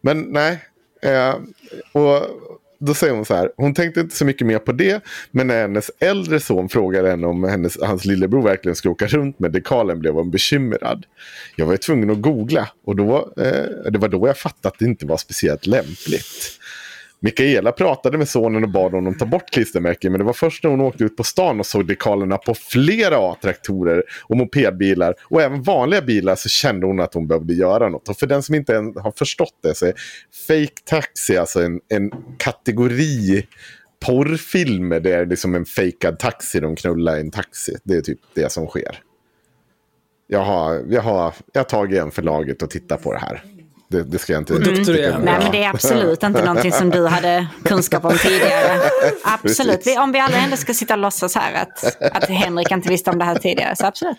[0.00, 0.58] Men nej,
[1.02, 1.34] eh,
[1.92, 2.22] och
[2.86, 5.60] då säger hon så här, hon tänkte inte så mycket mer på det, men när
[5.60, 9.98] hennes äldre son frågade henne om hennes, hans lillebror verkligen skulle åka runt med dekalen
[9.98, 11.06] blev hon bekymrad.
[11.56, 14.84] Jag var tvungen att googla och då, eh, det var då jag fattade att det
[14.84, 16.58] inte var speciellt lämpligt.
[17.20, 20.12] Mikaela pratade med sonen och bad honom ta bort klistermärken.
[20.12, 23.16] Men det var först när hon åkte ut på stan och såg dekalerna på flera
[23.18, 28.08] A-traktorer och mopedbilar och även vanliga bilar så kände hon att hon behövde göra något.
[28.08, 29.94] Och för den som inte än har förstått det så är
[30.48, 33.46] fake taxi alltså en, en kategori
[34.06, 37.76] porrfilmer där det är liksom en fejkad taxi, de knullar i en taxi.
[37.84, 39.00] Det är typ det som sker.
[40.26, 43.42] Jag har, jag har, jag har tagit en förlaget och tittat på det här.
[43.88, 44.58] Det, det ska jag inte...
[44.58, 45.18] doktorera.
[45.18, 48.80] Nej, men det är absolut inte någonting som du hade kunskap om tidigare.
[49.24, 49.86] Absolut.
[49.86, 53.10] Vi, om vi alla ändå ska sitta och låtsas här att, att Henrik inte visste
[53.10, 54.18] om det här tidigare, så absolut.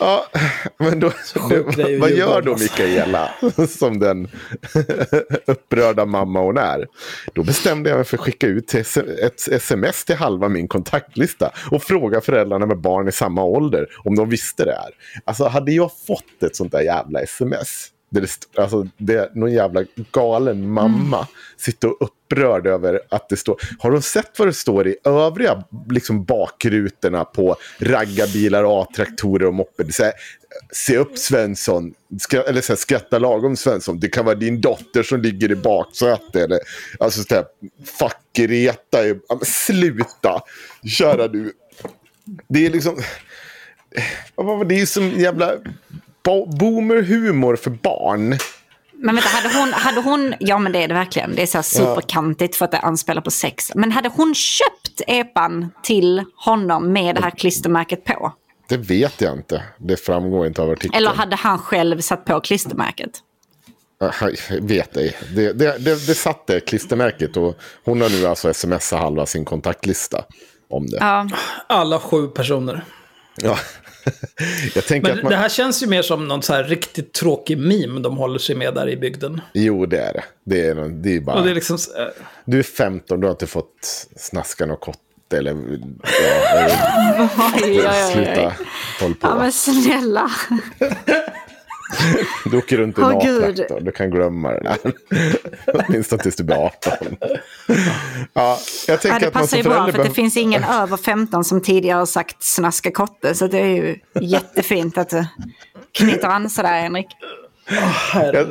[0.00, 0.26] Ja,
[0.78, 1.16] men då, att
[2.00, 2.60] vad gör då med.
[2.60, 3.30] Mikaela
[3.78, 4.28] som den
[5.46, 6.86] upprörda mamma hon är?
[7.34, 11.52] Då bestämde jag mig för att skicka ut ett ett sms till halva min kontaktlista
[11.70, 14.90] och fråga föräldrarna med barn i samma ålder om de visste det här.
[15.24, 17.90] Alltså hade jag fått ett sånt där jävla sms
[18.20, 23.36] där det, alltså, det är någon jävla galen mamma sitter och upprörd över att det
[23.36, 23.60] står...
[23.78, 29.94] Har de sett vad det står i övriga liksom, bakrutorna på raggarbilar, A-traktorer och moped?
[29.94, 30.12] Så här,
[30.72, 34.00] Se upp Svensson, Skra, eller så här, skratta lagom Svensson.
[34.00, 36.36] Det kan vara din dotter som ligger i baksätet.
[36.36, 36.58] Eller,
[37.00, 37.44] alltså så här,
[37.98, 38.98] fuck Greta.
[39.42, 40.42] Sluta,
[40.98, 41.52] kära du.
[42.48, 43.02] Det är liksom...
[44.66, 45.52] Det är som jävla
[46.26, 48.38] bo- boomer-humor för barn.
[48.98, 51.62] Men vänta, hade hon, hade hon, ja men det är det verkligen, det är så
[51.62, 53.72] superkantigt för att det anspelar på sex.
[53.74, 58.32] Men hade hon köpt epan till honom med det här klistermärket på?
[58.68, 59.62] Det vet jag inte.
[59.78, 60.94] Det framgår inte av artikeln.
[60.94, 63.10] Eller hade han själv satt på klistermärket?
[63.98, 65.16] Jag vet ej.
[65.34, 69.44] Det, det, det, det satt det klistermärket och hon har nu alltså smsat halva sin
[69.44, 70.24] kontaktlista
[70.70, 70.96] om det.
[71.00, 71.28] Ja.
[71.66, 72.84] Alla sju personer.
[73.42, 73.58] Ja.
[74.90, 75.30] Men att man...
[75.30, 78.56] det här känns ju mer som någon så här riktigt tråkig meme de håller sig
[78.56, 79.40] med där i bygden.
[79.54, 80.24] Jo, det är det.
[80.44, 81.42] Det är, någon- det är bara...
[81.42, 81.78] Det är liksom...
[82.44, 84.98] Du är 15, du har inte fått snaska något kott
[85.34, 85.50] eller...
[86.02, 88.12] Ja, Oj, oj, oj, oj.
[88.12, 88.54] sluta
[89.00, 89.26] håll på.
[89.26, 90.30] Ja men snälla.
[92.50, 93.44] Du åker runt i en gud.
[93.44, 94.92] A-traktor, du kan glömma det där.
[95.88, 96.92] Åtminstone tills du blir 18.
[98.32, 100.36] Ja, jag Ja, tänker det att man passar ju bra för att det behöver- finns
[100.36, 103.34] ingen över 15 som tidigare har sagt snaska kotte.
[103.34, 105.26] Så det är ju jättefint att du
[105.98, 107.06] knyter an sådär Henrik.
[108.14, 108.46] Jag,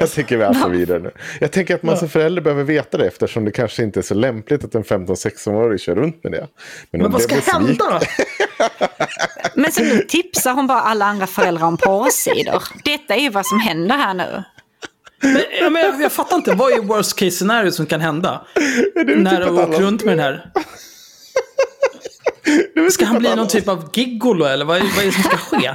[0.00, 1.10] jag tycker vi är så vidare nu.
[1.40, 4.14] Jag tänker att man som förälder behöver veta det eftersom det kanske inte är så
[4.14, 6.46] lämpligt att en 15-16-åring kör runt med det.
[6.90, 8.00] Men om vad ska hända då?
[9.54, 12.62] Men så nu tipsar hon bara alla andra föräldrar om porrsidor.
[12.84, 14.44] Detta är ju vad som händer här nu.
[15.20, 18.46] Men, ja, men jag, jag fattar inte, vad är worst case scenario som kan hända?
[18.94, 20.50] När typ du åker runt med den här.
[22.90, 25.74] Ska han bli någon typ av gigolo eller vad vad är det som ska ske?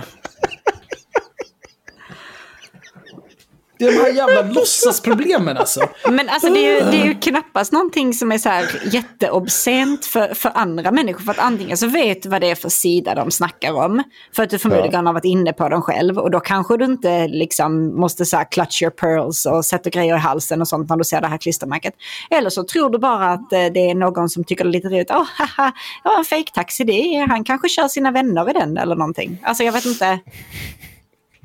[3.84, 5.81] Det är de här jävla låtsasproblemen alltså.
[6.10, 10.05] Men alltså det är, ju, det är ju knappast någonting som är så här jätteobscent
[10.05, 11.23] för, för andra människor.
[11.23, 14.03] För att antingen så vet du vad det är för sida de snackar om.
[14.35, 16.18] För att du förmodligen har varit inne på dem själv.
[16.18, 20.15] Och då kanske du inte liksom måste så här clutch your pearls och sätta grejer
[20.15, 21.93] i halsen och sånt när du ser det här klistermärket.
[22.30, 24.88] Eller så tror du bara att eh, det är någon som tycker det är lite
[24.88, 25.11] roligt.
[25.11, 25.72] Åh, haha,
[26.03, 29.39] ja, en fejktaxi, det är, han kanske kör sina vänner i den eller någonting.
[29.43, 30.19] Alltså jag vet inte.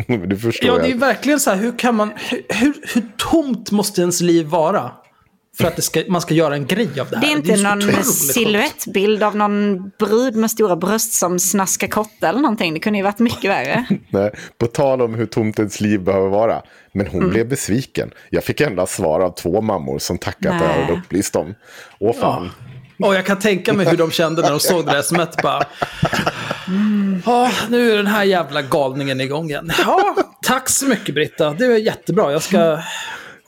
[0.26, 0.82] Du förstår Ja, jag.
[0.82, 2.12] det är ju verkligen så här, hur kan man,
[2.48, 4.90] hur, hur, tomt måste ens liv vara?
[5.58, 7.20] För att det ska, man ska göra en grej av det här.
[7.20, 11.88] Det är inte ju så någon silhuettbild av någon brud med stora bröst som snaskar
[11.88, 12.74] kotte eller någonting.
[12.74, 13.84] Det kunde ju varit mycket värre.
[14.10, 16.62] Nej, på tal om hur tomt ens liv behöver vara.
[16.92, 17.30] Men hon Mm.
[17.32, 18.10] blev besviken.
[18.30, 21.54] Jag fick endast svar av två mammor som tackat att jag hade upplyst dem.
[22.00, 22.50] Åh fan.
[22.98, 25.66] Och jag kan tänka mig hur de kände när de såg det där smset bara.
[27.26, 29.72] Ja, nu är den här jävla galningen igång igen.
[29.78, 31.50] Ja, tack så mycket Britta.
[31.50, 32.32] Det är jättebra.
[32.32, 32.80] Jag ska,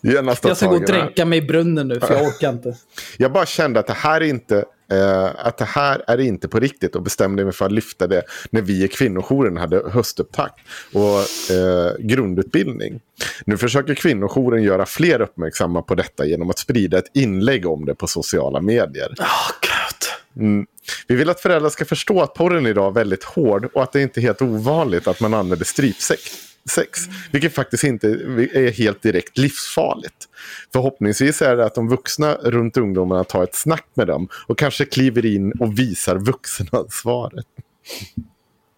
[0.01, 2.75] jag ska gå och dränka mig i brunnen nu, för jag orkar inte.
[3.17, 6.61] Jag bara kände att det här är inte, eh, att det här är inte på
[6.61, 10.55] riktigt och bestämde mig för att lyfta det när vi i kvinnojouren hade höstupptakt
[10.93, 11.19] och
[11.57, 13.01] eh, grundutbildning.
[13.45, 17.95] Nu försöker kvinnojouren göra fler uppmärksamma på detta genom att sprida ett inlägg om det
[17.95, 19.15] på sociala medier.
[19.19, 20.45] Åh, gud.
[20.45, 20.67] Mm.
[21.07, 24.03] Vi vill att föräldrar ska förstå att porren idag är väldigt hård och att det
[24.03, 26.50] inte är helt ovanligt att man använder strypsex.
[26.71, 27.01] Sex,
[27.33, 30.29] vilket faktiskt inte är helt direkt livsfarligt.
[30.73, 34.85] Förhoppningsvis är det att de vuxna runt ungdomarna tar ett snack med dem och kanske
[34.85, 37.47] kliver in och visar vuxenansvaret.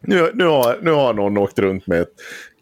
[0.06, 2.14] Nu, nu, har, nu har någon åkt runt med ett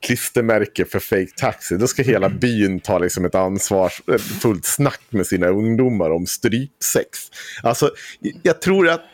[0.02, 1.76] klistermärke för fake taxi.
[1.76, 7.18] Då ska hela byn ta liksom ett ansvarsfullt snack med sina ungdomar om strypsex.
[7.62, 7.90] Alltså,
[8.42, 9.04] jag tror att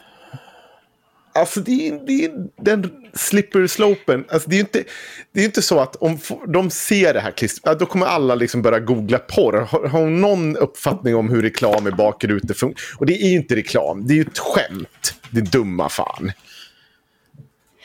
[1.37, 4.25] alltså det är, det är den slippery slopen.
[4.29, 4.85] Alltså det är ju inte,
[5.33, 8.63] det är inte så att om de ser det här klistret, då kommer alla liksom
[8.63, 9.53] börja googla porr.
[9.53, 12.83] Har, har hon någon uppfattning om hur reklam i bakrutor funkar?
[12.99, 15.15] Och det är ju inte reklam, det är ju ett skämt.
[15.31, 16.33] Det dumma fan.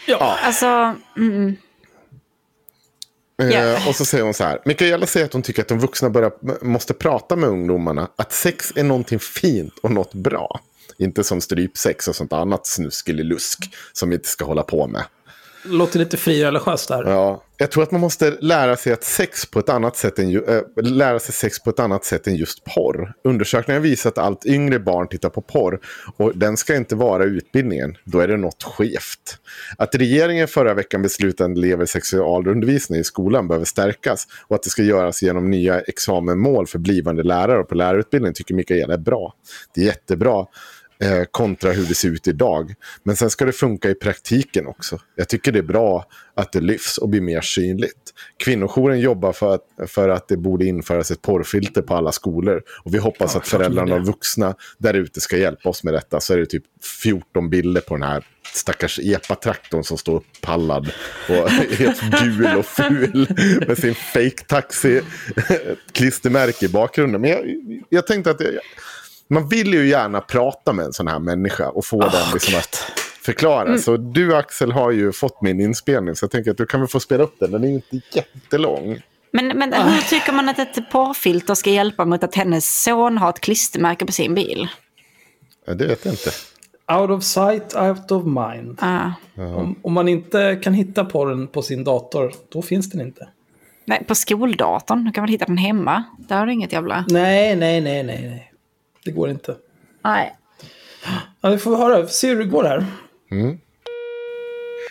[0.07, 0.37] Ja.
[0.41, 1.55] Alltså, mm,
[3.49, 3.75] Ja.
[3.75, 4.59] Eh, och så säger hon så här.
[4.65, 6.31] Mikaela säger att hon tycker att de vuxna börjar,
[6.65, 8.09] måste prata med ungdomarna.
[8.15, 10.59] Att sex är någonting fint och något bra.
[11.01, 15.03] Inte som strypsex och sånt annat snuskelilusk som vi inte ska hålla på med.
[15.63, 17.03] Låter lite frireligiöst där.
[17.03, 20.35] Ja, jag tror att man måste lära sig att sex på ett annat sätt än,
[20.35, 23.13] äh, lära sig sex på ett annat sätt än just porr.
[23.23, 25.79] Undersökningar visar att allt yngre barn tittar på porr
[26.17, 27.97] och den ska inte vara utbildningen.
[28.03, 29.37] Då är det något skevt.
[29.77, 34.69] Att regeringen förra veckan beslutade att elever sexualundervisning i skolan behöver stärkas och att det
[34.69, 39.33] ska göras genom nya examenmål för blivande lärare och på lärarutbildningen tycker Mikaela är bra.
[39.75, 40.45] Det är jättebra
[41.01, 42.73] eh, kontra hur det ser ut idag.
[43.03, 44.99] Men sen ska det funka i praktiken också.
[45.15, 46.05] Jag tycker det är bra
[46.35, 47.97] att det lyfts och blir mer synligt.
[48.43, 52.63] Kvinnojouren jobbar för att, för att det borde införas ett porrfilter på alla skolor.
[52.83, 56.19] Och vi hoppas Ja, att föräldrarna och vuxna där ute ska hjälpa oss med detta.
[56.19, 56.63] Så är det typ
[57.03, 60.91] 14 bilder på den här stackars epatraktorn som står uppallad
[61.29, 63.27] och helt gul och ful
[63.67, 65.01] med sin fake taxi
[65.91, 67.21] klistermärke i bakgrunden.
[67.21, 67.45] Men jag,
[67.89, 68.53] jag tänkte att jag,
[69.31, 72.75] man vill ju gärna prata med en sån här människa och få den liksom att
[73.25, 73.77] förklara.
[73.77, 76.89] Så du Axel har ju fått min inspelning så jag tänker att du kan väl
[76.89, 77.51] få spela upp den.
[77.51, 79.01] Den är ju inte jättelång.
[79.31, 83.29] men, men hur tycker man att ett porrfilter ska hjälpa mot att hennes son har
[83.29, 84.67] ett klistermärke på sin bil?
[85.67, 86.31] Ja, det vet jag inte.
[86.91, 88.77] Out of sight, out of mind.
[88.81, 89.11] Ah.
[89.35, 93.27] Om, om man inte kan hitta porren på sin dator, då finns den inte.
[93.85, 95.05] Nej, på skoldatorn.
[95.05, 96.03] Du kan väl hitta den hemma?
[96.17, 97.05] Där har du inget jävla...
[97.07, 98.50] Nej, nej, nej, nej, nej.
[99.05, 99.55] Det går inte.
[100.03, 100.37] Nej.
[101.41, 102.85] Ja, vi får höra, se hur det går här.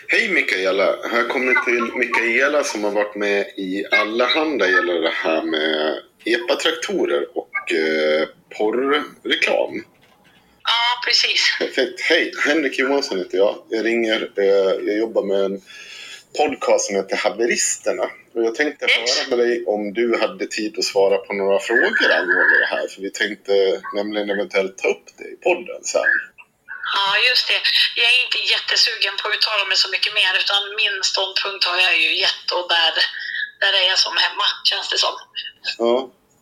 [0.07, 0.95] Hej Mikaela!
[1.11, 7.37] Här kommer till Mikaela som har varit med i Allehanda gäller det här med epatraktorer
[7.37, 8.27] och eh,
[8.57, 9.83] porrreklam.
[10.63, 11.57] Ja, precis.
[11.59, 12.01] Perfekt.
[12.01, 12.31] Hej!
[12.47, 13.55] Henrik Johansson heter jag.
[13.69, 14.31] Jag ringer.
[14.37, 14.45] Eh,
[14.87, 15.61] jag jobbar med en
[16.37, 18.03] podcast som heter Haveristerna.
[18.35, 22.11] Och jag tänkte höra med dig om du hade tid att svara på några frågor
[22.19, 22.87] angående det här.
[22.91, 23.53] För vi tänkte
[23.95, 26.11] nämligen eventuellt ta upp det i podden sen.
[26.97, 27.59] Ja, just det.
[28.01, 31.79] Jag är inte jättesugen på att uttala mig så mycket mer utan min ståndpunkt har
[31.87, 32.93] jag ju gett och där,
[33.63, 35.15] där är jag som hemma, känns det som.
[35.83, 35.95] Ja,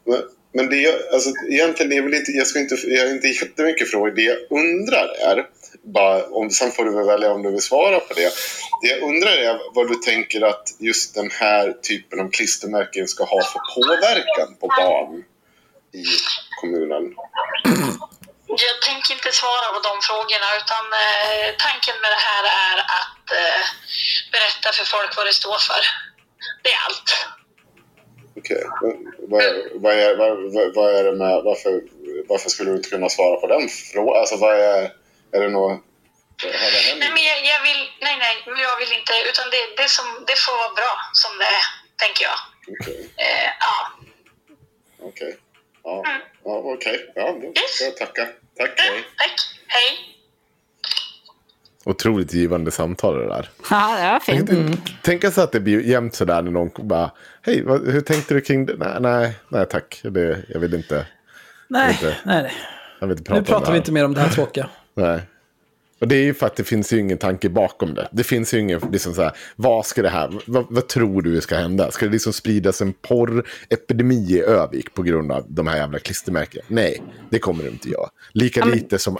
[0.09, 0.21] men,
[0.55, 3.91] men det jag, alltså, egentligen är väl inte, jag, ska inte, jag har inte jättemycket
[3.91, 4.11] frågor.
[4.11, 5.37] Det jag undrar är,
[5.83, 8.33] bara, om, sen får du väl välja om du vill svara på det.
[8.81, 13.23] Det jag undrar är vad du tänker att just den här typen av klistermärken ska
[13.23, 15.23] ha för påverkan på barn
[15.93, 16.03] i
[16.61, 17.03] kommunen.
[18.65, 23.25] Jag tänker inte svara på de frågorna utan eh, tanken med det här är att
[23.41, 23.61] eh,
[24.33, 25.81] berätta för folk vad det står för.
[26.63, 27.09] Det är allt.
[28.37, 29.13] Okej, men
[29.83, 31.81] vad, vad, vad- vad är det med, varför,
[32.27, 34.19] varför skulle du inte kunna svara på den frågan?
[34.19, 34.91] Alltså vad är,
[35.31, 35.71] är det något,
[36.43, 36.99] har det hänt?
[37.01, 40.05] Nej, men jag, jag vill, nej, nej, men jag vill inte, utan det, det, som,
[40.27, 41.63] det får vara bra som det är,
[42.03, 42.39] tänker jag.
[42.73, 43.75] Okej, Eh, ja.
[45.09, 45.31] okej.
[45.83, 46.03] Ja,
[46.45, 46.97] ja okej.
[47.15, 48.23] Ja, då får jag tacka.
[48.57, 49.03] Tack, hej.
[49.17, 49.35] Tack,
[49.67, 49.89] hej.
[51.85, 53.49] Otroligt givande samtal det där.
[53.69, 54.79] Ja, det var fint.
[55.01, 57.11] Tänk sig att det blir jämnt sådär när någon bara
[57.41, 58.75] Hej, vad, hur tänkte du kring det?
[58.77, 59.99] Nej, nej, nej tack.
[60.03, 61.05] Det, jag vill inte,
[61.67, 62.17] Nej, Inte.
[62.23, 62.53] nej, nej.
[62.99, 64.69] jag vill inte prata Nu pratar vi inte mer om det här tråkiga.
[64.99, 65.21] Nej.
[65.99, 68.09] Och det är ju för att det finns ju ingen tanke bakom det.
[68.11, 71.41] Det finns ju ingen, liksom så här, vad ska det här, vad, vad tror du
[71.41, 71.91] ska hända?
[71.91, 76.63] Ska det liksom spridas en porrepidemi i Övik på grund av de här jävla klistermärkena?
[76.67, 78.09] Nej, det kommer det inte göra.
[78.31, 79.17] Lika lite som...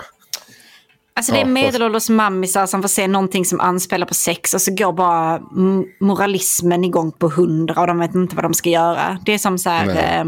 [1.13, 4.75] Alltså det är medelålders mammisar som får se någonting som anspelar på sex och så
[4.75, 5.41] går bara
[5.99, 9.19] moralismen igång på hundra och de vet inte vad de ska göra.
[9.25, 10.25] Det är som så här eh,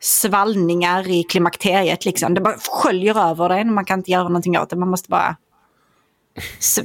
[0.00, 2.34] svallningar i klimakteriet liksom.
[2.34, 3.64] Det bara sköljer över dig.
[3.64, 4.76] man kan inte göra någonting åt det.
[4.76, 5.36] Man måste bara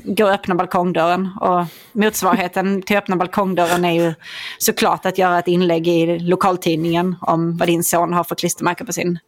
[0.03, 1.29] gå och öppna balkongdörren.
[1.41, 4.13] Och motsvarigheten till att öppna balkongdörren är ju
[4.57, 8.93] såklart att göra ett inlägg i lokaltidningen om vad din son har för klistermärke på
[8.93, 9.19] sin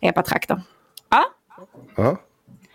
[0.00, 0.62] epatraktor.
[1.10, 1.24] Ja,
[1.96, 2.16] Ja,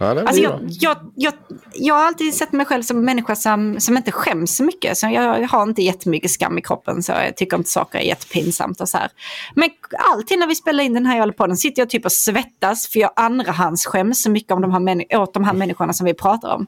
[0.02, 1.34] ja det Alltså jag, jag, jag,
[1.74, 4.98] jag har alltid sett mig själv som en människa som, som inte skäms så mycket.
[4.98, 8.04] Så jag, jag har inte jättemycket skam i kroppen så jag tycker inte saker är
[8.04, 9.10] jättepinsamt och så här.
[9.56, 9.70] Men
[10.12, 13.00] alltid när vi spelar in den här jävla podden sitter jag typ och svettas för
[13.00, 16.68] jag andrahandsskäms så mycket om de här åt de här människorna som vi pratar om.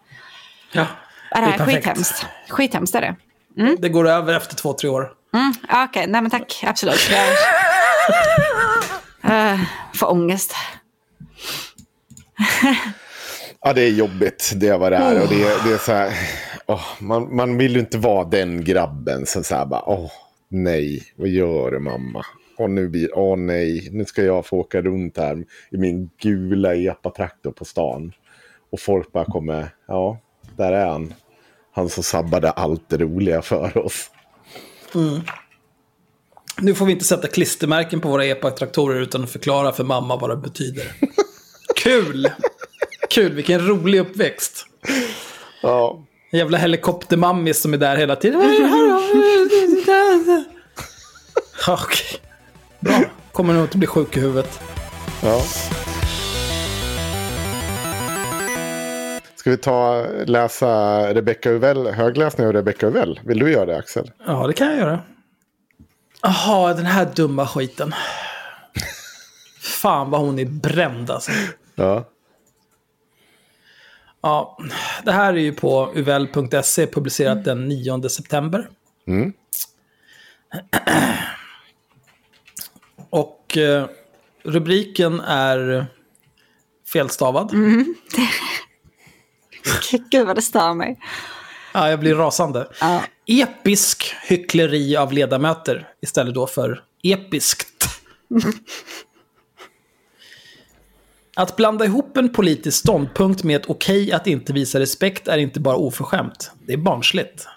[0.71, 0.85] Ja,
[1.29, 1.85] det här är perfekt.
[1.85, 2.25] skithemskt.
[2.49, 3.15] Skithemskt är det.
[3.79, 5.11] Det går över efter två, tre år.
[5.33, 6.63] Mm, ja, Okej, nej men tack.
[6.67, 7.09] Absolut.
[7.11, 7.29] Jag
[9.53, 9.59] uh,
[9.93, 10.55] får ångest.
[13.63, 14.51] Ja, det är jobbigt.
[14.55, 15.21] Det är vad det är.
[15.23, 16.13] Och det, är- det är så här,
[16.67, 20.11] åh, man, man vill ju inte vara den grabben som så här bara, åh,
[20.49, 22.25] nej, vad gör du mamma?
[22.57, 26.75] Och nu blir, åh nej, nu ska jag få åka runt här i min gula
[26.75, 28.11] epatraktor på stan.
[28.71, 30.19] Och folk bara kommer, ja,
[30.57, 31.13] där är han.
[31.75, 34.09] Han som sabbade allt det roliga för oss.
[36.61, 40.29] Nu får vi inte sätta klistermärken på våra epa-traktorer utan att förklara för mamma vad
[40.29, 40.91] det betyder.
[41.75, 42.29] Kul!
[43.13, 44.65] Kul, vilken rolig uppväxt.
[45.61, 45.99] Ja,
[46.31, 48.41] Jävla helikoptermammis som är där hela tiden.
[51.67, 52.19] Okej.
[52.79, 53.01] Bra.
[53.31, 54.59] Kommer nog inte bli sjuk i huvudet.
[55.23, 55.41] ja.
[59.35, 60.67] Ska vi ta läsa
[61.13, 63.19] Rebecca Uvell, högläsning av Rebecca Uvell?
[63.23, 64.11] Vill du göra det Axel?
[64.25, 64.99] Ja, det kan jag göra.
[66.21, 67.95] Jaha, den här dumma skiten.
[69.61, 71.31] Fan vad hon är bränd alltså.
[71.75, 72.09] Ja.
[74.25, 74.57] Ja,
[75.03, 78.69] det här är ju på uvell.se publicerat den 9 september.
[79.07, 79.33] Mm.
[83.09, 83.85] Och eh,
[84.43, 85.85] rubriken är
[86.93, 87.51] felstavad.
[90.11, 90.99] Gud vad det stör mig.
[91.73, 92.67] Ja, jag blir rasande.
[92.79, 93.03] Ja.
[93.25, 97.85] Episk hyckleri av ledamöter istället då för episkt.
[101.35, 105.59] Att blanda ihop en politisk ståndpunkt med ett okej att inte visa respekt är inte
[105.59, 106.51] bara oförskämt.
[106.67, 107.47] Det är barnsligt.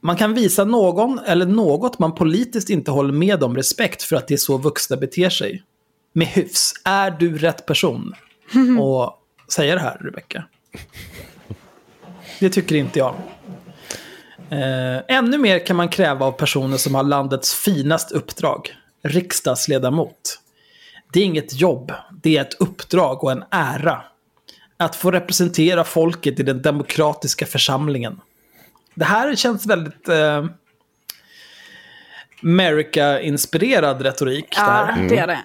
[0.00, 4.28] Man kan visa någon eller något man politiskt inte håller med om respekt för att
[4.28, 5.62] det är så vuxna beter sig.
[6.12, 6.72] Med hyfs.
[6.84, 8.14] Är du rätt person?
[8.80, 9.18] Och
[9.52, 10.44] säga det här, Rebecka.
[12.40, 13.14] Det tycker inte jag.
[14.50, 18.74] Eh, ännu mer kan man kräva av personer som har landets finaste uppdrag.
[19.02, 20.40] Riksdagsledamot.
[21.12, 21.92] Det är inget jobb,
[22.22, 24.02] det är ett uppdrag och en ära.
[24.76, 28.20] Att få representera folket i den demokratiska församlingen.
[28.94, 30.44] Det här känns väldigt eh,
[32.42, 34.46] America-inspirerad retorik.
[34.56, 35.42] Ja, det är det.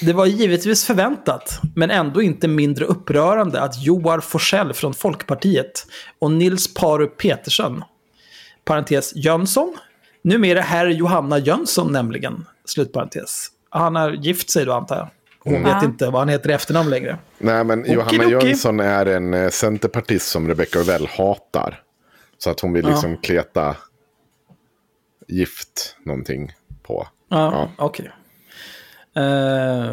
[0.00, 5.86] Det var givetvis förväntat, men ändå inte mindre upprörande att Joar Forsell från Folkpartiet
[6.18, 7.84] och Nils Paru Petersen,
[8.64, 9.76] parentes Jönsson,
[10.22, 13.50] numera herr Johanna Jönsson nämligen, slutparentes.
[13.78, 15.08] Han har gift sig då antar jag.
[15.52, 17.18] Hon vet inte vad han heter i efternamn längre.
[17.38, 18.46] Nej, men Johanna Okidoki.
[18.46, 21.82] Jönsson är en eh, centerpartist som Rebecca Uvell hatar.
[22.38, 22.90] Så att hon vill Ja.
[22.90, 23.76] liksom kleta
[25.28, 27.08] gift någonting på.
[27.28, 27.84] Ja, Ja.
[27.84, 28.10] okej.
[29.16, 29.92] Eh,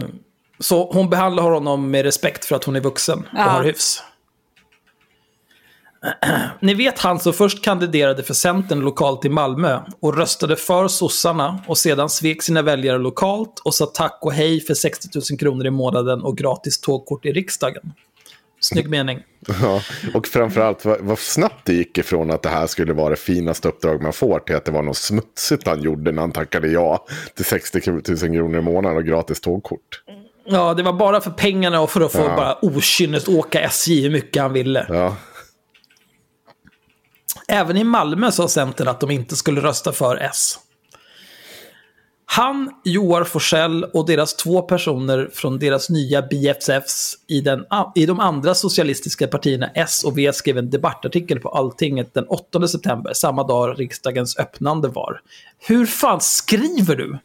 [0.60, 3.41] så hon behandlar honom med respekt för att hon är vuxen och Ja.
[3.43, 4.03] har hyfs.
[6.59, 11.59] Ni vet han som först kandiderade för Centern lokalt i Malmö och röstade för sossarna
[11.67, 15.65] och sedan svek sina väljare lokalt och sa tack och hej för 60 000 kronor
[15.65, 17.93] i månaden och gratis tågkort i riksdagen.
[18.59, 19.19] Snygg mening.
[19.61, 19.81] Ja,
[20.13, 23.67] och framförallt vad, vad snabbt det gick ifrån att det här skulle vara det finaste
[23.67, 27.05] uppdrag man får till att det var något smutsigt han gjorde när han tackade ja
[27.35, 30.03] till 60 000 kronor i månaden och gratis tågkort.
[30.45, 32.35] Ja, det var bara för pengarna och för att få Ja.
[32.35, 34.85] bara åka SJ hur mycket han ville.
[34.89, 35.15] Ja,
[37.47, 40.59] Även i Malmö sa Centern att de inte skulle rösta för S.
[42.25, 47.65] Han, Joar Forsell och deras två personer från deras nya BFFs i, den,
[47.95, 52.67] i de andra socialistiska partierna S och V skrev en debattartikel på Alltinget den 8
[52.67, 55.21] september, samma dag riksdagens öppnande var.
[55.59, 57.17] Hur fan skriver du?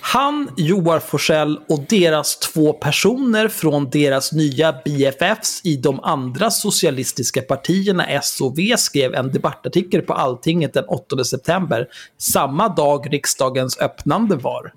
[0.00, 7.42] Han, Joar Forsell och deras två personer från deras nya BFFs i de andra socialistiska
[7.42, 11.86] partierna S och V skrev en debattartikel på Alltinget den 8 september,
[12.18, 14.72] samma dag riksdagens öppnande var.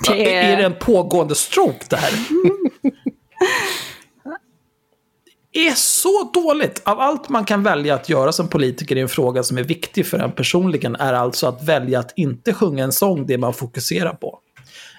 [0.08, 2.12] Det Är det en pågående stroke det här?
[5.52, 6.82] Är så dåligt.
[6.84, 10.06] Av allt man kan välja att göra som politiker i en fråga som är viktig
[10.06, 14.12] för en personligen är alltså att välja att inte sjunga en sång det man fokuserar
[14.12, 14.38] på.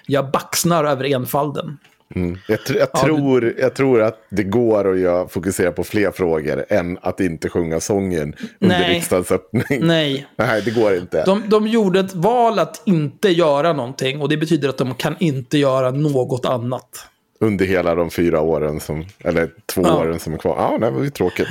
[0.06, 1.78] Jag baxnar över enfalden.
[2.14, 2.38] mm.
[2.48, 6.10] jag, tr- jag, Ja, tror, jag tror att det går att göra, fokusera på fler
[6.10, 8.94] frågor än att inte sjunga sången under Nej.
[8.94, 9.86] riksdagens öppning.
[9.86, 10.26] Nej.
[10.36, 11.24] Nej, det går inte.
[11.24, 15.16] De, de gjorde ett val att inte göra någonting och det betyder att de kan
[15.18, 17.06] inte göra något annat.
[17.42, 19.96] Under hela de fyra åren som, eller två Ja.
[19.98, 20.56] åren som är kvar.
[20.58, 21.48] Ja, det var ju tråkigt.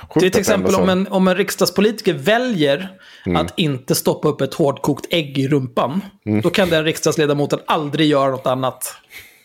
[0.00, 2.88] Sjukt Det är till exempel om en, om en riksdagspolitiker väljer
[3.36, 6.00] att inte stoppa upp ett hårdkokt ägg i rumpan.
[6.42, 8.94] Då kan den riksdagsledamoten aldrig göra något annat.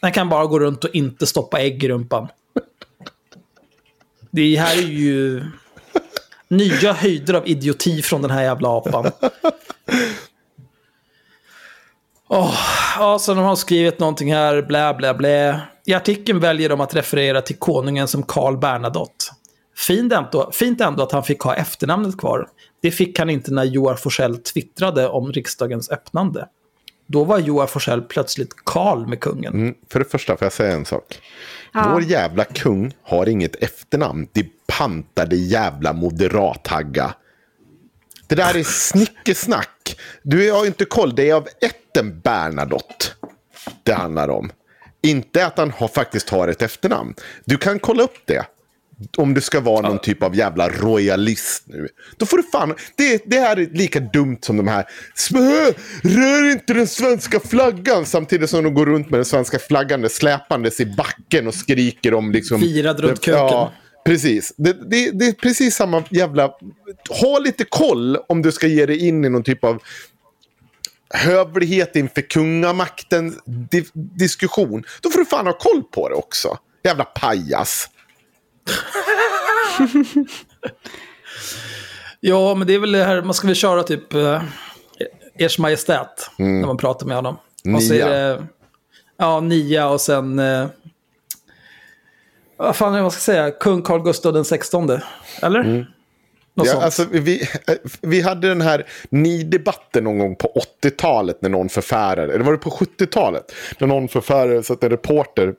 [0.01, 2.27] Den kan bara gå runt och inte stoppa ägg i rumpan.
[4.31, 5.43] Det här är ju
[6.47, 9.11] nya höjder av idioti från den här jävla apan.
[12.27, 12.55] Åh,
[12.99, 15.61] ja, så de har skrivit någonting här, blä, blä, blä.
[15.85, 19.25] I artikeln väljer de att referera till konungen som Karl Bernadotte.
[19.77, 22.47] Fint ändå, fint ändå att han fick ha efternamnet kvar.
[22.81, 26.47] Det fick han inte när Joar Forsell twittrade om riksdagens öppnande.
[27.07, 29.53] Då var Joar Forsell plötsligt Karl med kungen.
[29.53, 31.19] Mm, för det första får jag säga en sak.
[31.73, 34.27] Vår jävla kung har inget efternamn.
[34.31, 34.45] Det
[34.77, 37.13] pantade jävla moderathagga.
[38.27, 39.78] Det där är snickesnack.
[40.23, 41.15] Du har ju inte koll.
[41.15, 43.05] Det är av ätten Bernadotte
[43.83, 44.51] det handlar om.
[45.03, 47.13] Inte att han har, faktiskt har ett efternamn.
[47.45, 48.45] Du kan kolla upp det.
[49.17, 51.87] Om du ska vara någon typ av jävla royalist nu.
[52.17, 52.75] Då får du fan...
[52.95, 54.85] Det, det här är lika dumt som de här...
[55.15, 55.71] "Smö,
[56.03, 58.05] Rör inte den svenska flaggan!
[58.05, 62.31] Samtidigt som de går runt med den svenska flaggan släpandes i backen och skriker om
[62.31, 62.61] liksom...
[62.61, 63.39] Firad runt köken.
[63.39, 63.73] Ja,
[64.05, 64.53] precis.
[64.57, 66.51] Det, det, det är precis samma jävla...
[67.09, 69.81] Ha lite koll om du ska ge dig in i någon typ av
[71.13, 74.83] hövlighet inför kungamakten di diskussion.
[75.01, 76.57] Då får du fan ha koll på det också.
[76.83, 77.89] Jävla pajas.
[82.19, 84.43] Ja, men det är väl det här, man ska väl köra typ eh,
[85.37, 87.37] Ers Majestät när man pratar med honom.
[87.75, 88.09] Och så är Nia.
[88.09, 88.47] det,
[89.17, 90.39] ja, Nia och sen...
[90.39, 90.67] Eh,
[92.59, 93.51] vad fan är det man ska säga?
[93.51, 94.89] Kung Carl Gustaf den 16.
[95.41, 95.63] Eller?
[96.53, 97.47] Något Ja, alltså, vi,
[98.01, 100.53] vi hade den här ni-debatten någon gång på
[100.83, 103.51] 80-talet när någon förfärade, eller var det på 70-talet?
[103.79, 105.53] När någon förfärade så att en reporter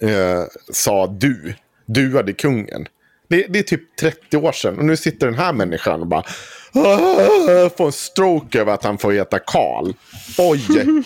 [0.00, 1.54] eh, sa du,
[1.86, 2.86] du hade kungen.
[3.28, 6.22] Det, det är typ 30 år sedan och nu sitter den här människan och bara
[6.72, 9.92] "Ah", får en stroke över att han får heta Karl.
[10.38, 10.62] Oj,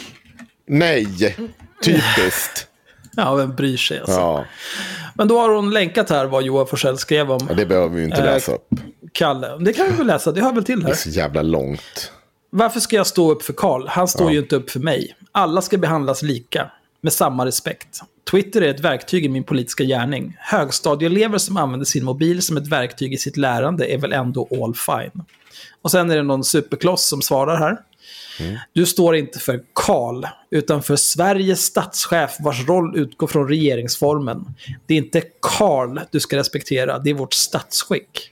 [0.66, 1.36] nej,
[1.84, 2.66] typiskt.
[3.16, 4.12] Ja, vem bryr sig alltså.
[4.20, 4.44] Ja,
[5.14, 8.04] Men då har hon länkat här vad Johan Forsell skrev om det behöver vi ju
[8.04, 8.68] inte Eh, läsa upp.
[9.12, 9.56] Kalle.
[9.60, 10.92] Det kan vi väl läsa, det hör väl till Det här.
[10.92, 12.12] är så jävla långt.
[12.50, 13.86] Varför ska jag stå upp för Karl?
[13.88, 14.32] Han står Ja.
[14.32, 15.16] ju inte upp för mig.
[15.32, 16.70] Alla ska behandlas lika,
[17.00, 18.00] med samma respekt.
[18.30, 20.36] Twitter är ett verktyg i min politiska gärning.
[20.40, 24.74] Högstadieelever som använder sin mobil som ett verktyg i sitt lärande är väl ändå all
[24.74, 25.24] fine.
[25.82, 27.76] Och sen är det någon superkloss som svarar här.
[28.72, 34.54] Du står inte för Karl, utan för Sveriges statschef vars roll utgår från regeringsformen.
[34.86, 38.30] Det är inte Karl du ska respektera, det är vårt statsskick.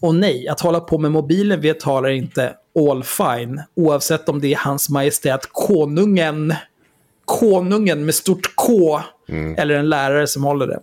[0.00, 2.54] Och nej, att hålla på med mobilen vid ett tal är inte
[2.90, 6.54] all fine, oavsett om det är hans majestät konungen,
[7.24, 9.00] konungen med stort K,
[9.56, 10.80] eller en lärare som håller det.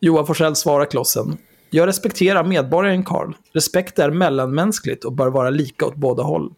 [0.00, 1.38] Johan Forsell svarar klossen.
[1.70, 3.32] Jag respekterar medborgaren Karl.
[3.52, 6.52] Respekt är mellanmänskligt och bör vara lika åt båda håll.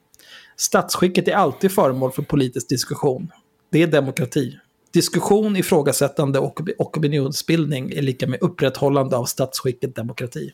[0.57, 3.33] Statsskicket är alltid föremål för politisk diskussion.
[3.71, 4.59] Det är demokrati.
[4.93, 10.53] Diskussion, ifrågasättande och och opinionsbildning är lika med upprätthållande av statsskicket demokrati.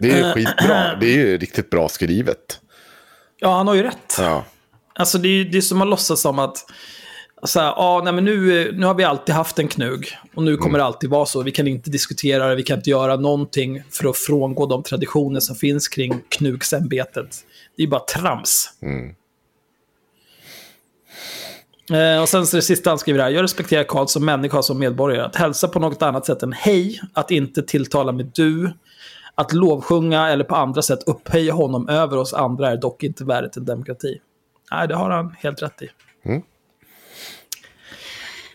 [0.00, 0.96] Det är Eh, skitbra.
[1.00, 2.60] Det är ju riktigt bra skrivet.
[3.38, 4.16] Ja, han har ju rätt.
[4.18, 4.44] Ja.
[4.94, 6.64] Alltså det är, det är som att låtsas som att
[7.48, 10.56] så här, ja, nej, men nu, nu har vi alltid haft en knug och nu
[10.56, 11.42] kommer det alltid vara så.
[11.42, 15.40] Vi kan inte diskutera det, vi kan inte göra någonting för att frångå de traditioner
[15.40, 17.36] som finns kring knugsämbetet.
[17.76, 18.70] Det är bara trams.
[21.90, 23.30] Eh, och sen så det sista han skriver här.
[23.30, 25.26] Jag respekterar Karl som människa, som medborgare.
[25.26, 28.72] Att hälsa på något annat sätt än hej, att inte tilltala med du,
[29.34, 33.56] att lovsjunga eller på andra sätt upphöja honom över oss andra är dock inte värdigt
[33.56, 34.20] en demokrati.
[34.70, 35.88] Nej, det har han helt rätt i.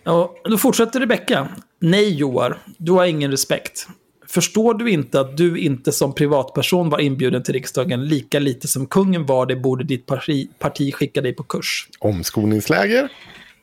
[0.08, 1.48] Ja, då fortsätter Rebecka.
[1.80, 3.88] Nej, Joar, du har ingen respekt.
[4.28, 8.86] Förstår du inte att du inte som privatperson var inbjuden till riksdagen lika lite som
[8.86, 11.90] kungen var det borde ditt parti, parti skicka dig på kurs?
[12.00, 13.10] Omskolningsläger.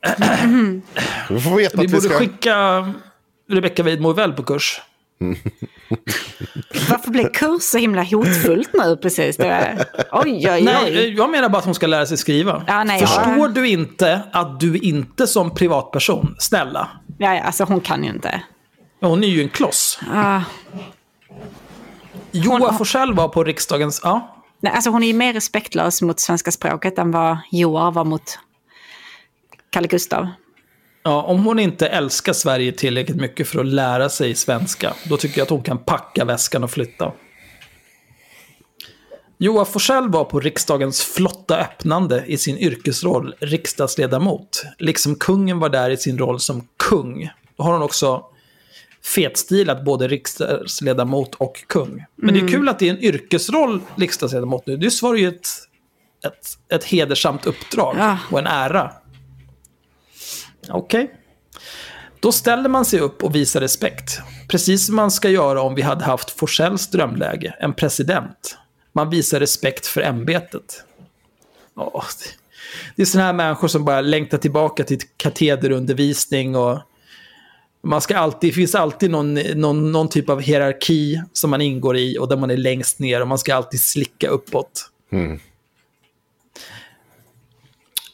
[1.29, 2.19] Du får veta Vi att vi borde ska...
[2.19, 2.93] skicka
[3.49, 4.81] Rebecka Weidmo väl på kurs.
[6.89, 9.37] Varför blev kurs så himla hotfullt nu precis?
[9.37, 11.13] Det var, oj, oj, Nej, oj.
[11.17, 12.63] jag menar bara att hon ska lära sig skriva.
[12.67, 13.47] Ja, nej, Förstår ja.
[13.47, 16.87] du inte att du inte som privatperson, snälla,
[17.17, 18.41] Ja, alltså hon kan ju inte.
[19.01, 19.99] hon är ju en kloss.
[20.13, 20.41] Ah.
[22.31, 24.01] Joar Forsell var på riksdagens...
[24.03, 28.03] Ja, Nej, alltså hon är ju mer respektlös mot svenska språket än vad Joar var
[28.05, 28.39] mot
[29.69, 30.27] Kalle Gustav.
[31.07, 35.37] Ja, om hon inte älskar Sverige tillräckligt mycket för att lära sig svenska, då tycker
[35.37, 37.11] jag att hon kan packa väskan och flytta.
[39.37, 45.89] Joar Forsell var på riksdagens flotta öppnande i sin yrkesroll riksdagsledamot, liksom kungen var där
[45.89, 47.29] i sin roll som kung.
[47.57, 48.25] Då har hon också
[49.03, 52.05] fetstilat både riksdagsledamot och kung.
[52.15, 54.77] Men det är kul att det är en yrkesroll riksdagsledamot nu.
[54.77, 55.47] Det var ju ett,
[56.25, 58.17] ett, ett hedersamt uppdrag Ja.
[58.31, 58.91] och en ära.
[60.69, 61.11] Okej.
[62.19, 64.19] Då ställer man sig upp och visar respekt.
[64.49, 68.57] Precis som man ska göra om vi hade haft Forsells drömläge, en president.
[68.93, 70.83] Man visar respekt för ämbetet.
[71.75, 72.35] Åh, det-
[72.95, 76.79] Det är sådana här människor som bara längtar tillbaka till katederundervisning och
[77.83, 81.97] man ska alltid, det finns alltid någon, någon, någon typ av hierarki som man ingår
[81.97, 84.89] i och där man är längst ner och man ska alltid slicka uppåt.
[85.11, 85.39] Mm.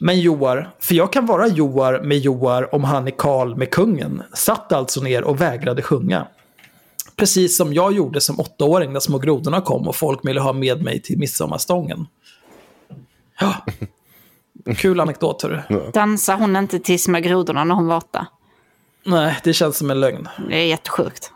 [0.03, 4.23] Men Joar, för jag kan vara Joar med Joar om han är Karl med kungen,
[4.33, 6.27] satt alltså ner och vägrade sjunga.
[7.15, 10.83] Precis som jag gjorde som åttaåring när små grodorna kom och folk ville ha med
[10.83, 12.07] mig till midsommarstången.
[13.39, 13.65] Ja.
[14.77, 15.91] Kul anekdot, hörru.
[15.93, 18.27] Dansar hon inte till små grodorna när hon var åtta?
[19.05, 20.27] Nej, det känns som en lögn.
[20.49, 21.31] Det är jättesjukt.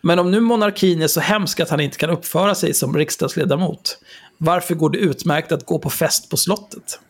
[0.00, 3.98] Men om nu monarkin är så hemsk att han inte kan uppföra sig som riksdagsledamot,
[4.38, 7.00] varför går det utmärkt att gå på fest på slottet?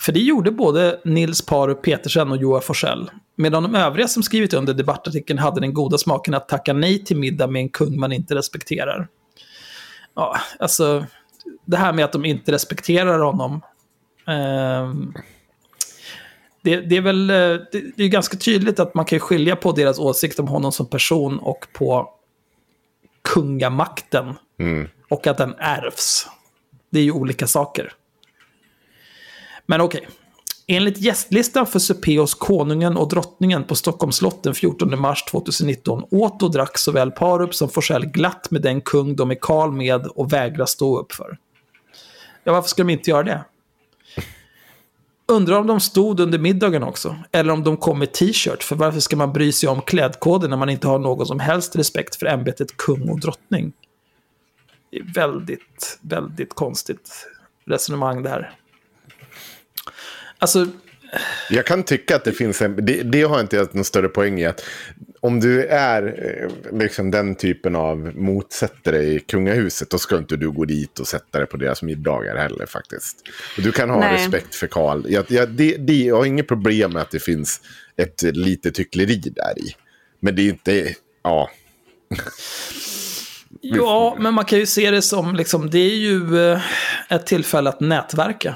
[0.00, 3.10] För det gjorde både Nils Parup Petersen och Joar Forsell.
[3.36, 7.16] Medan de övriga som skrivit under debattartikeln hade den goda smaken att tacka nej till
[7.16, 9.08] middag med en kung man inte respekterar.
[10.14, 11.06] Ja, alltså,
[11.64, 13.60] det här med att de inte respekterar honom.
[14.26, 14.94] Eh,
[16.62, 17.36] det, det, är väl eh,
[17.72, 20.86] det, det är ganska tydligt att man kan skilja på deras åsikt om honom som
[20.86, 22.10] person och på
[23.22, 24.34] kungamakten.
[24.58, 24.88] Mm.
[25.08, 26.26] Och att den ärvs.
[26.90, 27.92] Det är ju olika saker.
[29.70, 30.08] Men okej.
[30.66, 36.04] Enligt gästlistan för supé hos konungen och drottningen på Stockholms slott den 14 mars 2019
[36.10, 40.06] åt och drack såväl Parup som Forsell glatt med den kung de är karl med
[40.06, 41.38] och vägrar stå upp för.
[42.44, 43.44] Ja, varför ska de inte göra det?
[45.28, 47.16] Undrar om de stod under middagen också.
[47.32, 48.62] Eller om de kom med t-shirt.
[48.62, 51.76] För varför ska man bry sig om klädkoden när man inte har någon som helst
[51.76, 53.72] respekt för ämbetet kung och drottning?
[54.90, 57.26] Det är väldigt, väldigt konstigt
[57.66, 58.56] resonemang det här.
[60.40, 60.66] Alltså,
[61.50, 64.40] Jag kan tycka att det finns en, det, det har inte jag någon större poäng
[64.40, 64.46] i.
[64.46, 64.64] Att
[65.20, 70.50] om du är eh, liksom den typen av motsättare i kungahuset, då ska inte du
[70.50, 73.16] gå dit och sätta dig på deras middagar heller faktiskt.
[73.56, 74.14] Och du kan ha Nej.
[74.14, 75.04] respekt för Karl.
[75.08, 77.60] Jag, jag, det, det, jag har inget problem med att det finns
[77.96, 79.74] ett litet hyckleri där i.
[80.20, 81.50] Men det är inte, ja.
[83.60, 86.60] ja, men man kan ju se det som, liksom, det är ju eh,
[87.08, 88.54] ett tillfälle att nätverka.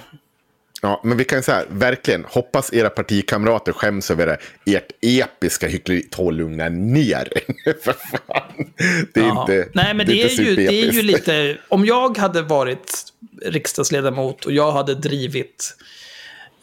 [0.84, 4.38] Ja, men vi kan säga verkligen, hoppas era partikamrater skäms över det.
[4.76, 6.02] ert episka hyckleri.
[6.02, 8.72] Ta lugna ner er, för fan.
[9.14, 9.40] Det är Ja.
[9.40, 11.26] inte Nej, men det, inte är ju, det är ju superepiskt.
[11.26, 11.58] lite...
[11.68, 13.04] Om jag hade varit
[13.42, 15.76] riksdagsledamot och jag hade drivit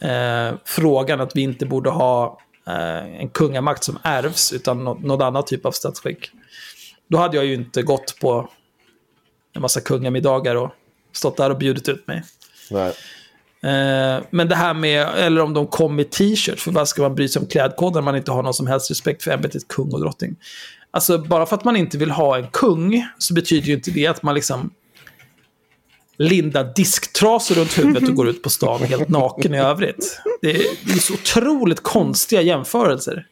[0.00, 5.22] eh, frågan att vi inte borde ha eh, en kungamakt som ärvs, utan något, något
[5.22, 6.30] annat typ av statsskick.
[7.08, 8.48] Då hade jag ju inte gått på
[9.54, 10.70] en massa kungamiddagar och
[11.12, 12.22] stått där och bjudit ut mig.
[12.70, 12.92] Nej.
[13.64, 17.14] Eh, men det här med, eller om de kom med t-shirt, för vad ska man
[17.14, 19.92] bry sig om klädkoden när man inte har någon som helst respekt för ämbetet kung
[19.92, 20.36] och drottning?
[20.90, 24.06] Alltså, bara för att man inte vill ha en kung, så betyder ju inte det
[24.06, 24.70] att man liksom
[26.16, 30.20] lindar disktrasor runt huvudet och går ut på stan helt naken i övrigt.
[30.40, 33.26] Det är, det är så otroligt konstiga jämförelser.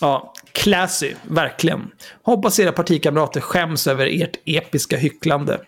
[0.00, 1.90] Ja, classy, verkligen.
[2.22, 5.60] Hoppas era partikamrater skäms över ert episka hycklande.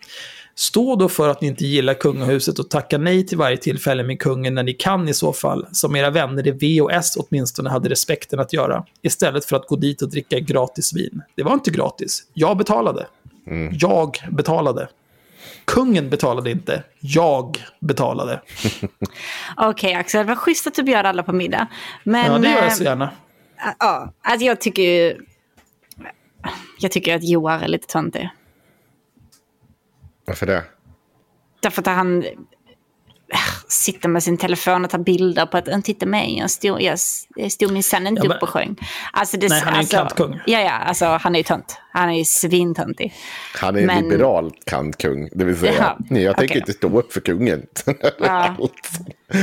[0.55, 4.21] Stå då för att ni inte gillar kungahuset och tacka nej till varje tillfälle med
[4.21, 7.71] kungen när ni kan i så fall, som era vänner i V och S åtminstone
[7.71, 11.23] hade respekten att göra, istället för att gå dit och dricka gratis vin.
[11.35, 12.23] Det var inte gratis.
[12.35, 13.07] Jag betalade.
[13.73, 14.89] Jag betalade.
[15.65, 16.83] Kungen betalade inte.
[17.01, 18.41] Jag betalade.
[19.57, 21.67] Okej Axel, det var schysst att du bjöd alla på middag.
[22.05, 23.11] Men, Ja, det gör eh, jag så gärna.
[23.79, 25.17] Ja, alltså jag tycker ju...
[26.81, 28.31] Jag tycker att Joar är lite töntig.
[30.25, 30.65] Varför det?
[31.61, 33.39] Därför att han äh,
[33.69, 36.99] sitter med sin telefon och tar bilder på att titta mig, jag stod, jag,
[37.53, 38.77] stod minsann inte Ja, men- upp och sjöng.
[39.13, 40.41] Alltså det, Nej, han är en alltså, kantkung.
[40.47, 41.79] Ja, ja, alltså han är ju tönt.
[41.93, 43.15] Han är ju svintöntig.
[43.55, 45.29] Han är en Men- liberal kantkung.
[45.33, 46.61] Det vill säga, Jaha, nej, jag tänker okej.
[46.61, 47.67] inte stå upp för kungen.
[48.19, 48.57] Ja.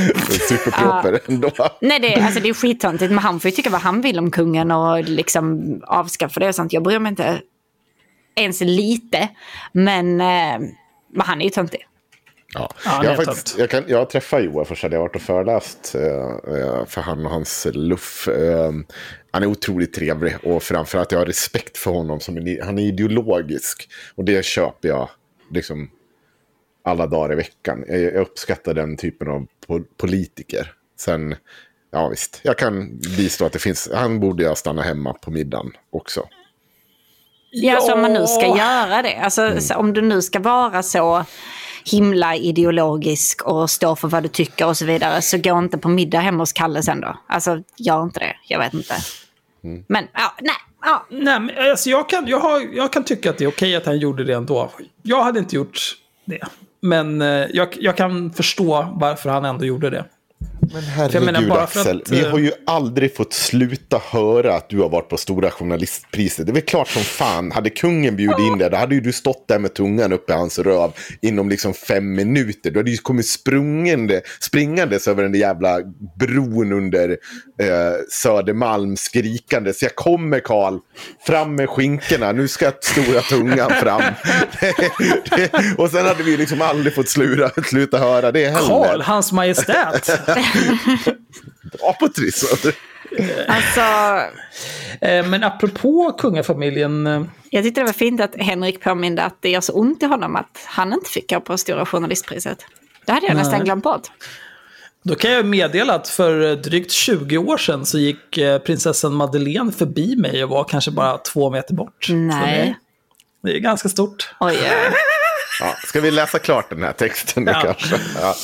[0.48, 1.50] Superproper ändå.
[1.80, 4.18] Nej, det, är- alltså, det är skittöntigt, men han får ju tycka vad han vill
[4.18, 6.72] om kungen och liksom avskaffa det och sånt.
[6.72, 7.40] Jag bryr mig inte
[8.34, 9.28] ens lite,
[9.72, 10.58] men, eh,
[11.12, 11.86] men han är ju töntig.
[12.54, 12.70] Ja.
[12.84, 13.58] Ja, han jag, faktiskt, tönt.
[13.58, 17.00] jag, kan, jag har träffat Joar Forssell, jag har varit och föreläst eh, eh, för
[17.00, 18.28] han och hans luff.
[18.28, 18.72] Eh,
[19.30, 22.20] han är otroligt trevlig och framförallt jag har respekt för honom.
[22.20, 25.08] Som en, han är ideologisk och det köper jag
[25.50, 25.90] liksom
[26.84, 27.84] alla dagar i veckan.
[27.88, 30.72] Jag, jag uppskattar den typen av po- politiker.
[30.98, 31.34] Sen,
[31.90, 35.72] ja visst, jag kan bistå att det finns, han borde jag stanna hemma på middagen
[35.90, 36.28] också.
[37.50, 39.16] Ja, alltså om man nu ska göra det.
[39.16, 39.60] Alltså Mm.
[39.76, 41.24] om du nu ska vara så
[41.84, 45.22] himla ideologisk och stå för vad du tycker och så vidare.
[45.22, 47.16] Så gå inte på middag hemma hos Kalle sen då.
[47.28, 48.36] Alltså gör inte det.
[48.48, 48.94] Jag vet inte.
[49.64, 49.84] Mm.
[49.88, 50.54] Men ja, nej.
[50.82, 51.06] Ja.
[51.10, 53.86] Nej, men alltså jag, kan, jag, har, jag kan tycka att det är okej att
[53.86, 54.70] han gjorde det ändå.
[55.02, 55.78] Jag hade inte gjort
[56.24, 56.40] det.
[56.82, 60.04] Men eh, jag, jag kan förstå varför han ändå gjorde det.
[60.72, 64.68] Men herregud menar, bara Axel, att, vi eh, har ju aldrig fått sluta höra att
[64.68, 66.46] du har varit på Stora Journalistpriset.
[66.46, 69.12] Det är väl klart som fan, hade kungen bjudit in dig, då hade ju du
[69.12, 70.92] stått där med tungan uppe i hans röv
[71.22, 72.70] inom liksom fem minuter.
[72.70, 75.78] Du hade ju kommit sprungande, springandes över den där jävla
[76.18, 77.16] bron under
[77.60, 79.82] eh, Södermalm skrikandes.
[79.82, 80.78] Jag kommer Karl,
[81.26, 84.02] fram med skinkorna, nu ska stora tungan fram.
[85.78, 88.68] Och sen hade vi liksom aldrig fått slura, sluta höra det heller.
[88.68, 90.06] Karl, hans majestät.
[91.78, 92.72] Bra på Trisson.
[93.48, 93.80] Alltså,
[95.00, 97.06] Eh, Men apropå kungafamiljen.
[97.06, 100.06] eh, jag tyckte det var fint att Henrik påminde att det gör så ont i
[100.06, 102.58] honom att han inte fick gå på Stora Journalistpriset.
[103.06, 103.44] Det hade jag Nej.
[103.44, 104.02] nästan glömt bort.
[105.02, 109.72] Då kan jag meddela att för drygt 20 år sedan så gick eh, prinsessan Madeleine
[109.72, 112.06] förbi mig och var kanske bara två meter bort.
[112.10, 112.78] Nej.
[113.42, 114.34] Det, är ganska stort.
[114.40, 114.92] Oj, oj.
[115.60, 117.60] Ja, ska vi läsa klart den här texten nu Ja.
[117.62, 117.96] kanske?
[118.20, 118.34] Ja.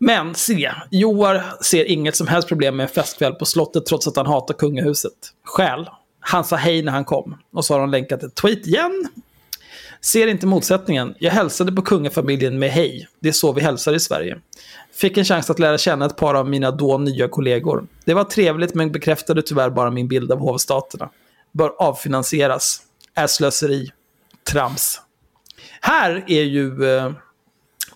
[0.00, 4.16] Men se, Joar ser inget som helst problem med en festkväll på slottet trots att
[4.16, 5.12] han hatar kungahuset.
[5.44, 5.90] Skäl.
[6.20, 7.38] Han sa hej när han kom.
[7.52, 9.08] Och så har de länkat ett tweet igen.
[10.04, 11.14] Ser inte motsättningen.
[11.18, 13.08] Jag hälsade på kungafamiljen med hej.
[13.20, 14.38] Det är så vi hälsar i Sverige.
[14.92, 17.86] Fick en chans att lära känna ett par av mina då nya kollegor.
[18.04, 21.10] Det var trevligt men bekräftade tyvärr bara min bild av hovstaterna.
[21.52, 22.82] Bör avfinansieras.
[23.14, 23.90] Är slöseri.
[24.50, 25.00] Trams.
[25.80, 26.96] Här är ju...
[26.96, 27.12] Eh,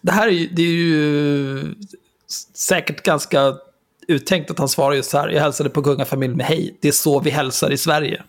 [0.00, 1.74] det här är ju, det är ju
[2.54, 3.56] säkert ganska
[4.08, 5.28] uttänkt att han svarar just så här.
[5.28, 6.76] Jag hälsade på kungafamiljen med hej.
[6.80, 8.22] Det är så vi hälsar i Sverige.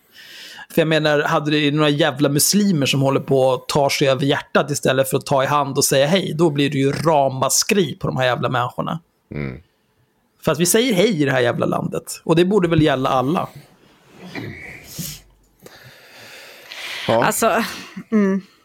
[0.74, 4.24] För jag menar, hade det några jävla muslimer som håller på att ta sig över
[4.26, 7.94] hjärtat istället för att ta i hand och säga hej, då blir det ju ramaskri
[8.00, 9.00] på de här jävla människorna.
[10.44, 12.20] För att vi säger hej i det här jävla landet.
[12.24, 13.48] Och det borde väl gälla alla.
[17.08, 17.64] Alltså,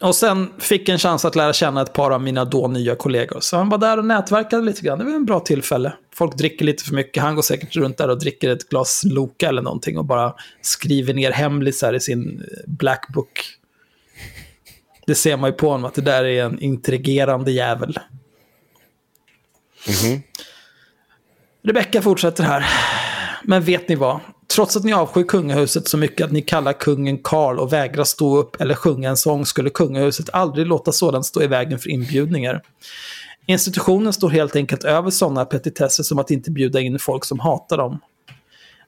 [0.05, 3.39] Och sen fick en chans att lära känna ett par av mina då nya kollegor.
[3.39, 4.99] Så han var där och nätverkade lite grann.
[4.99, 5.93] Det var en bra tillfälle.
[6.13, 7.23] Folk dricker lite för mycket.
[7.23, 11.13] Han går säkert runt där och dricker ett glas Loka eller någonting och bara skriver
[11.13, 13.43] ner hemlisar i sin eh, Black Book.
[15.07, 17.99] Det ser man ju på honom att det där är en intrigerande jävel.
[21.63, 22.65] Rebecka fortsätter här.
[23.43, 24.19] Men vet ni vad?
[24.55, 28.37] Trots att ni avskyr kungahuset så mycket att ni kallar kungen Karl och vägrar stå
[28.37, 32.61] upp eller sjunga en sång skulle kungahuset aldrig låta sådant stå i vägen för inbjudningar.
[33.45, 37.77] Institutionen står helt enkelt över sådana petitesser som att inte bjuda in folk som hatar
[37.77, 37.99] dem.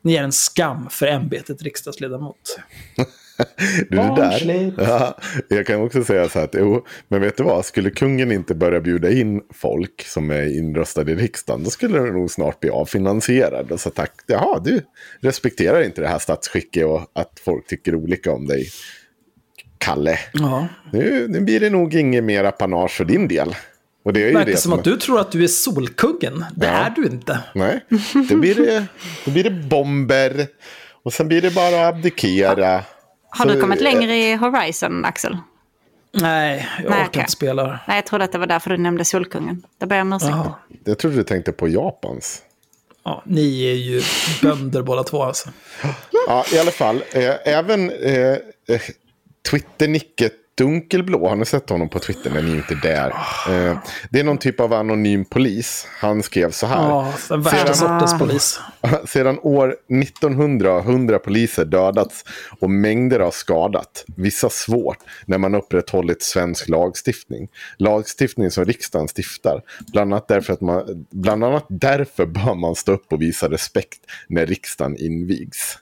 [0.02, 2.60] Ni är en skam för ämbetet riksdagsledamot.
[3.90, 7.44] Du, det där, ja, jag kan också säga så här att, jo, men vet du
[7.44, 12.00] vad, skulle kungen inte börja bjuda in folk som är inröstade i riksdagen, då skulle
[12.00, 13.72] den nog snart bli avfinansierad.
[13.72, 14.82] Och så tack, jaha, du
[15.22, 18.70] respekterar inte det här statsskicket och att folk tycker olika om dig,
[19.78, 20.20] Kalle.
[20.34, 20.68] Ja.
[20.92, 23.56] Nu, nu blir det nog inget mer apanage för din del.
[24.06, 26.46] Och det är ju Verkar det som att du tror att du är solkungen.
[26.56, 26.72] Det Ja.
[26.72, 27.40] är du inte.
[27.56, 27.86] Nej,
[28.30, 28.86] då blir det,
[29.26, 30.48] då blir det bomber.
[31.04, 32.84] Och sen blir det bara att abdikera.
[33.30, 35.38] Har Så, du kommit längre i Horizon, Axel?
[36.12, 37.20] Nej, jag Nej, orkar okej.
[37.20, 37.80] inte spela.
[37.88, 39.64] Nej, jag trodde att det var därför du nämnde Solkungen.
[39.78, 40.36] Det ber jag om ursäkt.
[40.84, 42.42] Jag trodde du tänkte på Japans.
[43.04, 44.02] Ja, ni är ju
[44.42, 45.50] bönder båda två alltså.
[46.28, 47.04] Ja, i alla fall.
[47.12, 48.32] Eh, även eh,
[48.68, 48.82] eh,
[49.50, 52.32] Twitter-nicket Dunkelblå, har ni sett honom på Twitter?
[52.32, 53.10] Men ni är ju inte där.
[53.50, 53.78] Eh,
[54.10, 55.88] det är någon typ av anonym polis.
[56.00, 56.90] Han skrev så här.
[56.90, 58.60] Ja, den värsta sortens polis.
[59.06, 62.24] Sedan år 1900 har 100 poliser dödats
[62.60, 64.06] och mängder har skadat.
[64.16, 67.48] Vissa svårt när man upprätthållit svensk lagstiftning.
[67.78, 69.62] Lagstiftning som riksdagen stiftar.
[69.92, 74.00] Bland annat därför, att man, bland annat därför bör man stå upp och visa respekt
[74.28, 75.78] när riksdagen invigs.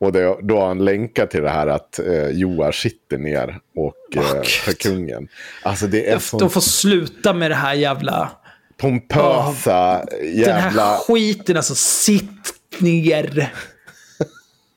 [0.00, 3.94] Och det, då har han länkat till det här att eh, Joar sitter ner och
[4.16, 5.28] Åh, eh, för kungen.
[5.62, 8.30] Alltså det är De får sluta med det här jävla...
[8.76, 10.82] pompösa Den jävla...
[10.84, 11.74] här skiten alltså.
[11.74, 13.52] Sitt ner.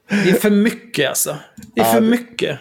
[0.09, 1.37] Det är för mycket alltså.
[1.75, 2.59] Det är Ja, för det- mycket.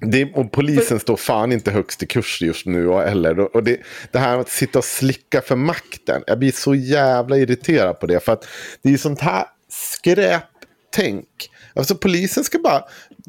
[0.00, 3.56] Det, och polisen står fan inte högst i kurs just nu heller.
[3.56, 3.80] Och det,
[4.10, 6.22] det här att sitta och slicka för makten.
[6.26, 8.24] Jag blir så jävla irriterad på det.
[8.24, 8.46] För att
[8.82, 11.28] det är sånt här skräptänk.
[11.74, 12.84] Alltså polisen ska bara...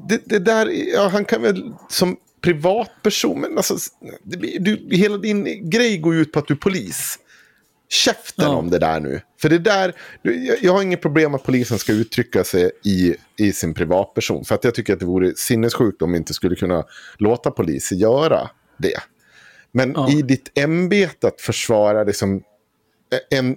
[0.09, 3.75] Det, det där, ja, han kan väl som privatperson, men alltså,
[4.23, 7.19] det, du, hela din grej går ju ut på att du är polis.
[7.89, 8.55] Käften Ja.
[8.55, 9.21] om det där nu.
[9.41, 9.93] För det där,
[10.61, 14.45] jag har inget problem att polisen ska uttrycka sig i, i sin privatperson.
[14.45, 16.83] För att jag tycker att det vore sinnessjukt om vi inte skulle kunna
[17.17, 18.97] låta poliser göra det.
[19.71, 20.11] Men Ja.
[20.11, 22.41] i ditt ämbete att försvara liksom
[23.29, 23.55] en,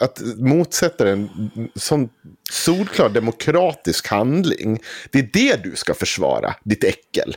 [0.00, 2.08] att motsätta en sån
[2.50, 4.80] solklar demokratisk handling.
[5.10, 7.36] Det är det du ska försvara, ditt äckel.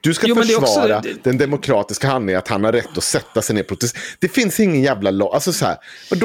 [0.00, 3.54] Du ska Jo, försvara också- den demokratiska handlingen att han har rätt att sätta sig
[3.54, 4.02] ner och protestera.
[4.18, 5.34] Det finns ingen jävla lag.
[5.34, 5.76] Alltså så här.
[6.10, 6.24] Men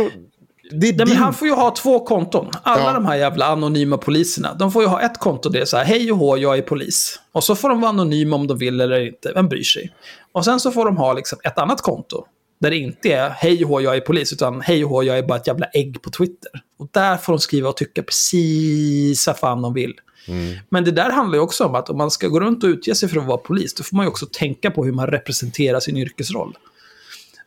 [0.80, 1.12] din...
[1.18, 2.52] han får ju ha två konton.
[2.64, 2.94] Alla Ja.
[2.94, 4.54] de här jävla anonyma poliserna.
[4.54, 6.58] De får ju ha ett konto där det är så här, hej och hå, jag
[6.58, 7.20] är polis.
[7.32, 9.94] Och så får de vara anonyma om de vill eller inte, vem bryr sig?
[10.32, 12.26] Och sen så får de ha liksom ett annat konto.
[12.60, 15.38] Där det inte är hej och jag är polis, utan hej och jag är bara
[15.38, 16.52] ett jävla ägg på Twitter.
[16.80, 19.94] Och där får de skriva och tycka precis vad fan de vill.
[20.70, 22.96] Men det där handlar ju också om att om man ska gå runt och utge
[22.96, 25.80] sig för att vara polis, då får man ju också tänka på hur man representerar
[25.80, 26.58] sin yrkesroll.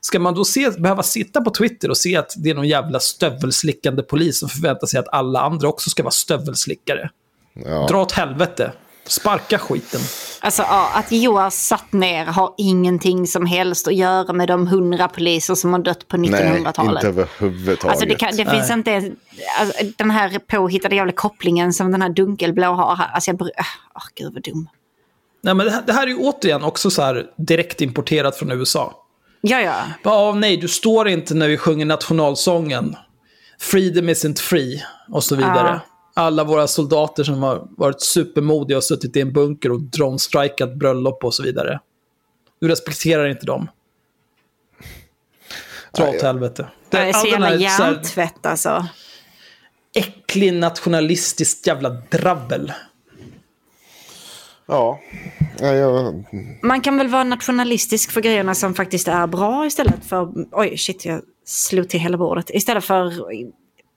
[0.00, 3.00] Ska man då se, behöva sitta på Twitter och se att det är någon jävla
[3.00, 7.10] stövelslickande polis som förväntar sig att alla andra också ska vara stövelslickare?
[7.54, 7.86] Ja.
[7.86, 8.72] Dra åt helvete.
[9.10, 10.00] Sparka skiten.
[10.40, 15.08] Alltså ja, att Joar satt ner har ingenting som helst att göra med de hundra
[15.08, 17.04] poliser som har dött på Nej, 1900-talet.
[17.04, 17.84] inte överhuvudtaget.
[17.84, 19.12] Alltså det, kan, det finns inte
[19.60, 23.04] alltså, den här påhittade jävla kopplingen som den här dunkelblå har.
[23.14, 23.50] Alltså jag bry-
[23.94, 24.68] Åh gud vad dum.
[25.42, 28.50] Nej, men det, här, det här är ju återigen också så här direkt importerat från
[28.50, 28.94] USA.
[29.40, 29.74] Ja, ja.
[30.02, 32.96] Ja, nej, du står inte när vi sjunger nationalsången.
[33.60, 35.80] Freedom isn't free och så vidare.
[36.20, 41.24] Alla våra soldater som har varit supermodiga och suttit i en bunker och drone-strikat bröllop
[41.24, 41.80] och så vidare.
[42.60, 43.68] Du respekterar inte dem.
[45.96, 46.68] Dra åt helvete.
[46.90, 48.86] Det är så jävla hjärntvätt alltså.
[49.94, 52.72] äcklig nationalistiskt jävla drabbel.
[54.66, 55.00] Ja.
[55.58, 56.24] ja jag...
[56.62, 60.28] Man kan väl vara nationalistisk för grejerna som faktiskt är bra istället för...
[60.52, 62.50] Oj, shit, jag slog till hela bordet.
[62.50, 63.30] Istället för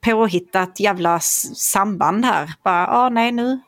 [0.04, 2.52] påhittat jävla samband här.
[2.64, 3.60] Bara, ja, nej, nu...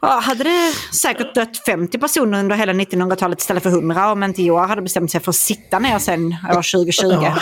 [0.00, 4.42] Ja, hade det säkert dött 50 personer under hela 1900-talet istället för 100 om inte
[4.42, 7.40] Joar hade bestämt sig för att sitta ner sen år 2020.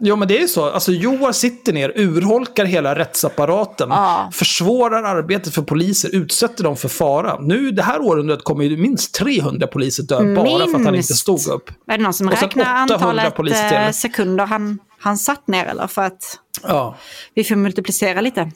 [0.00, 0.70] Jo, men det är ju så.
[0.70, 4.30] Alltså, Joar sitter ner, urholkar hela rättsapparaten, Ja.
[4.32, 7.40] försvårar arbetet för poliser, utsätter dem för fara.
[7.40, 10.90] Nu, det här året kommer ju minst 300 poliser dö bara för att han inte
[10.90, 11.16] Minst.
[11.16, 11.70] stod upp.
[11.86, 15.86] Är det någon som räknar 800 antalet poliser eh, sekunder han, han satt ner eller?
[15.86, 16.96] För att Ja.
[17.34, 18.50] vi får multiplicera lite.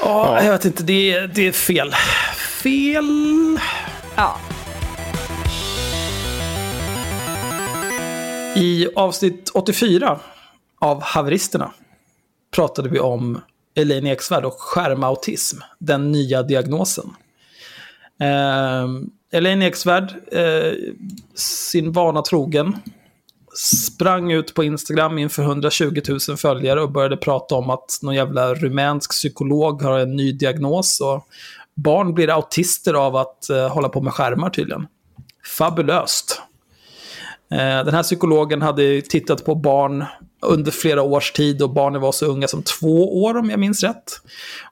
[0.00, 0.82] Ja, jag vet inte.
[0.82, 1.92] Det är, det är fel.
[2.62, 3.58] Fel.
[4.16, 4.36] Ja.
[8.56, 10.20] I avsnitt 84
[10.78, 11.72] av Haveristerna
[12.54, 13.40] pratade vi om
[13.74, 17.10] Elaine Eksvärd och skärmautism, den nya diagnosen.
[18.20, 18.86] Eh,
[19.32, 20.72] Elaine Eksvärd, eh,
[21.34, 22.76] sin vana trogen,
[23.58, 28.54] sprang ut på Instagram inför 120 000 följare och började prata om att någon jävla
[28.54, 31.26] rumänsk psykolog har en ny diagnos och
[31.74, 34.86] barn blir autister av att eh, hålla på med skärmar tydligen.
[35.58, 36.42] Fabulöst.
[37.50, 40.04] Eh, Den här psykologen hade tittat på barn
[40.42, 43.82] under flera års tid och barnen var så unga som två år om jag minns
[43.82, 44.12] rätt.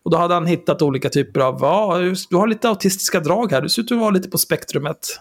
[0.02, 1.98] Och då hade han hittat olika typer av, ja,
[2.30, 5.20] du har lite autistiska drag här, du ser ut att vara lite på spektrumet.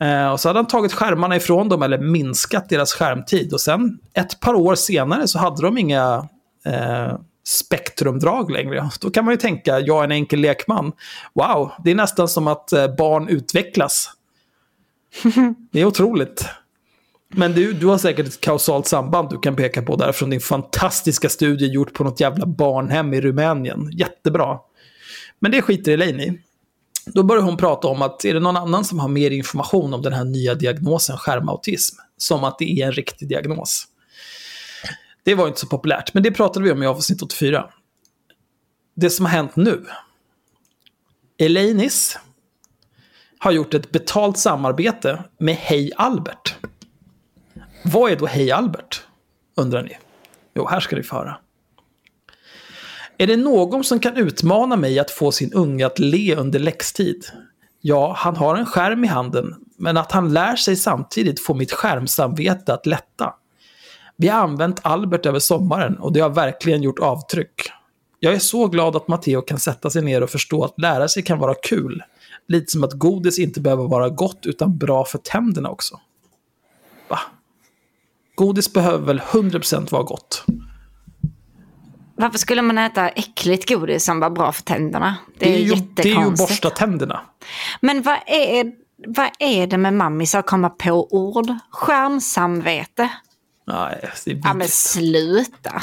[0.00, 3.52] Eh, och så hade han tagit skärmarna ifrån dem eller minskat deras skärmtid.
[3.52, 6.28] Och sen ett par år senare så hade de inga
[6.66, 8.90] eh, spektrumdrag längre.
[9.00, 10.92] Då kan man ju tänka, jag är en enkel lekman.
[11.34, 14.10] Wow, det är nästan som att eh, barn utvecklas.
[15.72, 16.48] Det är otroligt.
[17.34, 20.40] Men du, du har säkert ett kausalt samband du kan peka på där från din
[20.40, 23.90] fantastiska studie gjort på något jävla barnhem i Rumänien.
[23.92, 24.58] Jättebra.
[25.38, 26.40] Men det skiter Elaine i.
[27.06, 30.02] Då börjar hon prata om att är det någon annan som har mer information om
[30.02, 31.96] den här nya diagnosen skärmautism?
[32.16, 33.86] Som att det är en riktig diagnos.
[35.24, 37.70] Det var inte så populärt, men det pratade vi om i avsnitt 84.
[38.96, 39.86] Det som har hänt nu.
[41.38, 42.18] Elainis
[43.38, 46.54] har gjort ett betalt samarbete med Hej Albert.
[47.84, 49.02] Vad är då Hej Albert?
[49.56, 49.98] Undrar ni.
[50.54, 51.38] Jo, här ska ni få höra.
[53.20, 57.24] Är det någon som kan utmana mig att få sin unge att le under läxtid?
[57.80, 61.72] Ja, han har en skärm i handen, men att han lär sig samtidigt får mitt
[61.72, 63.34] skärmsamvete att lätta.
[64.16, 67.70] Vi har använt Albert över sommaren och det har verkligen gjort avtryck.
[68.20, 71.22] Jag är så glad att Matteo kan sätta sig ner och förstå att lära sig
[71.22, 72.02] kan vara kul.
[72.48, 76.00] Lite som att godis inte behöver vara gott utan bra för tänderna också.
[77.08, 77.18] Va?
[78.34, 80.44] Godis behöver väl 100% vara gott?
[82.20, 85.16] Varför skulle man äta äckligt godis som var bra för tänderna?
[85.38, 87.20] Det är, ju, det är ju borsta tänderna.
[87.80, 88.72] Men vad är,
[89.06, 91.46] vad är det med mammis att komma på ord?
[91.70, 93.10] Skärmsamvete?
[93.66, 95.82] Nej, det är Ja men sluta.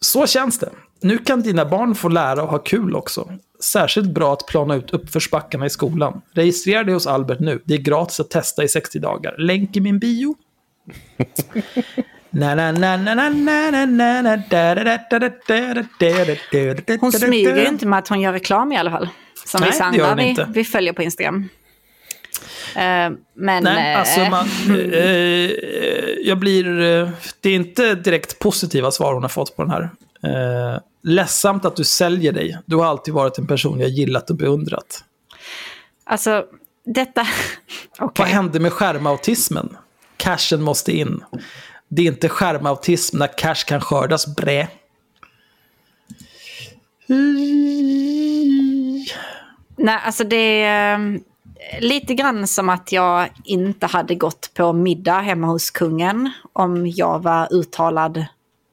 [0.00, 0.70] Så känns det.
[1.00, 3.32] Nu kan dina barn få lära och ha kul också.
[3.60, 6.22] Särskilt bra att plana ut uppförsbackarna i skolan.
[6.32, 7.62] Registrera dig hos Albert nu.
[7.64, 9.34] Det är gratis att testa i 60 dagar.
[9.38, 10.34] Länk i min bio.
[17.00, 19.08] Hon smyger ju inte med att hon gör reklam i alla fall.
[19.46, 21.48] Som Nej, vissa andra vi, vi följer på Instagram.
[22.76, 23.62] Uh, men...
[23.62, 25.50] Nej, alltså man, uh,
[26.22, 26.64] jag blir...
[27.40, 29.90] Det är inte direkt positiva svar hon har fått på den här.
[30.72, 32.58] Uh, ledsamt att du säljer dig.
[32.66, 35.04] Du har alltid varit en person jag gillat och beundrat.
[36.04, 36.44] Alltså,
[36.84, 37.26] detta...
[38.00, 38.24] okay.
[38.24, 39.76] Vad hände med skärmautismen?
[40.16, 41.24] Cashen måste in.
[41.94, 44.68] Det är inte skärmautism när cash kan skördas, brä.
[49.76, 51.20] Nej, alltså det är eh,
[51.80, 57.22] lite grann som att jag inte hade gått på middag hemma hos kungen om jag
[57.22, 58.24] var uttalad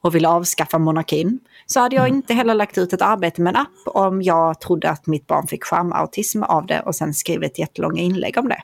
[0.02, 1.40] och ville avskaffa monarkin.
[1.66, 4.90] Så hade jag inte heller lagt ut ett arbete med en app om jag trodde
[4.90, 8.62] att mitt barn fick skärmautism av det och sen skrivit jättelånga inlägg om det.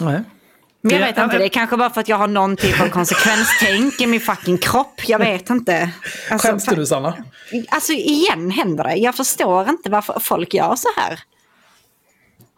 [0.00, 0.22] Nej.
[0.84, 2.88] Men jag vet inte, det är kanske bara för att jag har någon typ av
[2.88, 5.00] konsekvenstänk i min fucking kropp.
[5.06, 5.90] Jag vet inte.
[6.30, 7.14] Alltså, Skäms du, Sanna?
[7.68, 8.94] Alltså igen händer det.
[8.94, 11.18] Jag förstår inte varför folk gör så här.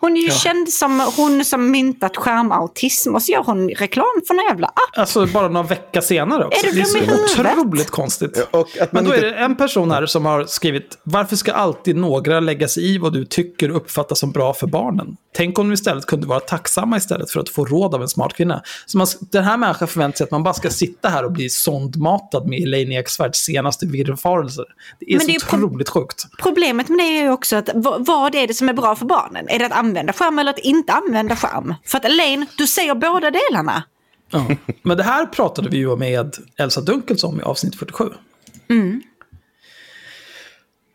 [0.04, 4.34] Hon är ju känd som hon som myntat skärmautism och så gör hon reklam för
[4.34, 4.98] någon jävla app.
[4.98, 6.66] Alltså bara några veckor senare också.
[6.66, 7.38] Är du det är så huvudet?
[7.38, 8.48] otroligt konstigt.
[8.50, 9.26] Och att man Men då är inte...
[9.30, 13.12] det en person här som har skrivit Varför ska alltid några lägga sig i vad
[13.12, 15.16] du tycker och uppfattar som bra för barnen?
[15.36, 18.34] Tänk om de istället kunde vara tacksamma istället för att få råd av en smart
[18.34, 18.62] kvinna.
[18.86, 21.50] Så man, den här människan förväntar sig att man bara ska sitta här och bli
[21.50, 24.64] sondmatad med Elaine Eksvärds senaste villfarelser.
[25.00, 26.24] Det är Men så det är ju pro- otroligt sjukt.
[26.42, 27.68] Problemet med det är ju också att
[27.98, 29.48] vad är det som är bra för barnen?
[29.48, 31.74] Är det att använda skärm eller att inte använda skärm?
[31.84, 33.82] För att Elaine, du säger båda delarna.
[34.30, 34.46] Ja.
[34.82, 38.04] Men det här pratade vi ju med Elsa Dunkels om i avsnitt 47.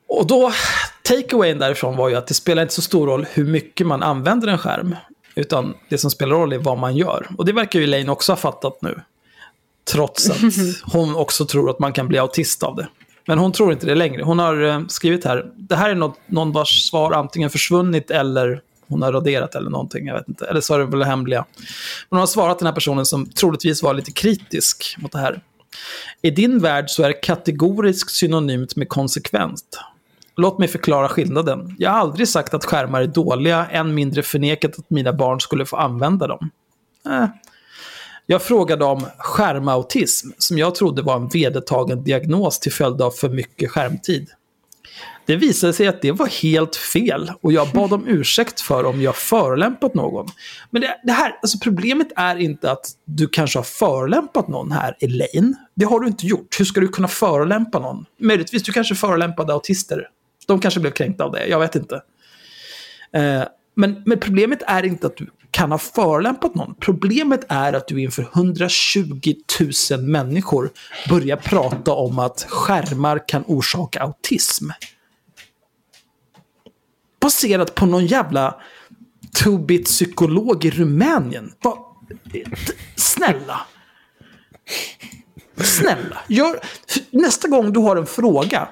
[0.10, 0.52] Och då,
[1.04, 4.48] takeawayen därifrån var ju att det spelar inte så stor roll hur mycket man använder
[4.48, 4.96] en skärm.
[5.36, 7.28] Utan det som spelar roll är vad man gör.
[7.38, 9.02] Och det verkar ju Elaine också ha fattat nu.
[9.92, 10.38] Trots att
[10.94, 12.88] hon också tror att man kan bli autist av det.
[13.26, 14.24] Men hon tror inte det längre.
[14.24, 18.62] Hon har eh, skrivit här, det här är något, någon vars svar antingen försvunnit eller
[18.90, 20.46] hon har raderat eller någonting, jag vet inte.
[20.46, 21.46] Eller så är det väl hemliga.
[22.10, 25.42] Men hon har svarat den här personen som troligtvis var lite kritisk mot det här.
[26.22, 29.80] I din värld så är kategoriskt synonymt med konsekvent.
[30.38, 31.76] Låt mig förklara skillnaden.
[31.78, 35.66] Jag har aldrig sagt att skärmar är dåliga, än mindre förnekat att mina barn skulle
[35.66, 36.50] få använda dem.
[37.06, 37.26] Eh.
[38.26, 43.30] Jag frågade om skärmautism, som jag trodde var en vedertagen diagnos till följd av för
[43.30, 44.30] mycket skärmtid.
[45.30, 49.02] Det visade sig att det var helt fel och jag bad om ursäkt för om
[49.02, 50.28] jag förolämpat någon.
[50.70, 54.98] Men det, det här, alltså problemet är inte att du kanske har förolämpat någon här,
[55.00, 55.56] Elaine.
[55.76, 56.60] Det har du inte gjort.
[56.60, 58.06] Hur ska du kunna förolämpa någon?
[58.20, 60.08] Möjligtvis du kanske förolämpade autister.
[60.48, 61.96] De kanske blev kränkta av det, jag vet inte.
[63.14, 63.44] Eh,
[63.76, 66.76] men, men problemet är inte att du kan ha förolämpat någon.
[66.80, 69.34] Problemet är att du inför 120
[69.92, 70.70] 000 människor
[71.10, 74.70] börjar prata om att skärmar kan orsaka autism.
[77.20, 78.56] Baserat på någon jävla
[79.44, 81.52] two-bit psykolog i Rumänien.
[81.62, 81.78] Va?
[82.96, 83.62] Snälla.
[85.64, 86.18] Snälla.
[86.28, 86.60] Gör,
[87.12, 88.70] nästa gång du har en fråga,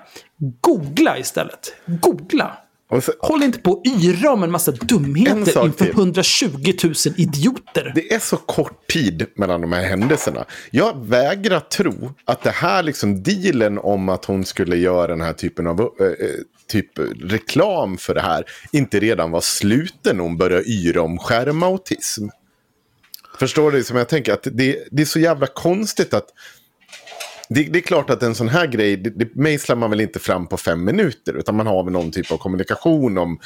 [0.62, 1.74] googla istället.
[1.86, 2.58] Googla.
[3.02, 5.94] Så, Håll inte på och yra om en massa En dumheter sak inför till.
[5.94, 7.92] 120 000 idioter.
[7.96, 10.46] Det är så kort tid mellan de här händelserna.
[10.72, 15.34] Jag vägrar tro att det här liksom dealen om att hon skulle göra den här
[15.34, 16.14] typen av eh, eh,
[16.68, 22.28] typ reklam för det här inte redan var sluten när hon började yra om skärmautism.
[23.40, 23.84] Förstår du?
[23.84, 26.30] Som jag tänker att det, det är så jävla konstigt att
[27.50, 30.20] det, det är klart att en sån här grej, det, det mejslar man väl inte
[30.20, 31.34] fram på fem minuter.
[31.34, 33.40] Utan man har väl någon typ av kommunikation om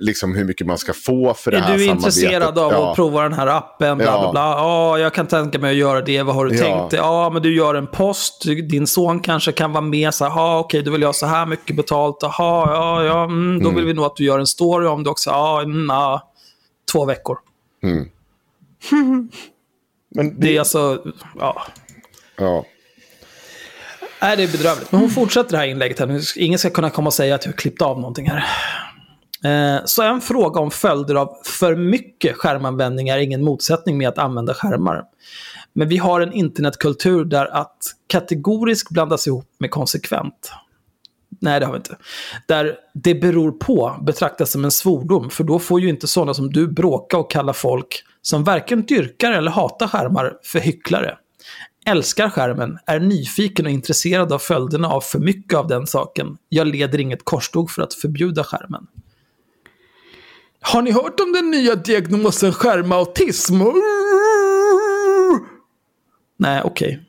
[0.00, 1.96] liksom, hur mycket man ska få för det här Är du samarbetet.
[2.16, 2.90] intresserad av Ja.
[2.90, 3.98] att prova den här appen?
[3.98, 4.20] Bla, Ja.
[4.20, 4.40] bla, bla.
[4.40, 6.22] Ja, jag kan tänka mig att göra det.
[6.22, 6.64] Vad har du Ja.
[6.64, 6.92] tänkt?
[6.92, 8.42] Ja, men du gör en post.
[8.70, 10.14] Din son kanske kan vara med.
[10.14, 12.16] Så här, ja, okej, du vill ha så här mycket betalt.
[12.20, 12.32] Jaha,
[12.74, 15.30] ja, ja, mm, då vill vi nog att du gör en story om det också.
[15.30, 16.32] Ja, mm, ja,
[16.92, 17.38] två veckor.
[20.14, 21.02] Men Det är alltså,
[21.38, 21.62] ja.
[22.38, 22.64] ja.
[24.22, 24.92] Nej, det är bedrövligt.
[24.92, 25.98] Men hon fortsätter det här inlägget.
[25.98, 26.06] Här.
[26.06, 28.44] Nu- Ingen ska kunna komma och säga att jag har klippt av någonting här.
[29.44, 34.18] Eh, Så en fråga om följder av för mycket skärmanvändning är ingen motsättning med att
[34.18, 35.02] använda skärmar.
[35.72, 37.76] Men vi har en internetkultur där att
[38.06, 40.52] kategoriskt blandas ihop med konsekvent.
[41.40, 41.96] Nej, det har vi inte.
[42.48, 46.52] Där det beror på betraktas som en svordom, för då får ju inte sådana som
[46.52, 51.16] du bråka och kalla folk som varken dyrkar eller hatar skärmar för hycklare.
[51.86, 56.36] Älskar skärmen, är nyfiken och intresserad av följderna av för mycket av den saken.
[56.48, 58.86] Jag leder inget korståg för att förbjuda skärmen.
[60.60, 63.54] Har ni hört om den nya diagnosen skärmautism?
[66.36, 67.00] Nej, okej.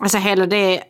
[0.00, 0.82] Alltså hela det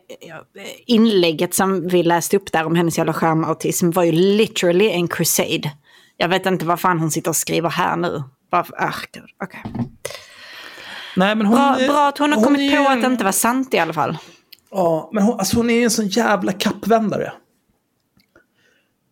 [0.85, 5.71] inlägget som vi läste upp där om hennes jävla skärmautism var ju literally en crusade.
[6.17, 8.23] Jag vet inte vad fan hon sitter och skriver här nu.
[8.51, 9.23] Bara, ah, okej.
[9.43, 9.85] okay.
[11.15, 13.23] Nej, men hon, bra, bra att hon har hon kommit är på att det inte
[13.23, 14.17] var sant i alla fall.
[14.71, 17.33] Ja, men hon, alltså hon är en sån jävla kappvändare.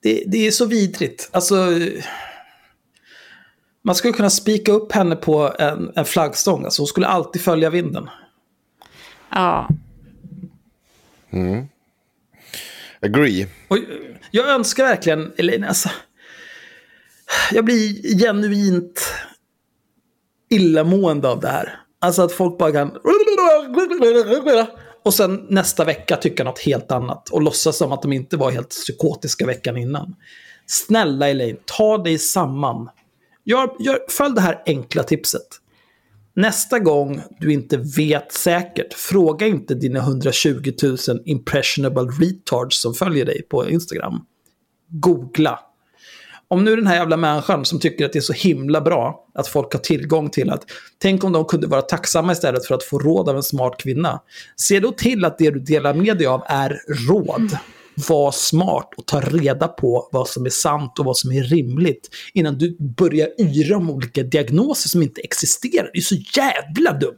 [0.04, 1.30] Det, det är så vidrigt.
[1.32, 1.56] Alltså...
[3.84, 6.64] Man skulle kunna spika upp henne på en, en flaggstång.
[6.66, 8.10] Alltså hon skulle alltid följa vinden.
[9.30, 9.70] Ja.
[13.02, 13.48] Agree.
[13.68, 13.78] Och
[14.32, 15.90] jag önskar verkligen, eller alltså...
[17.52, 19.14] Jag blir genuint
[20.50, 21.80] illamående av det här.
[22.02, 22.98] Alltså att folk bara kan...
[25.04, 27.30] Och sen nästa vecka tycka något helt annat.
[27.30, 30.16] Och låtsas som att de inte var helt psykotiska veckan innan.
[30.66, 32.90] Snälla Elaine, ta dig samman.
[33.44, 35.48] Gör, gör, följ det här enkla tipset.
[36.34, 43.26] Nästa gång du inte vet säkert, fråga inte dina 120 000 impressionable retards som följer
[43.26, 44.26] dig på Instagram.
[44.88, 45.60] Googla.
[46.52, 49.48] Om nu den här jävla människan som tycker att det är så himla bra att
[49.48, 50.64] folk har tillgång till att
[50.98, 54.22] tänk om de kunde vara tacksamma istället för att få råd av en smart kvinna.
[54.56, 57.58] Se då till att det du delar med dig av är råd.
[58.08, 62.10] Var smart och ta reda på vad som är sant och vad som är rimligt
[62.34, 65.90] innan du börjar yra om olika diagnoser som inte existerar.
[65.94, 67.18] Det är så jävla dumt.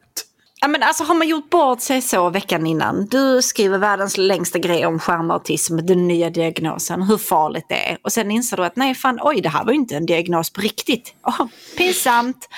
[0.64, 3.06] Ja, men alltså har man gjort bort sig så veckan innan.
[3.06, 7.98] Du skriver världens längsta grej om skärmautism, den nya diagnosen, hur farligt det är.
[8.03, 10.53] Och sen inser du att nej fan, oj det här var ju inte en diagnos
[10.53, 11.15] på riktigt.
[11.23, 12.49] Oh, pinsamt.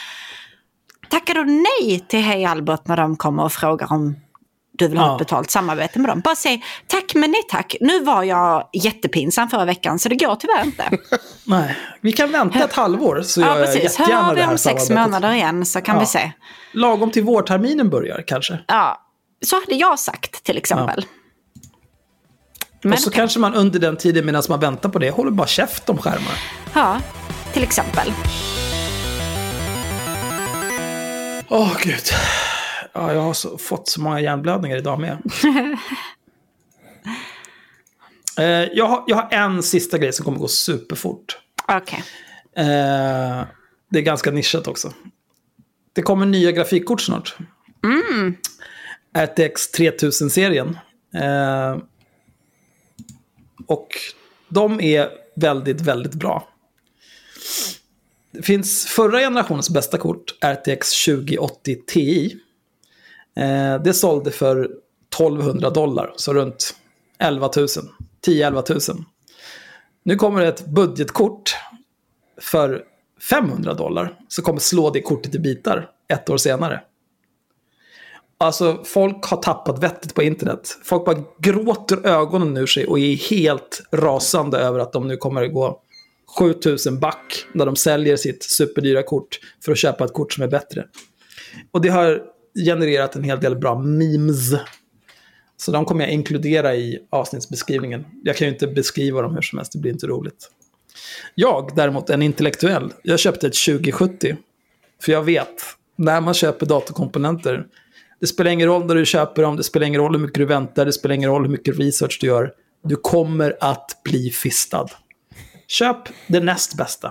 [1.10, 4.16] Tackar du nej till Hej Albert när de kommer och frågar om
[4.78, 5.12] du vill ha Ja.
[5.14, 6.20] ett betalt samarbete med dem?
[6.20, 7.76] Bara säg tack men nej tack.
[7.82, 10.98] Nu var jag jättepinsam förra veckan så det går tyvärr inte.
[11.44, 14.58] Nej, vi kan vänta ett halvår så ja jag precis, jättegärna hör vi här om
[14.58, 16.00] sex månader igen så kan Ja.
[16.00, 16.32] vi se.
[16.74, 18.60] Lagom till vårterminen börjar kanske.
[18.68, 19.02] Ja,
[19.46, 21.06] så hade jag sagt till exempel.
[22.82, 25.48] Men och så kanske man under den tiden medan man väntar på det håller bara
[25.48, 26.40] käft om skärmar.
[26.74, 27.00] Ja,
[27.54, 28.14] till exempel.
[31.50, 32.04] Åh gud.
[32.96, 35.18] Ja, jag har så, fått så många hjärnblödningar idag med.
[38.38, 41.40] eh, jag, har, jag har en sista grej som kommer gå superfort.
[41.68, 42.04] Okej.
[42.56, 43.46] Eh,
[43.90, 44.94] det är ganska nischat också.
[45.94, 47.36] Det kommer nya grafikkort snart.
[49.18, 50.78] RTX 3000-serien.
[51.16, 51.78] Eh,
[53.68, 53.88] och
[54.50, 56.48] de är väldigt, väldigt bra.
[58.32, 62.40] Det finns förra generationens bästa kort, RTX 2080 Ti.
[63.36, 64.70] Eh, det sålde för
[65.16, 66.76] 1200 dollar, så runt
[67.20, 67.68] 11 000.
[68.28, 69.06] 10-11 000.
[70.04, 71.56] Nu kommer det ett budgetkort
[72.42, 72.84] för
[73.30, 74.20] 500 dollar.
[74.28, 76.82] som kommer slå det kortet i bitar ett år senare.
[78.38, 80.78] Alltså folk har tappat vettet på internet.
[80.84, 85.44] Folk bara gråter ögonen ur sig och är helt rasande över att de nu kommer
[85.44, 85.82] att gå
[86.40, 90.48] 7000 back när de säljer sitt superdyra kort för att köpa ett kort som är
[90.48, 90.86] bättre.
[91.72, 92.24] Och det har
[92.66, 94.54] genererat en hel del bra memes.
[95.58, 98.06] Så de kommer jag inkludera i avsnittsbeskrivningen.
[98.24, 100.52] Jag kan ju inte beskriva dem hur som helst, det blir inte roligt.
[101.36, 104.38] Jag däremot, en intellektuell, jag köpte ett 2070.
[105.02, 105.64] För jag vet,
[105.96, 107.66] när man köper datorkomponenter,
[108.20, 110.46] det spelar ingen roll när du köper dem, det spelar ingen roll hur mycket du
[110.46, 112.54] väntar, det spelar ingen roll hur mycket research du gör.
[112.84, 114.88] Du kommer att bli fistad.
[115.68, 117.08] Köp det näst bästa.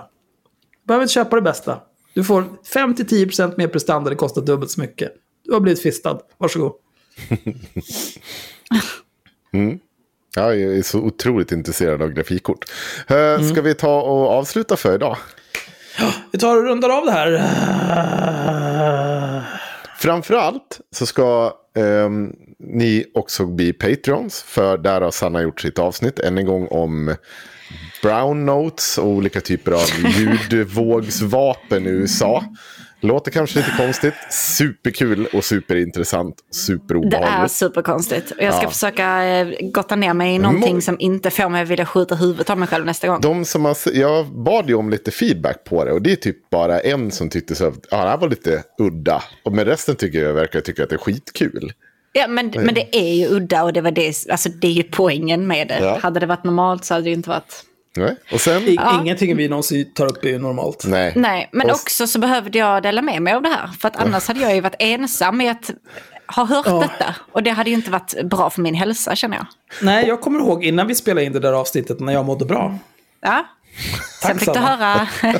[0.81, 1.81] Du behöver inte köpa det bästa.
[2.13, 5.11] Du får 5-10% mer prestanda, det kostar dubbelt så mycket.
[5.45, 6.71] Du har blivit fistad, varsågod.
[10.37, 12.65] Ja, jag är så otroligt intresserad av grafikkort.
[13.07, 15.17] Eh, Ska vi ta och avsluta för idag?
[16.31, 17.41] Vi tar och rundar av det här.
[19.97, 24.41] Framförallt så ska ehm, ni också bli Patreons.
[24.43, 27.15] För där har Sanna gjort sitt avsnitt än en gång om
[28.01, 29.85] brown notes och olika typer av
[30.51, 32.43] ljudvågsvapen i USA.
[33.07, 34.13] Låter kanske lite konstigt.
[34.57, 36.35] Superkul och superintressant.
[36.37, 37.53] Det är Superobehagligt.
[37.53, 38.31] superkonstigt.
[38.31, 38.69] Och jag ska Ja.
[38.69, 42.15] försöka eh, gotta ner mig i någonting Må- som inte får mig att vilja skjuta
[42.15, 43.21] huvudet av mig själv nästa gång.
[43.21, 46.49] De som har, jag bad ju om lite feedback på det och det är typ
[46.49, 49.23] bara en som tyckte så att ja, det här var lite udda.
[49.45, 51.73] Och med resten tycker jag verkar tycka att det är skitkul.
[52.13, 54.83] Ja, men, men det är ju udda och det, var det, alltså, det är ju
[54.83, 55.79] poängen med det.
[55.79, 55.99] Ja.
[56.01, 57.63] Hade det varit normalt så hade det ju inte varit...
[57.95, 58.15] Nej.
[58.31, 58.61] Och sen...
[58.63, 60.83] I, Ingenting vi någonsin tar upp är ju normalt.
[60.87, 61.13] Nej.
[61.15, 63.69] Nej, men Och- också så behövde jag dela med mig av det här.
[63.79, 65.71] För att annars hade jag ju varit ensam i att
[66.35, 67.15] ha hört detta.
[67.31, 69.45] Och det hade ju inte varit bra för min hälsa känner jag.
[69.81, 72.77] Nej, jag kommer ihåg innan vi spelade in det där avsnittet när jag mådde bra.
[73.21, 73.45] Ja,
[74.21, 74.67] Sen fick du Sanna.
[74.67, 75.07] höra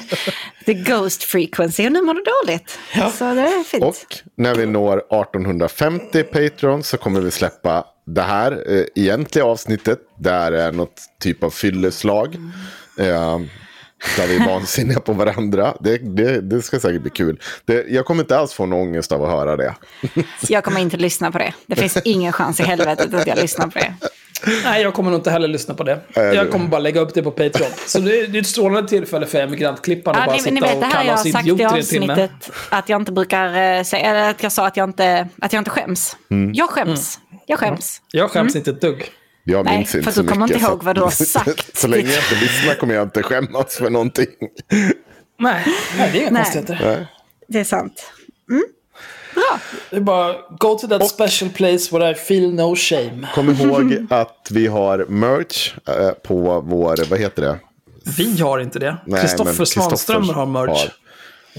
[0.65, 2.79] the ghost frequency och nu mår du dåligt.
[3.13, 3.83] Så det är fint.
[3.83, 3.95] Och
[4.35, 9.99] när vi når 1850 Patreon så kommer vi släppa det här eh, egentliga avsnittet.
[10.19, 12.35] Där är något typ av fylleslag.
[12.99, 13.39] Eh,
[14.17, 15.77] där vi är vansinniga på varandra.
[15.79, 17.39] Det, det, det ska säkert bli kul.
[17.65, 19.75] Det, jag kommer inte alls få någon ångest av att höra det.
[20.47, 21.53] Jag kommer inte lyssna på det.
[21.67, 23.93] Det finns ingen chans i helvetet att jag lyssnar på det.
[24.63, 25.99] Nej, jag kommer nog inte heller lyssna på det.
[26.15, 27.71] Nej, Jag kommer bara lägga upp det på Patreon.
[27.87, 30.53] Så det är, det är ett strålande tillfälle för emigrantklipparna att Ja, bara ni, sitta
[30.53, 32.29] ni vet, det och här kalla oss idioter i en timme.
[32.69, 35.59] Att jag inte brukar eh, säga, eller att jag sa att jag inte, att jag
[35.59, 36.17] inte skäms.
[36.31, 36.53] Mm.
[36.53, 37.19] Jag skäms.
[37.45, 38.01] Jag skäms.
[38.11, 39.05] Jag skäms inte ett dugg.
[39.43, 41.77] Jag Nej, minns för inte så du kommer inte ihåg vad du har sagt.
[41.77, 44.27] så länge jag inte lyssnar kommer jag inte skämmas för någonting.
[45.39, 45.63] Nej,
[45.97, 46.43] nej det är inga Nej.
[46.43, 46.79] konstigheter.
[46.83, 47.07] Nej.
[47.47, 48.11] Det är sant.
[48.49, 48.63] Mm.
[49.33, 49.59] Bra.
[49.89, 53.27] Det är bara go to that special place where I feel no shame.
[53.35, 57.59] Kom ihåg att vi har merch eh, på vår, vad heter det?
[58.17, 58.97] Vi har inte det.
[59.21, 60.87] Kristoffer men Svanströmer har merch.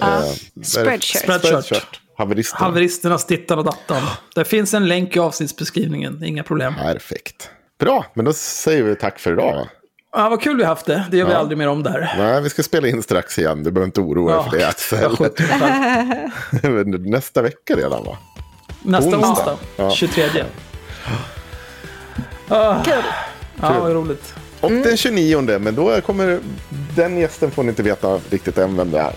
[0.00, 0.24] har, eh,
[0.62, 1.22] Spreadshirt.
[1.22, 2.00] Spreadshirt.
[2.18, 2.64] Haveristerna.
[2.66, 4.02] Haveristernas dittan och dattan.
[4.34, 6.74] Det finns en länk i avsnittsbeskrivningen, inga problem.
[6.74, 7.50] Perfekt.
[7.78, 9.68] Bra, men då säger vi tack för idag.
[10.16, 11.04] Ja, vad kul vi haft det.
[11.10, 11.38] Det gör vi Ja.
[11.38, 12.14] aldrig mer om där.
[12.18, 13.62] Nej, vi ska spela in strax igen.
[13.62, 15.02] Du behöver inte oroa dig Ja, för det.
[15.02, 15.26] jag
[16.52, 17.00] Axel.
[17.10, 18.16] Nästa vecka redan va?
[18.82, 19.28] Nästa Onsdag.
[19.28, 19.90] onsdag, Ja.
[19.90, 20.44] 23.
[22.48, 22.82] Ah.
[22.84, 22.94] Kul.
[23.60, 24.34] Ja, vad roligt.
[24.60, 26.40] Och den 29, men då kommer
[26.96, 29.12] den gästen får ni inte veta riktigt än vem det är.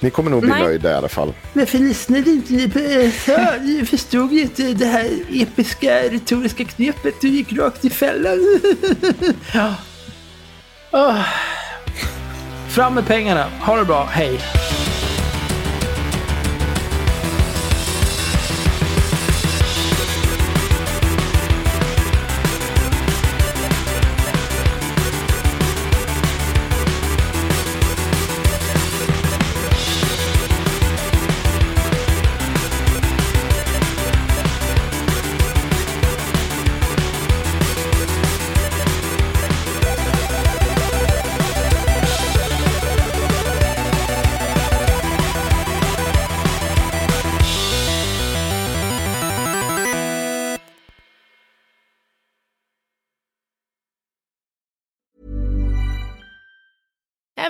[0.00, 0.62] Ni kommer nog bli Nej.
[0.62, 1.34] nöjda i alla fall.
[1.52, 3.56] Varför lyssnade inte ni på ÖSA?
[3.62, 7.14] Jag förstod ju inte det här episka retoriska knepet.
[7.20, 8.38] Du gick rakt i fällan.
[9.54, 9.74] ja.
[12.68, 13.46] Fram med pengarna.
[13.60, 14.08] Ha det bra.
[14.12, 14.40] Hej.